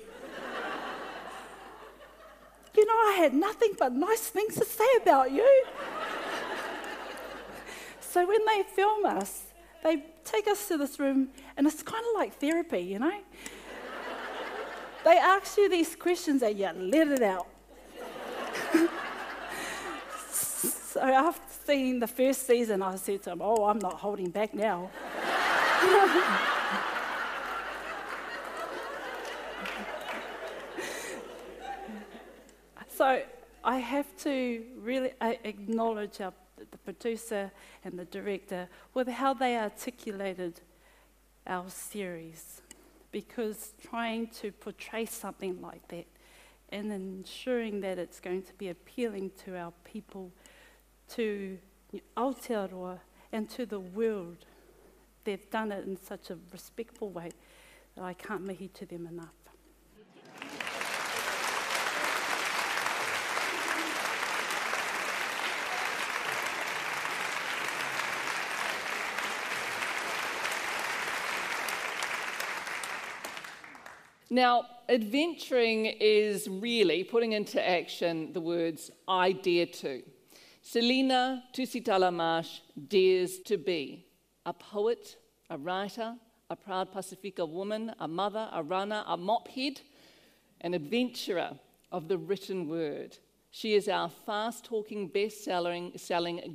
You 2.76 2.86
know, 2.86 2.92
I 2.92 3.16
had 3.18 3.34
nothing 3.34 3.72
but 3.78 3.92
nice 3.92 4.28
things 4.28 4.56
to 4.56 4.64
say 4.64 4.86
about 5.00 5.30
you. 5.30 5.64
so 8.00 8.26
when 8.26 8.44
they 8.46 8.62
film 8.62 9.06
us, 9.06 9.44
they 9.82 10.04
take 10.24 10.48
us 10.48 10.66
to 10.68 10.78
this 10.78 10.98
room, 10.98 11.28
and 11.56 11.66
it's 11.66 11.82
kind 11.82 12.02
of 12.02 12.18
like 12.18 12.40
therapy, 12.40 12.80
you 12.80 12.98
know? 12.98 13.20
they 15.04 15.18
ask 15.18 15.58
you 15.58 15.68
these 15.68 15.94
questions 15.94 16.42
and 16.42 16.58
you 16.58 16.70
let 16.74 17.08
it 17.08 17.22
out. 17.22 17.46
so 20.30 21.00
after 21.00 21.42
seeing 21.66 22.00
the 22.00 22.06
first 22.06 22.46
season, 22.46 22.82
I 22.82 22.96
said 22.96 23.22
to 23.24 23.30
them, 23.30 23.40
Oh, 23.42 23.66
I'm 23.66 23.78
not 23.78 23.94
holding 23.94 24.30
back 24.30 24.54
now. 24.54 24.90
So 33.04 33.20
I 33.62 33.80
have 33.80 34.06
to 34.20 34.64
really 34.78 35.12
uh, 35.20 35.34
acknowledge 35.44 36.22
our, 36.22 36.32
the 36.56 36.78
producer 36.78 37.52
and 37.84 37.98
the 37.98 38.06
director 38.06 38.66
with 38.94 39.08
how 39.08 39.34
they 39.34 39.58
articulated 39.58 40.62
our 41.46 41.68
series 41.68 42.62
because 43.12 43.74
trying 43.90 44.28
to 44.28 44.52
portray 44.52 45.04
something 45.04 45.60
like 45.60 45.86
that 45.88 46.06
and 46.70 46.90
ensuring 46.90 47.82
that 47.82 47.98
it's 47.98 48.20
going 48.20 48.40
to 48.40 48.54
be 48.54 48.70
appealing 48.70 49.32
to 49.44 49.54
our 49.54 49.74
people, 49.84 50.30
to 51.10 51.58
Aotearoa, 52.16 53.00
and 53.32 53.50
to 53.50 53.66
the 53.66 53.80
world, 53.80 54.46
they've 55.24 55.50
done 55.50 55.72
it 55.72 55.86
in 55.86 55.98
such 55.98 56.30
a 56.30 56.38
respectful 56.50 57.10
way 57.10 57.32
that 57.96 58.02
I 58.02 58.14
can't 58.14 58.46
mihi 58.46 58.68
to 58.68 58.86
them 58.86 59.06
enough. 59.06 59.43
Now, 74.34 74.64
adventuring 74.88 75.86
is 75.86 76.48
really 76.48 77.04
putting 77.04 77.34
into 77.34 77.64
action 77.64 78.32
the 78.32 78.40
words 78.40 78.90
I 79.06 79.30
dare 79.30 79.66
to. 79.66 80.02
Selina 80.60 81.44
Tusitala 81.52 82.12
Marsh 82.12 82.58
dares 82.88 83.38
to 83.42 83.56
be 83.56 84.06
a 84.44 84.52
poet, 84.52 85.18
a 85.50 85.56
writer, 85.56 86.16
a 86.50 86.56
proud 86.56 86.90
Pacifica 86.90 87.46
woman, 87.46 87.94
a 88.00 88.08
mother, 88.08 88.48
a 88.52 88.60
runner, 88.60 89.04
a 89.06 89.16
mophead, 89.16 89.82
an 90.62 90.74
adventurer 90.74 91.52
of 91.92 92.08
the 92.08 92.18
written 92.18 92.68
word. 92.68 93.16
She 93.52 93.74
is 93.74 93.86
our 93.86 94.10
fast 94.26 94.64
talking, 94.64 95.06
best 95.06 95.44
selling, 95.44 95.92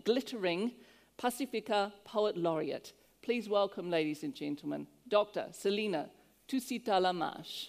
glittering 0.04 0.74
Pacifica 1.16 1.94
Poet 2.04 2.36
Laureate. 2.36 2.92
Please 3.22 3.48
welcome, 3.48 3.90
ladies 3.90 4.24
and 4.24 4.36
gentlemen, 4.36 4.86
Dr. 5.08 5.46
Selina 5.54 6.10
Tusitala 6.50 7.14
Marsh. 7.14 7.68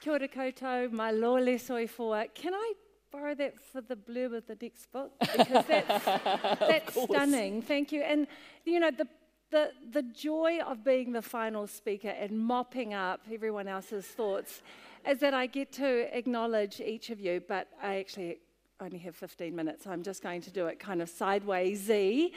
Kia 0.00 0.12
ora 0.12 0.28
koutou, 0.28 0.92
my 0.92 1.10
lole 1.10 1.58
soifua. 1.58 2.26
Can 2.34 2.52
I 2.52 2.74
borrow 3.10 3.34
that 3.34 3.58
for 3.58 3.80
the 3.80 3.96
blurb 3.96 4.36
of 4.36 4.46
the 4.46 4.58
next 4.60 4.92
book? 4.92 5.12
Because 5.20 5.64
that's, 5.64 6.04
that's 6.60 7.02
stunning. 7.04 7.62
Thank 7.62 7.90
you. 7.90 8.02
And, 8.02 8.26
you 8.66 8.80
know, 8.80 8.90
the, 8.90 9.08
the, 9.50 9.70
the 9.92 10.02
joy 10.02 10.58
of 10.60 10.84
being 10.84 11.12
the 11.12 11.22
final 11.22 11.66
speaker 11.66 12.10
and 12.10 12.38
mopping 12.38 12.92
up 12.92 13.22
everyone 13.32 13.66
else's 13.66 14.04
thoughts 14.04 14.60
is 15.06 15.18
that 15.18 15.34
I 15.34 15.46
get 15.46 15.72
to 15.72 16.16
acknowledge 16.16 16.80
each 16.80 17.10
of 17.10 17.20
you, 17.20 17.42
but 17.46 17.68
I 17.82 17.96
actually 17.96 18.38
only 18.80 18.98
have 18.98 19.16
15 19.16 19.54
minutes. 19.54 19.84
So 19.84 19.90
I'm 19.90 20.02
just 20.02 20.22
going 20.22 20.40
to 20.42 20.50
do 20.50 20.66
it 20.66 20.78
kind 20.78 21.02
of 21.02 21.08
sideways 21.08 21.80
Z. 21.80 22.32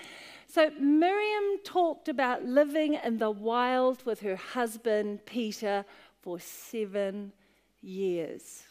So 0.47 0.69
Miriama 0.71 1.63
talked 1.63 2.09
about 2.09 2.45
living 2.45 2.97
in 3.03 3.17
the 3.17 3.31
wild 3.31 4.05
with 4.05 4.21
her 4.21 4.35
husband, 4.35 5.25
Peter, 5.25 5.85
for 6.21 6.39
seven 6.39 7.31
years. 7.81 8.63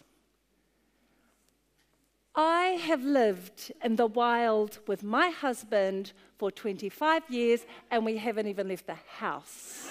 I 2.35 2.61
I 2.71 2.75
have 2.75 3.03
lived 3.03 3.73
in 3.83 3.97
the 3.97 4.07
wild 4.07 4.79
with 4.87 5.03
my 5.03 5.31
husband 5.31 6.13
for 6.39 6.53
25 6.53 7.29
years 7.29 7.67
and 7.91 8.05
we 8.05 8.17
haven't 8.17 8.47
even 8.47 8.69
left 8.69 8.87
the 8.87 8.95
house. 9.19 9.89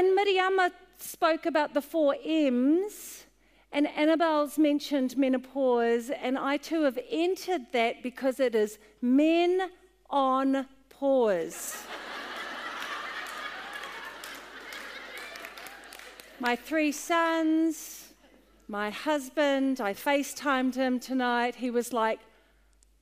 And 0.00 0.16
Miriama 0.18 0.70
spoke 0.96 1.44
about 1.44 1.74
the 1.74 1.82
four 1.82 2.16
M's, 2.24 3.26
and 3.70 3.86
Annabel's 3.86 4.56
mentioned 4.56 5.14
menopause, 5.18 6.08
and 6.08 6.38
I 6.38 6.56
too 6.56 6.84
have 6.84 6.98
entered 7.10 7.66
that 7.72 8.02
because 8.02 8.40
it 8.40 8.54
is 8.54 8.78
men 9.02 9.68
on 10.08 10.66
pause. 10.88 11.84
my 16.38 16.56
three 16.56 16.92
sons, 16.92 18.14
my 18.68 18.88
husband, 18.88 19.82
I 19.82 19.92
FaceTimed 19.92 20.76
him 20.76 20.98
tonight. 20.98 21.56
He 21.56 21.70
was 21.70 21.92
like, 21.92 22.20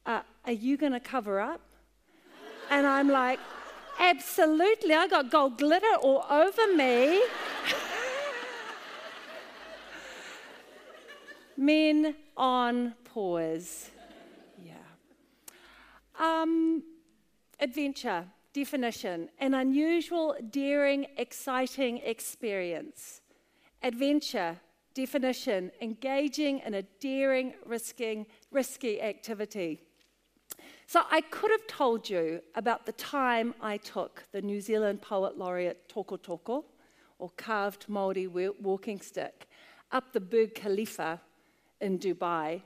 uh, 0.05 0.23
Are 0.45 0.53
you 0.53 0.77
going 0.77 0.91
to 0.91 0.99
cover 1.15 1.39
up? 1.39 1.61
And 2.71 2.89
I'm 2.89 3.09
like, 3.09 3.39
Absolutely. 3.99 4.95
I 4.95 5.09
got 5.09 5.31
gold 5.31 5.59
glitter 5.59 5.97
all 6.03 6.25
over 6.31 6.75
me. 6.75 7.23
Men 11.57 12.15
on 12.37 12.95
pause. 13.03 13.91
Yeah. 14.63 14.75
Um, 16.19 16.85
adventure, 17.59 18.25
definition 18.53 19.29
an 19.41 19.55
unusual, 19.55 20.37
daring, 20.51 21.07
exciting 21.17 21.99
experience. 21.99 23.23
Adventure, 23.83 24.61
definition 24.95 25.73
engaging 25.81 26.61
in 26.61 26.75
a 26.75 26.83
daring, 27.01 27.55
risking, 27.67 28.27
risky 28.53 29.03
activity. 29.03 29.88
So 30.91 31.03
I 31.11 31.21
could 31.21 31.51
have 31.51 31.67
told 31.67 32.09
you 32.09 32.41
about 32.55 32.87
the 32.87 32.93
time 32.93 33.55
I 33.61 33.77
took 33.77 34.25
the 34.33 34.41
New 34.41 34.59
Zealand 34.59 35.03
Poet 35.03 35.37
Laureate 35.37 35.87
Toko 35.87 36.17
Toko, 36.17 36.65
or 37.19 37.29
carved 37.37 37.89
Māori 37.89 38.27
walking 38.59 38.99
stick, 39.03 39.47
up 39.93 40.15
the 40.15 40.21
Burj 40.21 40.55
Khalifa 40.55 41.21
in 41.83 41.99
Dubai 41.99 42.63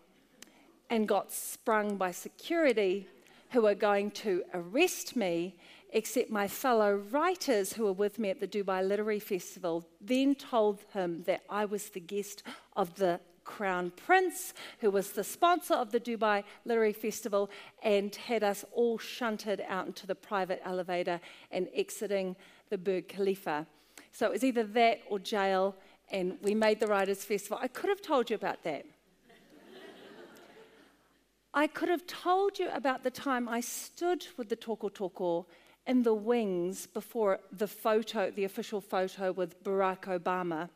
and 0.89 1.09
got 1.09 1.33
sprung 1.33 1.97
by 1.97 2.13
security 2.13 3.09
who 3.51 3.63
were 3.63 3.75
going 3.75 4.13
to 4.13 4.45
arrest 4.55 5.17
me, 5.17 5.57
except 5.93 6.31
my 6.31 6.47
fellow 6.47 6.95
writers 7.11 7.73
who 7.73 7.87
were 7.87 7.93
with 7.93 8.21
me 8.21 8.31
at 8.31 8.39
the 8.39 8.47
Dubai 8.47 8.87
Literary 8.87 9.19
Festival 9.19 9.85
then 10.01 10.37
told 10.37 10.79
him 10.93 11.25
that 11.25 11.43
I 11.51 11.65
was 11.65 11.91
the 11.91 11.99
guest 11.99 12.45
of 12.77 12.95
the 12.95 13.19
Crown 13.45 13.93
Prince, 13.97 14.55
who 14.81 14.91
was 14.91 15.13
the 15.13 15.25
sponsor 15.25 15.75
of 15.75 15.93
the 15.93 16.01
Dubai 16.01 16.45
Literary 16.65 16.93
Festival, 16.93 17.51
and 17.83 18.15
had 18.15 18.43
us 18.43 18.65
all 18.73 18.99
shunted 18.99 19.63
out 19.69 19.87
into 19.87 20.07
the 20.07 20.15
private 20.15 20.61
elevator 20.65 21.21
and 21.51 21.69
exiting 21.75 22.37
the 22.71 22.79
Burj 22.79 23.09
Khalifa. 23.09 23.67
So 24.13 24.27
it 24.27 24.33
was 24.33 24.45
either 24.45 24.65
that 24.65 25.01
or 25.09 25.19
jail, 25.19 25.75
and 26.11 26.39
we 26.43 26.55
made 26.55 26.81
the 26.81 26.87
Writers' 26.87 27.25
Festival. 27.25 27.59
I 27.61 27.69
could 27.69 27.89
have 27.89 28.03
told 28.03 28.31
you 28.31 28.37
about 28.37 28.63
that. 28.65 28.85
I 31.55 31.67
could 31.67 31.89
have 31.89 32.07
told 32.07 32.59
you 32.59 32.69
about 32.71 33.03
the 33.05 33.11
time 33.11 33.49
I 33.49 33.61
stood 33.61 34.27
with 34.37 34.49
the 34.49 34.57
Toko 34.57 34.89
Toko 34.89 35.47
in 35.87 36.03
the 36.03 36.15
wings 36.15 36.87
before 36.87 37.41
the 37.51 37.67
photo, 37.67 38.31
the 38.31 38.45
official 38.45 38.81
photo 38.81 39.33
with 39.33 39.63
Barack 39.65 40.03
Obama 40.03 40.69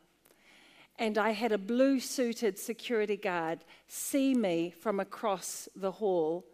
and 0.99 1.17
I 1.17 1.31
had 1.31 1.51
a 1.51 1.57
blue 1.57 1.99
suited 1.99 2.57
security 2.57 3.17
guard 3.17 3.59
see 3.87 4.33
me 4.33 4.71
from 4.71 4.99
across 4.99 5.69
the 5.75 5.91
hall 5.91 6.45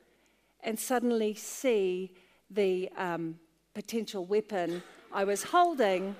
and 0.62 0.78
suddenly 0.78 1.34
see 1.34 2.14
the 2.50 2.90
um, 2.98 3.40
potential 3.74 4.26
weapon 4.26 4.84
I 5.14 5.24
was 5.24 5.44
holding 5.44 6.16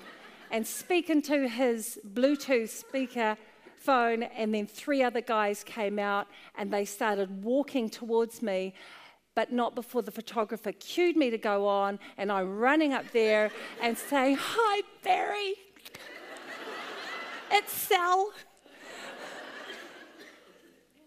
and 0.52 0.66
speak 0.66 1.10
into 1.10 1.48
his 1.48 2.00
Bluetooth 2.14 2.70
speaker 2.70 3.38
phone. 3.76 4.24
And 4.24 4.54
then 4.54 4.68
three 4.68 5.04
other 5.04 5.22
guys 5.22 5.64
came 5.64 6.00
out 6.00 6.28
and 6.56 6.72
they 6.72 6.86
started 6.86 7.44
walking 7.44 7.90
towards 7.90 8.42
me. 8.42 8.74
But 9.36 9.52
not 9.52 9.74
before 9.74 10.04
the 10.04 10.12
photographer 10.12 10.72
cued 10.74 11.18
me 11.18 11.32
to 11.32 11.40
go 11.40 11.66
on, 11.66 11.98
and 12.20 12.32
I'm 12.32 12.56
running 12.56 12.94
up 12.94 13.06
there 13.14 13.50
and 13.82 13.98
saying, 13.98 14.38
Hi, 14.40 14.84
Barry 15.04 15.56
at 17.52 17.70
Sal. 17.70 18.32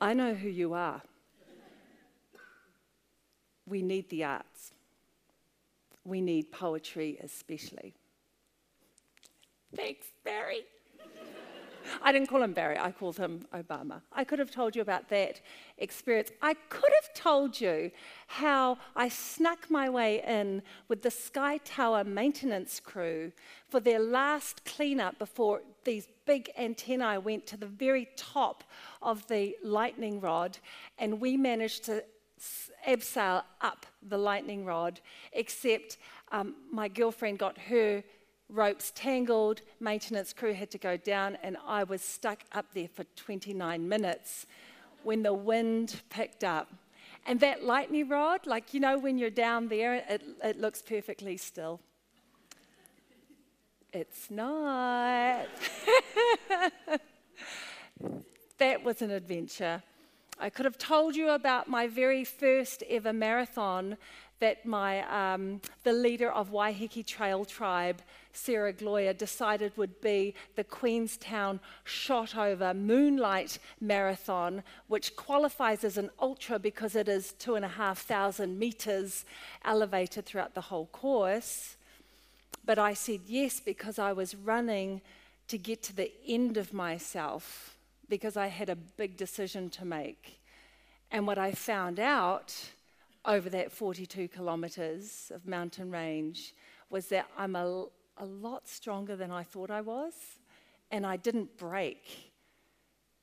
I 0.01 0.13
know 0.13 0.35
who 0.35 0.49
you 0.49 0.75
are. 0.75 1.03
We 3.67 3.83
need 3.83 4.09
the 4.11 4.25
arts. 4.25 4.73
We 6.05 6.21
need 6.21 6.53
poetry 6.53 7.19
especially. 7.23 7.95
Thanks, 9.75 10.07
Barry. 10.25 10.65
I 12.03 12.13
didn't 12.13 12.29
call 12.29 12.43
him 12.43 12.53
Barry, 12.53 12.79
I 12.79 12.91
called 12.91 13.17
him 13.17 13.47
Obama. 13.55 14.01
I 14.13 14.25
could 14.25 14.39
have 14.39 14.51
told 14.51 14.75
you 14.75 14.83
about 14.83 15.09
that 15.09 15.41
experience. 15.79 16.31
I 16.43 16.55
could 16.69 16.91
have 17.03 17.15
told 17.15 17.61
you 17.61 17.91
how 18.27 18.79
I 18.95 19.09
snuck 19.09 19.71
my 19.71 19.89
way 19.89 20.23
in 20.27 20.63
with 20.89 21.03
the 21.03 21.11
Sky 21.11 21.59
Tower 21.59 22.05
maintenance 22.05 22.81
crew 22.81 23.33
for 23.69 23.81
their 23.81 24.01
last 24.01 24.65
cleanup 24.65 25.19
before 25.19 25.63
these 25.87 26.07
big 26.27 26.51
antennae 26.59 27.17
went 27.17 27.47
to 27.47 27.57
the 27.57 27.67
very 27.67 28.09
top 28.17 28.65
of 29.01 29.27
the 29.29 29.57
lightning 29.65 30.21
rod, 30.21 30.59
and 30.99 31.19
we 31.19 31.39
managed 31.39 31.85
to 31.85 32.05
abseil 32.87 33.43
up 33.63 33.87
the 34.07 34.19
lightning 34.19 34.67
rod, 34.67 35.01
except 35.33 35.97
um, 36.33 36.57
my 36.71 36.89
girlfriend 36.89 37.39
got 37.39 37.57
her 37.57 38.05
ropes 38.51 38.93
tangled, 38.95 39.63
maintenance 39.81 40.33
crew 40.33 40.53
had 40.53 40.71
to 40.71 40.79
go 40.79 40.97
down, 40.97 41.39
and 41.43 41.57
I 41.67 41.85
was 41.85 42.03
stuck 42.03 42.43
up 42.53 42.67
there 42.75 42.89
for 42.89 43.05
29 43.17 43.89
minutes 43.89 44.47
when 45.03 45.23
the 45.23 45.33
wind 45.33 46.03
picked 46.11 46.45
up. 46.45 46.73
And 47.27 47.41
that 47.41 47.65
lightning 47.65 48.09
rod, 48.09 48.47
like 48.47 48.75
you 48.75 48.81
know, 48.81 48.99
when 48.99 49.19
you're 49.19 49.31
down 49.31 49.69
there, 49.69 49.95
it, 49.95 50.23
it 50.45 50.61
looks 50.61 50.83
perfectly 50.83 51.37
still. 51.37 51.81
It's 53.97 54.31
not. 54.31 55.47
that 58.59 58.85
was 58.85 59.01
an 59.01 59.11
adventure. 59.11 59.83
I 60.39 60.51
could 60.51 60.67
have 60.67 60.77
told 60.77 61.17
you 61.17 61.31
about 61.31 61.67
my 61.67 61.87
very 61.87 62.23
first 62.23 62.83
ever 62.91 63.15
marathon 63.15 63.97
that 64.39 64.67
my, 64.67 65.33
um, 65.33 65.63
the 65.83 65.95
leader 65.95 66.31
of 66.31 66.51
Waiheke 66.51 67.07
Trail 67.07 67.47
Tribe, 67.47 68.03
Sarah 68.35 68.75
Gloria, 68.75 69.15
decided 69.15 69.75
would 69.79 69.99
be 70.03 70.35
the 70.57 70.65
Queenstown 70.65 71.59
Shotover 71.87 72.77
Moonlight 72.77 73.59
Marathon, 73.81 74.63
which 74.89 75.17
qualifies 75.17 75.85
as 75.85 75.97
an 75.97 76.11
ultra 76.21 76.59
because 76.59 76.95
it 76.97 77.09
is 77.09 77.33
two 77.39 77.55
and 77.55 77.65
a 77.65 77.69
half 77.69 78.01
thousand 78.01 78.59
meters 78.59 79.25
elevated 79.65 80.27
throughout 80.27 80.53
the 80.53 80.61
whole 80.61 80.85
course. 80.89 81.77
But 82.67 82.79
I 82.79 82.95
said 82.95 83.21
yes 83.27 83.61
because 83.61 83.99
I 83.99 84.13
was 84.13 84.35
running 84.35 85.01
to 85.49 85.57
get 85.57 85.83
to 85.85 85.95
the 85.95 86.13
end 86.27 86.57
of 86.57 86.73
myself 86.73 87.77
because 88.09 88.37
I 88.37 88.49
had 88.49 88.69
a 88.69 88.77
big 88.77 89.17
decision 89.17 89.71
to 89.71 89.85
make. 89.85 90.41
And 91.11 91.27
what 91.27 91.39
I 91.39 91.53
found 91.53 92.01
out 92.01 92.55
over 93.25 93.49
that 93.51 93.73
42 93.73 94.29
kilometres 94.29 95.31
of 95.35 95.47
mountain 95.47 95.91
range 95.91 96.55
was 96.91 97.07
that 97.09 97.27
I'm 97.39 97.57
a, 97.57 97.87
a 98.19 98.27
lot 98.27 98.69
stronger 98.69 99.17
than 99.17 99.31
I 99.31 99.43
thought 99.43 99.71
I 99.71 99.81
was, 99.81 100.13
and 100.91 101.07
I 101.07 101.17
didn't 101.17 101.57
break. 101.59 102.33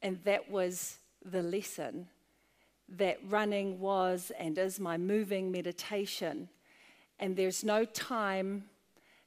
And 0.02 0.22
that 0.24 0.50
was 0.50 0.98
the 1.24 1.42
lesson 1.42 2.08
that 2.90 3.18
running 3.30 3.80
was 3.80 4.32
and 4.38 4.58
is 4.58 4.80
my 4.80 4.98
moving 4.98 5.52
meditation. 5.52 6.50
And 7.20 7.36
there's 7.36 7.64
no 7.64 7.86
time 7.86 8.66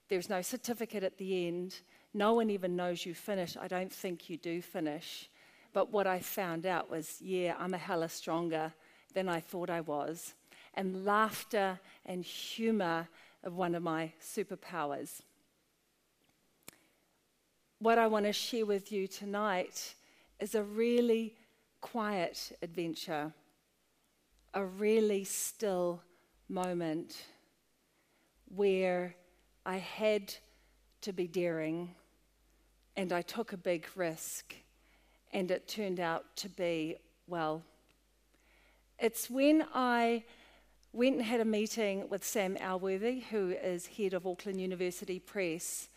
there's 0.09 0.29
no 0.29 0.43
certificate 0.43 1.03
at 1.03 1.19
the 1.19 1.47
end. 1.47 1.81
No 2.15 2.35
one 2.35 2.51
even 2.51 2.77
knows 2.77 3.05
you 3.05 3.15
finish. 3.15 3.57
I 3.57 3.69
don't 3.69 3.93
think 3.93 4.31
you 4.31 4.37
do 4.37 4.63
finish. 4.63 5.29
But 5.73 5.93
what 5.93 6.07
I 6.07 6.21
found 6.21 6.65
out 6.65 6.91
was, 6.91 7.21
yeah, 7.21 7.55
I'm 7.59 7.75
a 7.75 7.79
hella 7.79 8.09
stronger 8.09 8.73
than 9.15 9.29
I 9.29 9.41
thought 9.41 9.69
I 9.69 9.81
was. 9.81 10.35
And 10.75 11.05
laughter 11.05 11.81
and 12.05 12.25
humor 12.25 13.09
are 13.45 13.51
one 13.51 13.75
of 13.75 13.83
my 13.83 14.13
superpowers. 14.23 15.23
What 17.79 17.99
I 17.99 18.07
want 18.07 18.25
to 18.27 18.33
share 18.33 18.65
with 18.65 18.91
you 18.91 19.07
tonight 19.07 19.95
is 20.41 20.55
a 20.55 20.63
really 20.63 21.35
quiet 21.81 22.57
adventure, 22.63 23.33
a 24.55 24.65
really 24.65 25.25
still 25.25 26.03
moment 26.49 27.25
where 28.55 29.15
I 29.67 29.79
had 29.79 30.33
to 31.01 31.13
be 31.13 31.27
daring. 31.27 31.91
and 32.97 33.13
I 33.13 33.21
took 33.21 33.53
a 33.53 33.59
big 33.59 33.87
risk, 33.95 34.55
and 35.31 35.51
it 35.51 35.69
turned 35.69 36.01
out 36.01 36.25
to 36.37 36.49
be, 36.49 36.97
well, 37.27 37.63
it's 38.99 39.29
when 39.29 39.67
I 39.75 40.25
went 40.95 41.17
and 41.17 41.25
had 41.25 41.41
a 41.41 41.45
meeting 41.45 42.09
with 42.09 42.25
Sam 42.25 42.57
Elworthy, 42.57 43.25
who 43.25 43.51
is 43.51 43.87
head 43.87 44.15
of 44.15 44.27
Auckland 44.27 44.61
University 44.61 45.19
Press, 45.19 45.89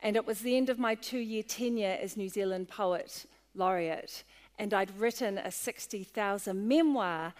and 0.00 0.14
it 0.14 0.26
was 0.26 0.40
the 0.40 0.56
end 0.56 0.68
of 0.68 0.78
my 0.78 0.94
two 0.94 1.18
year 1.18 1.42
tenure 1.42 1.98
as 2.00 2.16
New 2.16 2.28
Zealand 2.28 2.68
Poet 2.68 3.26
Laureate, 3.56 4.22
and 4.58 4.72
I'd 4.72 4.96
written 4.96 5.38
a 5.38 5.50
60,000 5.50 6.68
memoir 6.68 7.34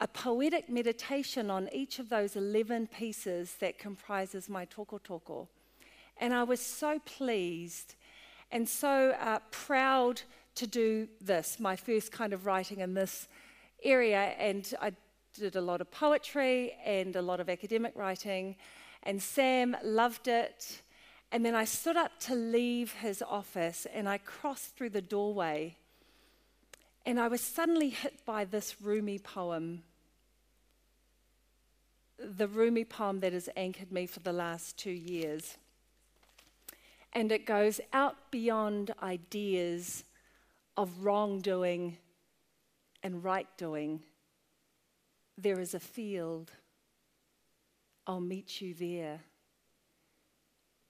a 0.00 0.06
poetic 0.06 0.68
meditation 0.68 1.50
on 1.50 1.68
each 1.72 1.98
of 1.98 2.08
those 2.08 2.36
11 2.36 2.86
pieces 2.86 3.56
that 3.60 3.78
comprises 3.78 4.48
my 4.48 4.64
toko 4.66 4.98
toko. 4.98 5.48
And 6.20 6.32
I 6.32 6.44
was 6.44 6.60
so 6.60 7.00
pleased 7.00 7.96
and 8.50 8.68
so 8.68 9.14
uh, 9.20 9.40
proud 9.50 10.22
to 10.54 10.66
do 10.66 11.08
this, 11.20 11.60
my 11.60 11.76
first 11.76 12.12
kind 12.12 12.32
of 12.32 12.46
writing 12.46 12.80
in 12.80 12.94
this 12.94 13.28
area. 13.82 14.34
And 14.38 14.72
I 14.80 14.92
did 15.34 15.56
a 15.56 15.60
lot 15.60 15.80
of 15.80 15.90
poetry 15.90 16.74
and 16.84 17.14
a 17.16 17.22
lot 17.22 17.40
of 17.40 17.48
academic 17.48 17.92
writing. 17.94 18.56
And 19.02 19.22
Sam 19.22 19.76
loved 19.82 20.28
it. 20.28 20.82
And 21.30 21.44
then 21.44 21.54
I 21.54 21.64
stood 21.64 21.96
up 21.96 22.18
to 22.20 22.34
leave 22.34 22.92
his 22.92 23.22
office 23.22 23.86
and 23.92 24.08
I 24.08 24.18
crossed 24.18 24.76
through 24.76 24.90
the 24.90 25.02
doorway. 25.02 25.76
And 27.04 27.20
I 27.20 27.28
was 27.28 27.40
suddenly 27.40 27.90
hit 27.90 28.24
by 28.24 28.44
this 28.44 28.80
Rumi 28.80 29.18
poem 29.18 29.82
the 32.18 32.48
Rumi 32.48 32.84
poem 32.84 33.20
that 33.20 33.32
has 33.32 33.48
anchored 33.56 33.92
me 33.92 34.06
for 34.06 34.20
the 34.20 34.32
last 34.32 34.76
two 34.76 34.90
years. 34.90 35.56
And 37.12 37.32
it 37.32 37.46
goes 37.46 37.80
out 37.92 38.16
beyond 38.30 38.92
ideas 39.02 40.04
of 40.76 41.04
wrongdoing 41.04 41.96
and 43.02 43.24
right 43.24 43.48
doing. 43.56 44.02
There 45.36 45.60
is 45.60 45.74
a 45.74 45.80
field. 45.80 46.50
I'll 48.06 48.20
meet 48.20 48.60
you 48.60 48.74
there. 48.74 49.20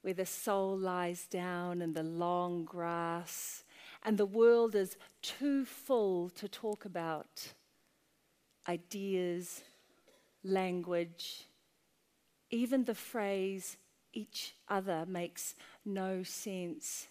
Where 0.03 0.15
the 0.15 0.27
soul 0.27 0.77
lies 0.77 1.27
down 1.27 1.83
in 1.83 1.93
the 1.93 2.03
long 2.03 2.65
grass, 2.65 3.65
and 4.05 4.17
the 4.17 4.27
world 4.27 4.75
is 4.75 4.97
too 5.23 5.65
full 5.65 6.31
to 6.31 6.49
talk 6.49 6.85
about 6.85 7.53
ideas 8.69 9.63
language, 10.49 11.45
even 12.51 12.85
the 12.85 12.95
phrase 12.95 13.77
each 14.13 14.55
other 14.69 15.05
makes 15.07 15.55
no 15.85 16.23
sense. 16.23 17.09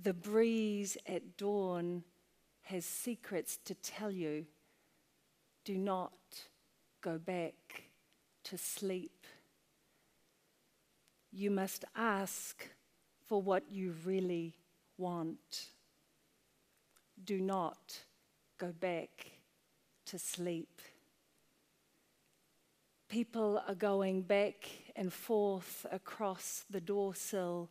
The 0.00 0.12
breeze 0.12 0.96
at 1.06 1.36
dawn 1.36 2.04
has 2.64 2.84
secrets 2.84 3.58
to 3.64 3.74
tell 3.74 4.10
you. 4.10 4.46
Do 5.64 5.76
not 5.78 6.12
go 7.00 7.18
back 7.18 7.84
to 8.44 8.58
sleep. 8.58 9.24
You 11.32 11.50
must 11.50 11.84
ask 11.96 12.68
for 13.26 13.40
what 13.40 13.64
you 13.70 13.94
really 14.04 14.54
want. 14.98 15.70
Do 17.24 17.40
not 17.40 17.98
go 18.58 18.72
back 18.72 19.32
to 20.06 20.18
sleep. 20.18 20.80
People 23.08 23.62
are 23.68 23.74
going 23.74 24.22
back 24.22 24.68
and 24.96 25.12
forth 25.12 25.86
across 25.92 26.64
the 26.68 26.80
door 26.80 27.14
sill 27.14 27.70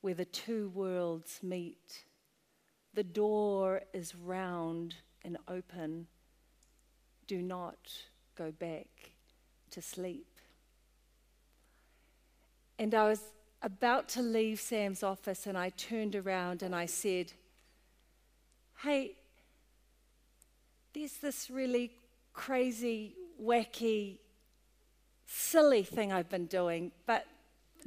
where 0.00 0.14
the 0.14 0.24
two 0.24 0.70
worlds 0.70 1.38
meet. 1.42 2.04
The 2.92 3.04
door 3.04 3.82
is 3.92 4.16
round 4.16 4.96
and 5.24 5.36
open. 5.46 6.08
Do 7.28 7.40
not 7.40 7.78
go 8.36 8.50
back 8.50 8.88
to 9.70 9.80
sleep. 9.80 10.26
And 12.80 12.94
I 12.94 13.08
was 13.08 13.20
about 13.62 14.08
to 14.10 14.22
leave 14.22 14.58
Sam's 14.58 15.04
office 15.04 15.46
and 15.46 15.56
I 15.56 15.68
turned 15.70 16.16
around 16.16 16.62
and 16.62 16.74
I 16.74 16.86
said, 16.86 17.32
Hey, 18.82 19.12
there's 20.92 21.18
this 21.18 21.48
really 21.48 21.92
crazy, 22.32 23.14
wacky 23.40 24.18
silly 25.32 25.82
thing 25.82 26.12
I've 26.12 26.28
been 26.28 26.44
doing, 26.44 26.92
but 27.06 27.26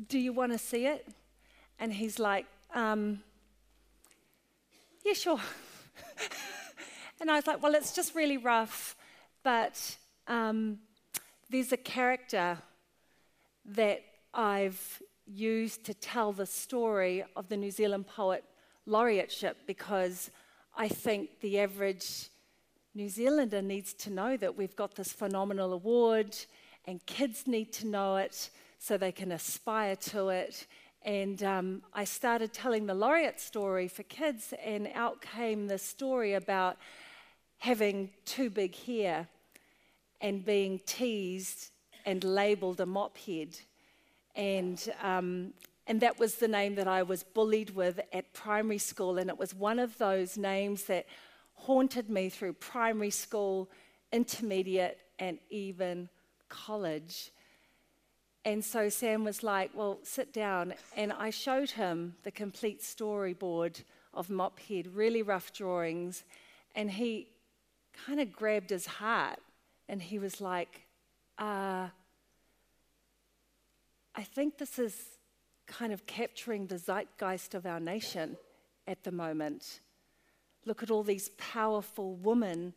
do 0.07 0.17
you 0.17 0.33
want 0.33 0.51
to 0.51 0.57
see 0.57 0.87
it? 0.87 1.07
And 1.79 1.93
he's 1.93 2.17
like, 2.17 2.47
um, 2.73 3.21
yeah, 5.05 5.13
sure. 5.13 5.39
and 7.21 7.29
I 7.29 7.35
was 7.35 7.45
like, 7.45 7.61
well, 7.61 7.75
it's 7.75 7.93
just 7.93 8.15
really 8.15 8.37
rough, 8.37 8.95
but 9.43 9.95
um, 10.27 10.79
there's 11.49 11.71
a 11.71 11.77
character 11.77 12.57
that 13.65 14.01
I've 14.33 15.01
used 15.27 15.83
to 15.85 15.93
tell 15.93 16.31
the 16.31 16.47
story 16.47 17.23
of 17.35 17.47
the 17.49 17.57
New 17.57 17.71
Zealand 17.71 18.07
Poet 18.07 18.43
Laureateship 18.87 19.53
because 19.67 20.31
I 20.75 20.87
think 20.87 21.41
the 21.41 21.59
average 21.59 22.29
New 22.95 23.09
Zealander 23.09 23.61
needs 23.61 23.93
to 23.93 24.09
know 24.09 24.35
that 24.37 24.57
we've 24.57 24.75
got 24.75 24.95
this 24.95 25.11
phenomenal 25.11 25.73
award 25.73 26.35
and 26.87 27.05
kids 27.05 27.47
need 27.47 27.71
to 27.73 27.87
know 27.87 28.17
it 28.17 28.49
so 28.79 28.97
they 28.97 29.11
can 29.11 29.31
aspire 29.31 29.95
to 29.95 30.29
it. 30.29 30.67
And 31.03 31.41
um, 31.43 31.83
I 31.93 32.03
started 32.03 32.53
telling 32.53 32.87
the 32.87 32.93
laureate 32.93 33.39
story 33.39 33.87
for 33.87 34.03
kids, 34.03 34.53
and 34.63 34.89
out 34.95 35.21
came 35.21 35.67
the 35.67 35.77
story 35.77 36.33
about 36.33 36.77
having 37.59 38.09
too 38.25 38.49
big 38.49 38.75
hair 38.75 39.27
and 40.21 40.43
being 40.43 40.79
teased 40.85 41.71
and 42.05 42.23
labeled 42.23 42.79
a 42.79 42.85
mop 42.85 43.17
head. 43.17 43.49
And, 44.35 44.81
um, 45.01 45.53
and 45.87 46.01
that 46.01 46.19
was 46.19 46.35
the 46.35 46.47
name 46.47 46.75
that 46.75 46.87
I 46.87 47.03
was 47.03 47.23
bullied 47.23 47.71
with 47.71 47.99
at 48.11 48.33
primary 48.33 48.77
school. 48.77 49.17
And 49.17 49.29
it 49.29 49.37
was 49.37 49.53
one 49.53 49.79
of 49.79 49.97
those 49.97 50.37
names 50.37 50.83
that 50.85 51.05
haunted 51.53 52.09
me 52.09 52.29
through 52.29 52.53
primary 52.53 53.11
school, 53.11 53.69
intermediate, 54.11 54.99
and 55.19 55.37
even 55.49 56.09
college. 56.49 57.31
And 58.43 58.63
so 58.63 58.89
Sam 58.89 59.23
was 59.23 59.43
like, 59.43 59.71
Well, 59.73 59.99
sit 60.03 60.33
down. 60.33 60.73
And 60.95 61.11
I 61.13 61.29
showed 61.29 61.71
him 61.71 62.15
the 62.23 62.31
complete 62.31 62.81
storyboard 62.81 63.83
of 64.13 64.27
Mophead, 64.27 64.87
really 64.93 65.21
rough 65.21 65.51
drawings. 65.53 66.23
And 66.75 66.91
he 66.91 67.27
kind 68.05 68.19
of 68.19 68.31
grabbed 68.31 68.69
his 68.69 68.85
heart 68.85 69.39
and 69.87 70.01
he 70.01 70.19
was 70.19 70.41
like, 70.41 70.87
uh, 71.37 71.87
I 74.15 74.23
think 74.23 74.57
this 74.57 74.79
is 74.79 74.95
kind 75.67 75.91
of 75.91 76.05
capturing 76.05 76.67
the 76.67 76.77
zeitgeist 76.77 77.53
of 77.53 77.65
our 77.65 77.79
nation 77.79 78.37
at 78.87 79.03
the 79.03 79.11
moment. 79.11 79.81
Look 80.65 80.83
at 80.83 80.91
all 80.91 81.03
these 81.03 81.29
powerful 81.37 82.15
women 82.15 82.73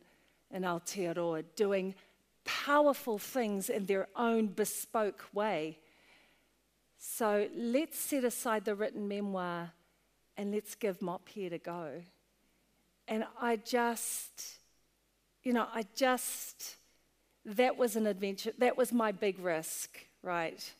in 0.51 0.63
Aotearoa 0.63 1.43
doing 1.55 1.95
powerful 2.49 3.19
things 3.19 3.69
in 3.69 3.85
their 3.85 4.07
own 4.15 4.47
bespoke 4.47 5.25
way. 5.33 5.77
So 6.97 7.47
let's 7.55 7.99
set 7.99 8.23
aside 8.23 8.65
the 8.65 8.73
written 8.73 9.07
memoir 9.07 9.71
and 10.35 10.51
let's 10.51 10.73
give 10.73 10.99
Mophead 10.99 11.53
a 11.53 11.59
go. 11.59 12.01
And 13.07 13.25
I 13.39 13.57
just, 13.57 14.57
you 15.43 15.53
know, 15.53 15.67
I 15.73 15.85
just, 15.95 16.77
that 17.45 17.77
was 17.77 17.95
an 17.95 18.07
adventure. 18.07 18.51
That 18.57 18.77
was 18.77 18.91
my 18.91 19.11
big 19.11 19.39
risk, 19.39 19.99
right? 20.23 20.73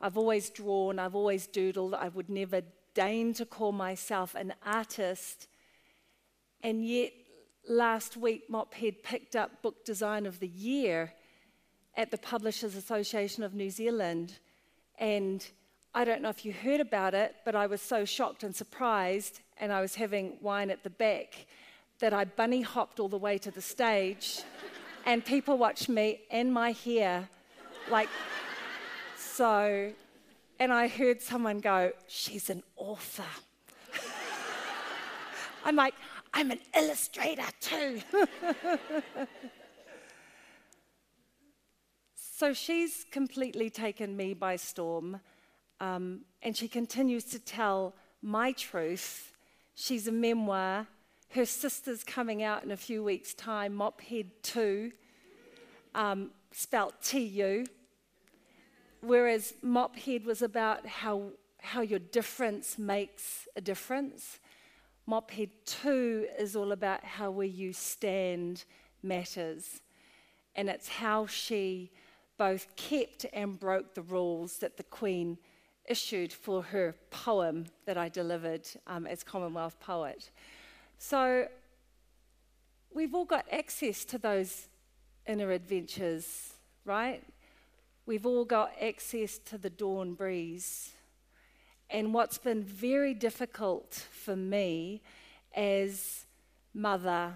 I've 0.00 0.16
always 0.16 0.48
drawn, 0.48 0.98
I've 0.98 1.14
always 1.14 1.46
doodled. 1.46 1.94
I 1.94 2.08
would 2.08 2.30
never 2.30 2.62
deign 2.94 3.34
to 3.34 3.44
call 3.44 3.72
myself 3.72 4.34
an 4.34 4.54
artist. 4.64 5.48
And 6.62 6.86
yet, 6.86 7.12
last 7.70 8.16
week, 8.16 8.50
Mophead 8.50 9.02
picked 9.02 9.36
up 9.36 9.62
Book 9.62 9.84
Design 9.84 10.26
of 10.26 10.40
the 10.40 10.48
Year 10.48 11.12
at 11.96 12.10
the 12.10 12.18
Publishers 12.18 12.74
Association 12.74 13.44
of 13.44 13.54
New 13.54 13.70
Zealand. 13.70 14.38
And 14.98 15.46
I 15.94 16.04
don't 16.04 16.20
know 16.20 16.28
if 16.28 16.44
you 16.44 16.52
heard 16.52 16.80
about 16.80 17.14
it, 17.14 17.36
but 17.44 17.54
I 17.54 17.66
was 17.66 17.80
so 17.80 18.04
shocked 18.04 18.42
and 18.42 18.54
surprised, 18.54 19.40
and 19.58 19.72
I 19.72 19.80
was 19.80 19.94
having 19.94 20.36
wine 20.40 20.70
at 20.70 20.82
the 20.82 20.90
back, 20.90 21.46
that 22.00 22.12
I 22.12 22.24
bunny 22.24 22.62
hopped 22.62 22.98
all 22.98 23.08
the 23.08 23.18
way 23.18 23.38
to 23.38 23.50
the 23.50 23.62
stage, 23.62 24.42
and 25.06 25.24
people 25.24 25.56
watched 25.56 25.88
me 25.88 26.22
and 26.30 26.52
my 26.52 26.72
hair, 26.72 27.28
like 27.88 28.08
so. 29.16 29.92
And 30.58 30.72
I 30.72 30.88
heard 30.88 31.22
someone 31.22 31.60
go, 31.60 31.92
She's 32.08 32.50
an 32.50 32.62
author. 32.76 33.22
I'm 35.64 35.76
like, 35.76 35.94
I'm 36.32 36.50
an 36.50 36.60
illustrator 36.76 37.42
too. 37.60 38.00
so 42.14 42.52
she's 42.52 43.04
completely 43.10 43.68
taken 43.68 44.16
me 44.16 44.34
by 44.34 44.56
storm, 44.56 45.20
um, 45.80 46.20
and 46.42 46.56
she 46.56 46.68
continues 46.68 47.24
to 47.24 47.38
tell 47.38 47.94
My 48.22 48.52
Truth. 48.52 49.32
She's 49.74 50.06
a 50.06 50.12
memoir. 50.12 50.86
Her 51.30 51.44
sister's 51.44 52.04
coming 52.04 52.42
out 52.42 52.64
in 52.64 52.70
a 52.70 52.76
few 52.76 53.02
weeks' 53.04 53.34
time, 53.34 53.74
Mophead 53.74 54.30
Tu, 54.42 54.92
um, 55.94 56.30
spelt 56.52 57.02
T 57.02 57.20
U. 57.20 57.66
Whereas 59.00 59.54
Mophead 59.64 60.24
was 60.24 60.42
about 60.42 60.86
how, 60.86 61.30
how 61.58 61.80
your 61.80 61.98
difference 61.98 62.78
makes 62.78 63.48
a 63.56 63.60
difference. 63.60 64.38
Mophead 65.10 65.50
Tu 65.66 66.26
is 66.38 66.54
all 66.54 66.70
about 66.70 67.04
how 67.04 67.32
where 67.32 67.46
you 67.46 67.72
stand 67.72 68.64
matters. 69.02 69.82
And 70.54 70.68
it's 70.68 70.88
how 70.88 71.26
she 71.26 71.90
both 72.38 72.76
kept 72.76 73.26
and 73.32 73.58
broke 73.58 73.94
the 73.94 74.02
rules 74.02 74.58
that 74.58 74.76
the 74.76 74.84
Queen 74.84 75.36
issued 75.86 76.32
for 76.32 76.62
her 76.62 76.94
poem 77.10 77.66
that 77.86 77.98
I 77.98 78.08
delivered 78.08 78.68
um, 78.86 79.04
as 79.04 79.24
Commonwealth 79.24 79.80
poet. 79.80 80.30
So 80.98 81.48
we've 82.94 83.14
all 83.14 83.24
got 83.24 83.46
access 83.50 84.04
to 84.04 84.18
those 84.18 84.68
inner 85.26 85.50
adventures, 85.50 86.54
right? 86.84 87.22
We've 88.06 88.26
all 88.26 88.44
got 88.44 88.72
access 88.80 89.38
to 89.46 89.58
the 89.58 89.70
dawn 89.70 90.14
breeze. 90.14 90.92
And 91.92 92.14
what's 92.14 92.38
been 92.38 92.62
very 92.62 93.14
difficult 93.14 94.06
for 94.12 94.36
me 94.36 95.02
as 95.54 96.24
mother, 96.72 97.34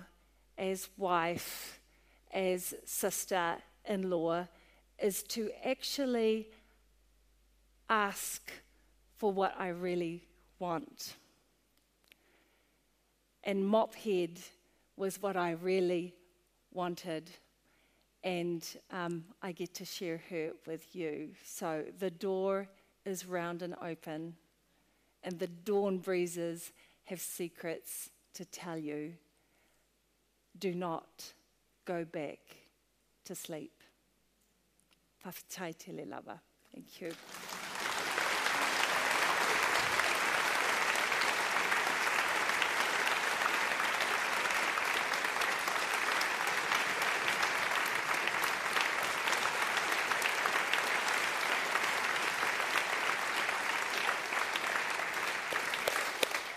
as 0.56 0.88
wife, 0.96 1.80
as 2.32 2.72
sister 2.84 3.56
in 3.84 4.08
law 4.10 4.46
is 4.98 5.24
to 5.24 5.50
actually 5.64 6.48
ask 7.90 8.52
for 9.16 9.32
what 9.32 9.54
I 9.58 9.68
really 9.68 10.22
want. 10.58 11.14
And 13.42 13.64
Mophead 13.64 14.38
was 14.96 15.20
what 15.20 15.36
I 15.36 15.52
really 15.52 16.14
wanted. 16.72 17.30
And 18.22 18.64
um, 18.90 19.24
I 19.42 19.52
get 19.52 19.74
to 19.74 19.84
share 19.84 20.22
her 20.30 20.52
with 20.66 20.94
you. 20.94 21.30
So 21.44 21.84
the 21.98 22.10
door 22.10 22.68
is 23.04 23.26
round 23.26 23.62
and 23.62 23.74
open, 23.82 24.34
and 25.24 25.38
the 25.38 25.46
dawn 25.46 25.98
breezes 25.98 26.72
have 27.04 27.20
secrets 27.20 28.10
to 28.34 28.44
tell 28.44 28.78
you. 28.78 29.14
Do 30.58 30.74
not 30.74 31.32
go 31.84 32.04
back 32.04 32.38
to 33.24 33.34
sleep. 33.34 33.82
Thank 36.72 37.00
you. 37.00 37.12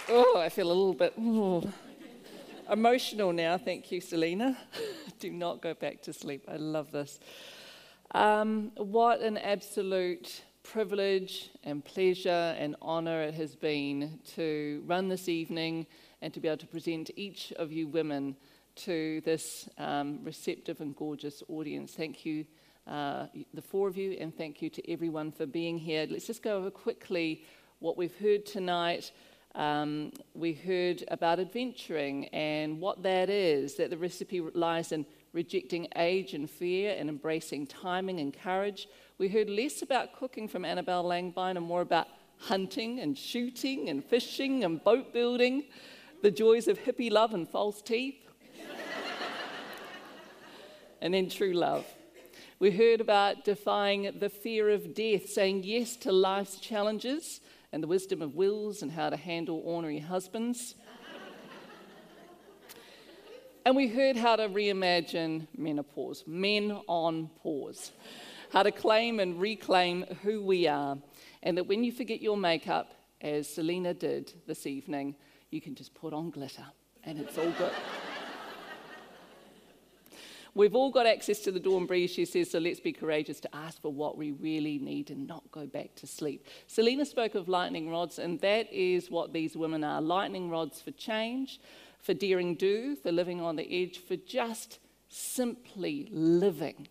Oh, 0.09 0.36
I 0.47 0.49
feel 0.49 0.67
a 0.67 0.69
little 0.69 0.93
bit 0.93 1.13
oh, 1.19 1.61
emotional 2.71 3.33
now. 3.33 3.57
Thank 3.57 3.91
you, 3.91 3.99
Selina. 3.99 4.57
Do 5.19 5.29
not 5.29 5.61
go 5.61 5.73
back 5.73 6.01
to 6.03 6.13
sleep. 6.13 6.45
I 6.47 6.55
love 6.55 6.89
this. 6.93 7.19
Um, 8.11 8.71
what 8.77 9.19
an 9.19 9.37
absolute 9.37 10.43
privilege 10.63 11.49
and 11.65 11.83
pleasure 11.83 12.55
and 12.57 12.77
honour 12.81 13.23
it 13.23 13.33
has 13.33 13.57
been 13.57 14.21
to 14.35 14.81
run 14.87 15.09
this 15.09 15.27
evening 15.27 15.85
and 16.21 16.33
to 16.33 16.39
be 16.39 16.47
able 16.47 16.59
to 16.59 16.67
present 16.67 17.11
each 17.17 17.51
of 17.57 17.73
you 17.73 17.85
women 17.85 18.33
to 18.75 19.19
this 19.25 19.67
um, 19.77 20.19
receptive 20.23 20.79
and 20.79 20.95
gorgeous 20.95 21.43
audience. 21.49 21.91
Thank 21.91 22.25
you, 22.25 22.45
uh, 22.87 23.25
the 23.53 23.61
four 23.61 23.89
of 23.89 23.97
you, 23.97 24.13
and 24.13 24.33
thank 24.33 24.61
you 24.61 24.69
to 24.69 24.89
everyone 24.89 25.29
for 25.29 25.45
being 25.45 25.77
here. 25.77 26.07
Let's 26.09 26.25
just 26.25 26.41
go 26.41 26.55
over 26.55 26.71
quickly 26.71 27.43
what 27.79 27.97
we've 27.97 28.15
heard 28.15 28.45
tonight. 28.45 29.11
Um, 29.57 30.11
we 30.35 30.53
heard 30.53 31.03
about 31.07 31.39
adventuring 31.39 32.27
and 32.27 32.79
what 32.79 33.01
that 33.01 33.27
is, 33.27 33.73
that 33.77 33.89
the 33.89 33.97
recipe 33.97 34.39
lies 34.39 34.91
in 34.91 35.03
rejecting 35.33 35.87
age 35.95 36.35
and 36.35 36.47
fear 36.47 36.95
and 36.95 37.09
embracing 37.09 37.65
timing 37.65 38.19
and 38.19 38.31
courage. 38.31 38.87
We 39.17 39.29
heard 39.29 39.49
less 39.49 39.81
about 39.81 40.15
cooking 40.15 40.47
from 40.47 40.63
Annabel 40.63 41.03
Langbein 41.03 41.57
and 41.57 41.65
more 41.65 41.81
about 41.81 42.07
hunting 42.37 42.99
and 42.99 43.17
shooting 43.17 43.89
and 43.89 44.05
fishing 44.05 44.63
and 44.63 44.83
boat 44.83 45.11
building, 45.11 45.63
the 46.21 46.29
joys 46.29 46.67
of 46.67 46.77
hippie 46.77 47.11
love 47.11 47.33
and 47.33 47.49
false 47.49 47.81
teeth, 47.81 48.29
and 51.01 51.15
then 51.15 51.29
true 51.29 51.53
love. 51.53 51.83
We 52.59 52.69
heard 52.69 53.01
about 53.01 53.43
defying 53.43 54.19
the 54.19 54.29
fear 54.29 54.69
of 54.69 54.93
death, 54.93 55.29
saying 55.29 55.63
yes 55.63 55.95
to 55.97 56.11
life's 56.11 56.59
challenges 56.59 57.39
and 57.71 57.83
the 57.83 57.87
wisdom 57.87 58.21
of 58.21 58.35
wills 58.35 58.81
and 58.81 58.91
how 58.91 59.09
to 59.09 59.17
handle 59.17 59.61
ornery 59.63 59.99
husbands. 59.99 60.75
and 63.65 63.75
we 63.75 63.87
heard 63.87 64.15
how 64.15 64.35
to 64.35 64.47
reimagine 64.49 65.47
menopause, 65.57 66.23
men 66.25 66.71
on 66.87 67.29
pause, 67.41 67.91
how 68.51 68.63
to 68.63 68.71
claim 68.71 69.19
and 69.19 69.39
reclaim 69.39 70.03
who 70.23 70.41
we 70.41 70.67
are, 70.67 70.97
and 71.43 71.57
that 71.57 71.67
when 71.67 71.83
you 71.83 71.91
forget 71.91 72.21
your 72.21 72.37
makeup, 72.37 72.93
as 73.21 73.49
Selina 73.49 73.93
did 73.93 74.33
this 74.45 74.67
evening, 74.67 75.15
you 75.49 75.61
can 75.61 75.75
just 75.75 75.93
put 75.93 76.13
on 76.13 76.29
glitter 76.29 76.65
and 77.03 77.19
it's 77.19 77.37
all 77.37 77.51
good. 77.51 77.71
We've 80.57 80.73
all 80.73 80.89
got 80.89 81.05
access 81.05 81.37
to 81.41 81.51
the 81.51 81.59
dawn 81.59 81.85
breeze, 81.85 82.09
she 82.09 82.25
says, 82.25 82.49
so 82.49 82.57
let's 82.57 82.79
be 82.79 82.91
courageous 82.91 83.39
to 83.41 83.55
ask 83.55 83.79
for 83.79 83.93
what 83.93 84.17
we 84.17 84.31
really 84.31 84.79
need 84.79 85.11
and 85.11 85.27
not 85.27 85.43
go 85.51 85.67
back 85.67 85.93
to 85.97 86.07
sleep. 86.07 86.47
Selina 86.65 87.05
spoke 87.05 87.35
of 87.35 87.47
lightning 87.47 87.91
rods, 87.91 88.17
and 88.17 88.41
that 88.41 88.73
is 88.73 89.11
what 89.11 89.33
these 89.33 89.55
women 89.55 89.83
are 89.83 90.01
lightning 90.01 90.49
rods 90.49 90.81
for 90.81 90.89
change, 90.89 91.61
for 91.99 92.15
daring 92.15 92.55
do, 92.55 92.95
for 92.95 93.11
living 93.11 93.39
on 93.39 93.55
the 93.55 93.71
edge, 93.71 93.99
for 93.99 94.15
just 94.15 94.79
simply 95.09 96.07
living. 96.11 96.87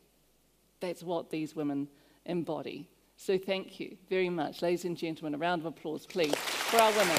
That's 0.79 1.03
what 1.03 1.31
these 1.31 1.57
women 1.57 1.89
embody. 2.25 2.89
So 3.17 3.37
thank 3.37 3.81
you 3.81 3.97
very 4.09 4.31
much. 4.31 4.63
Ladies 4.63 4.85
and 4.85 4.97
gentlemen, 4.97 5.35
a 5.35 5.39
round 5.39 5.63
of 5.63 5.67
applause, 5.67 6.07
please, 6.07 6.37
for 6.37 6.79
our 6.79 6.93
women. 6.93 7.19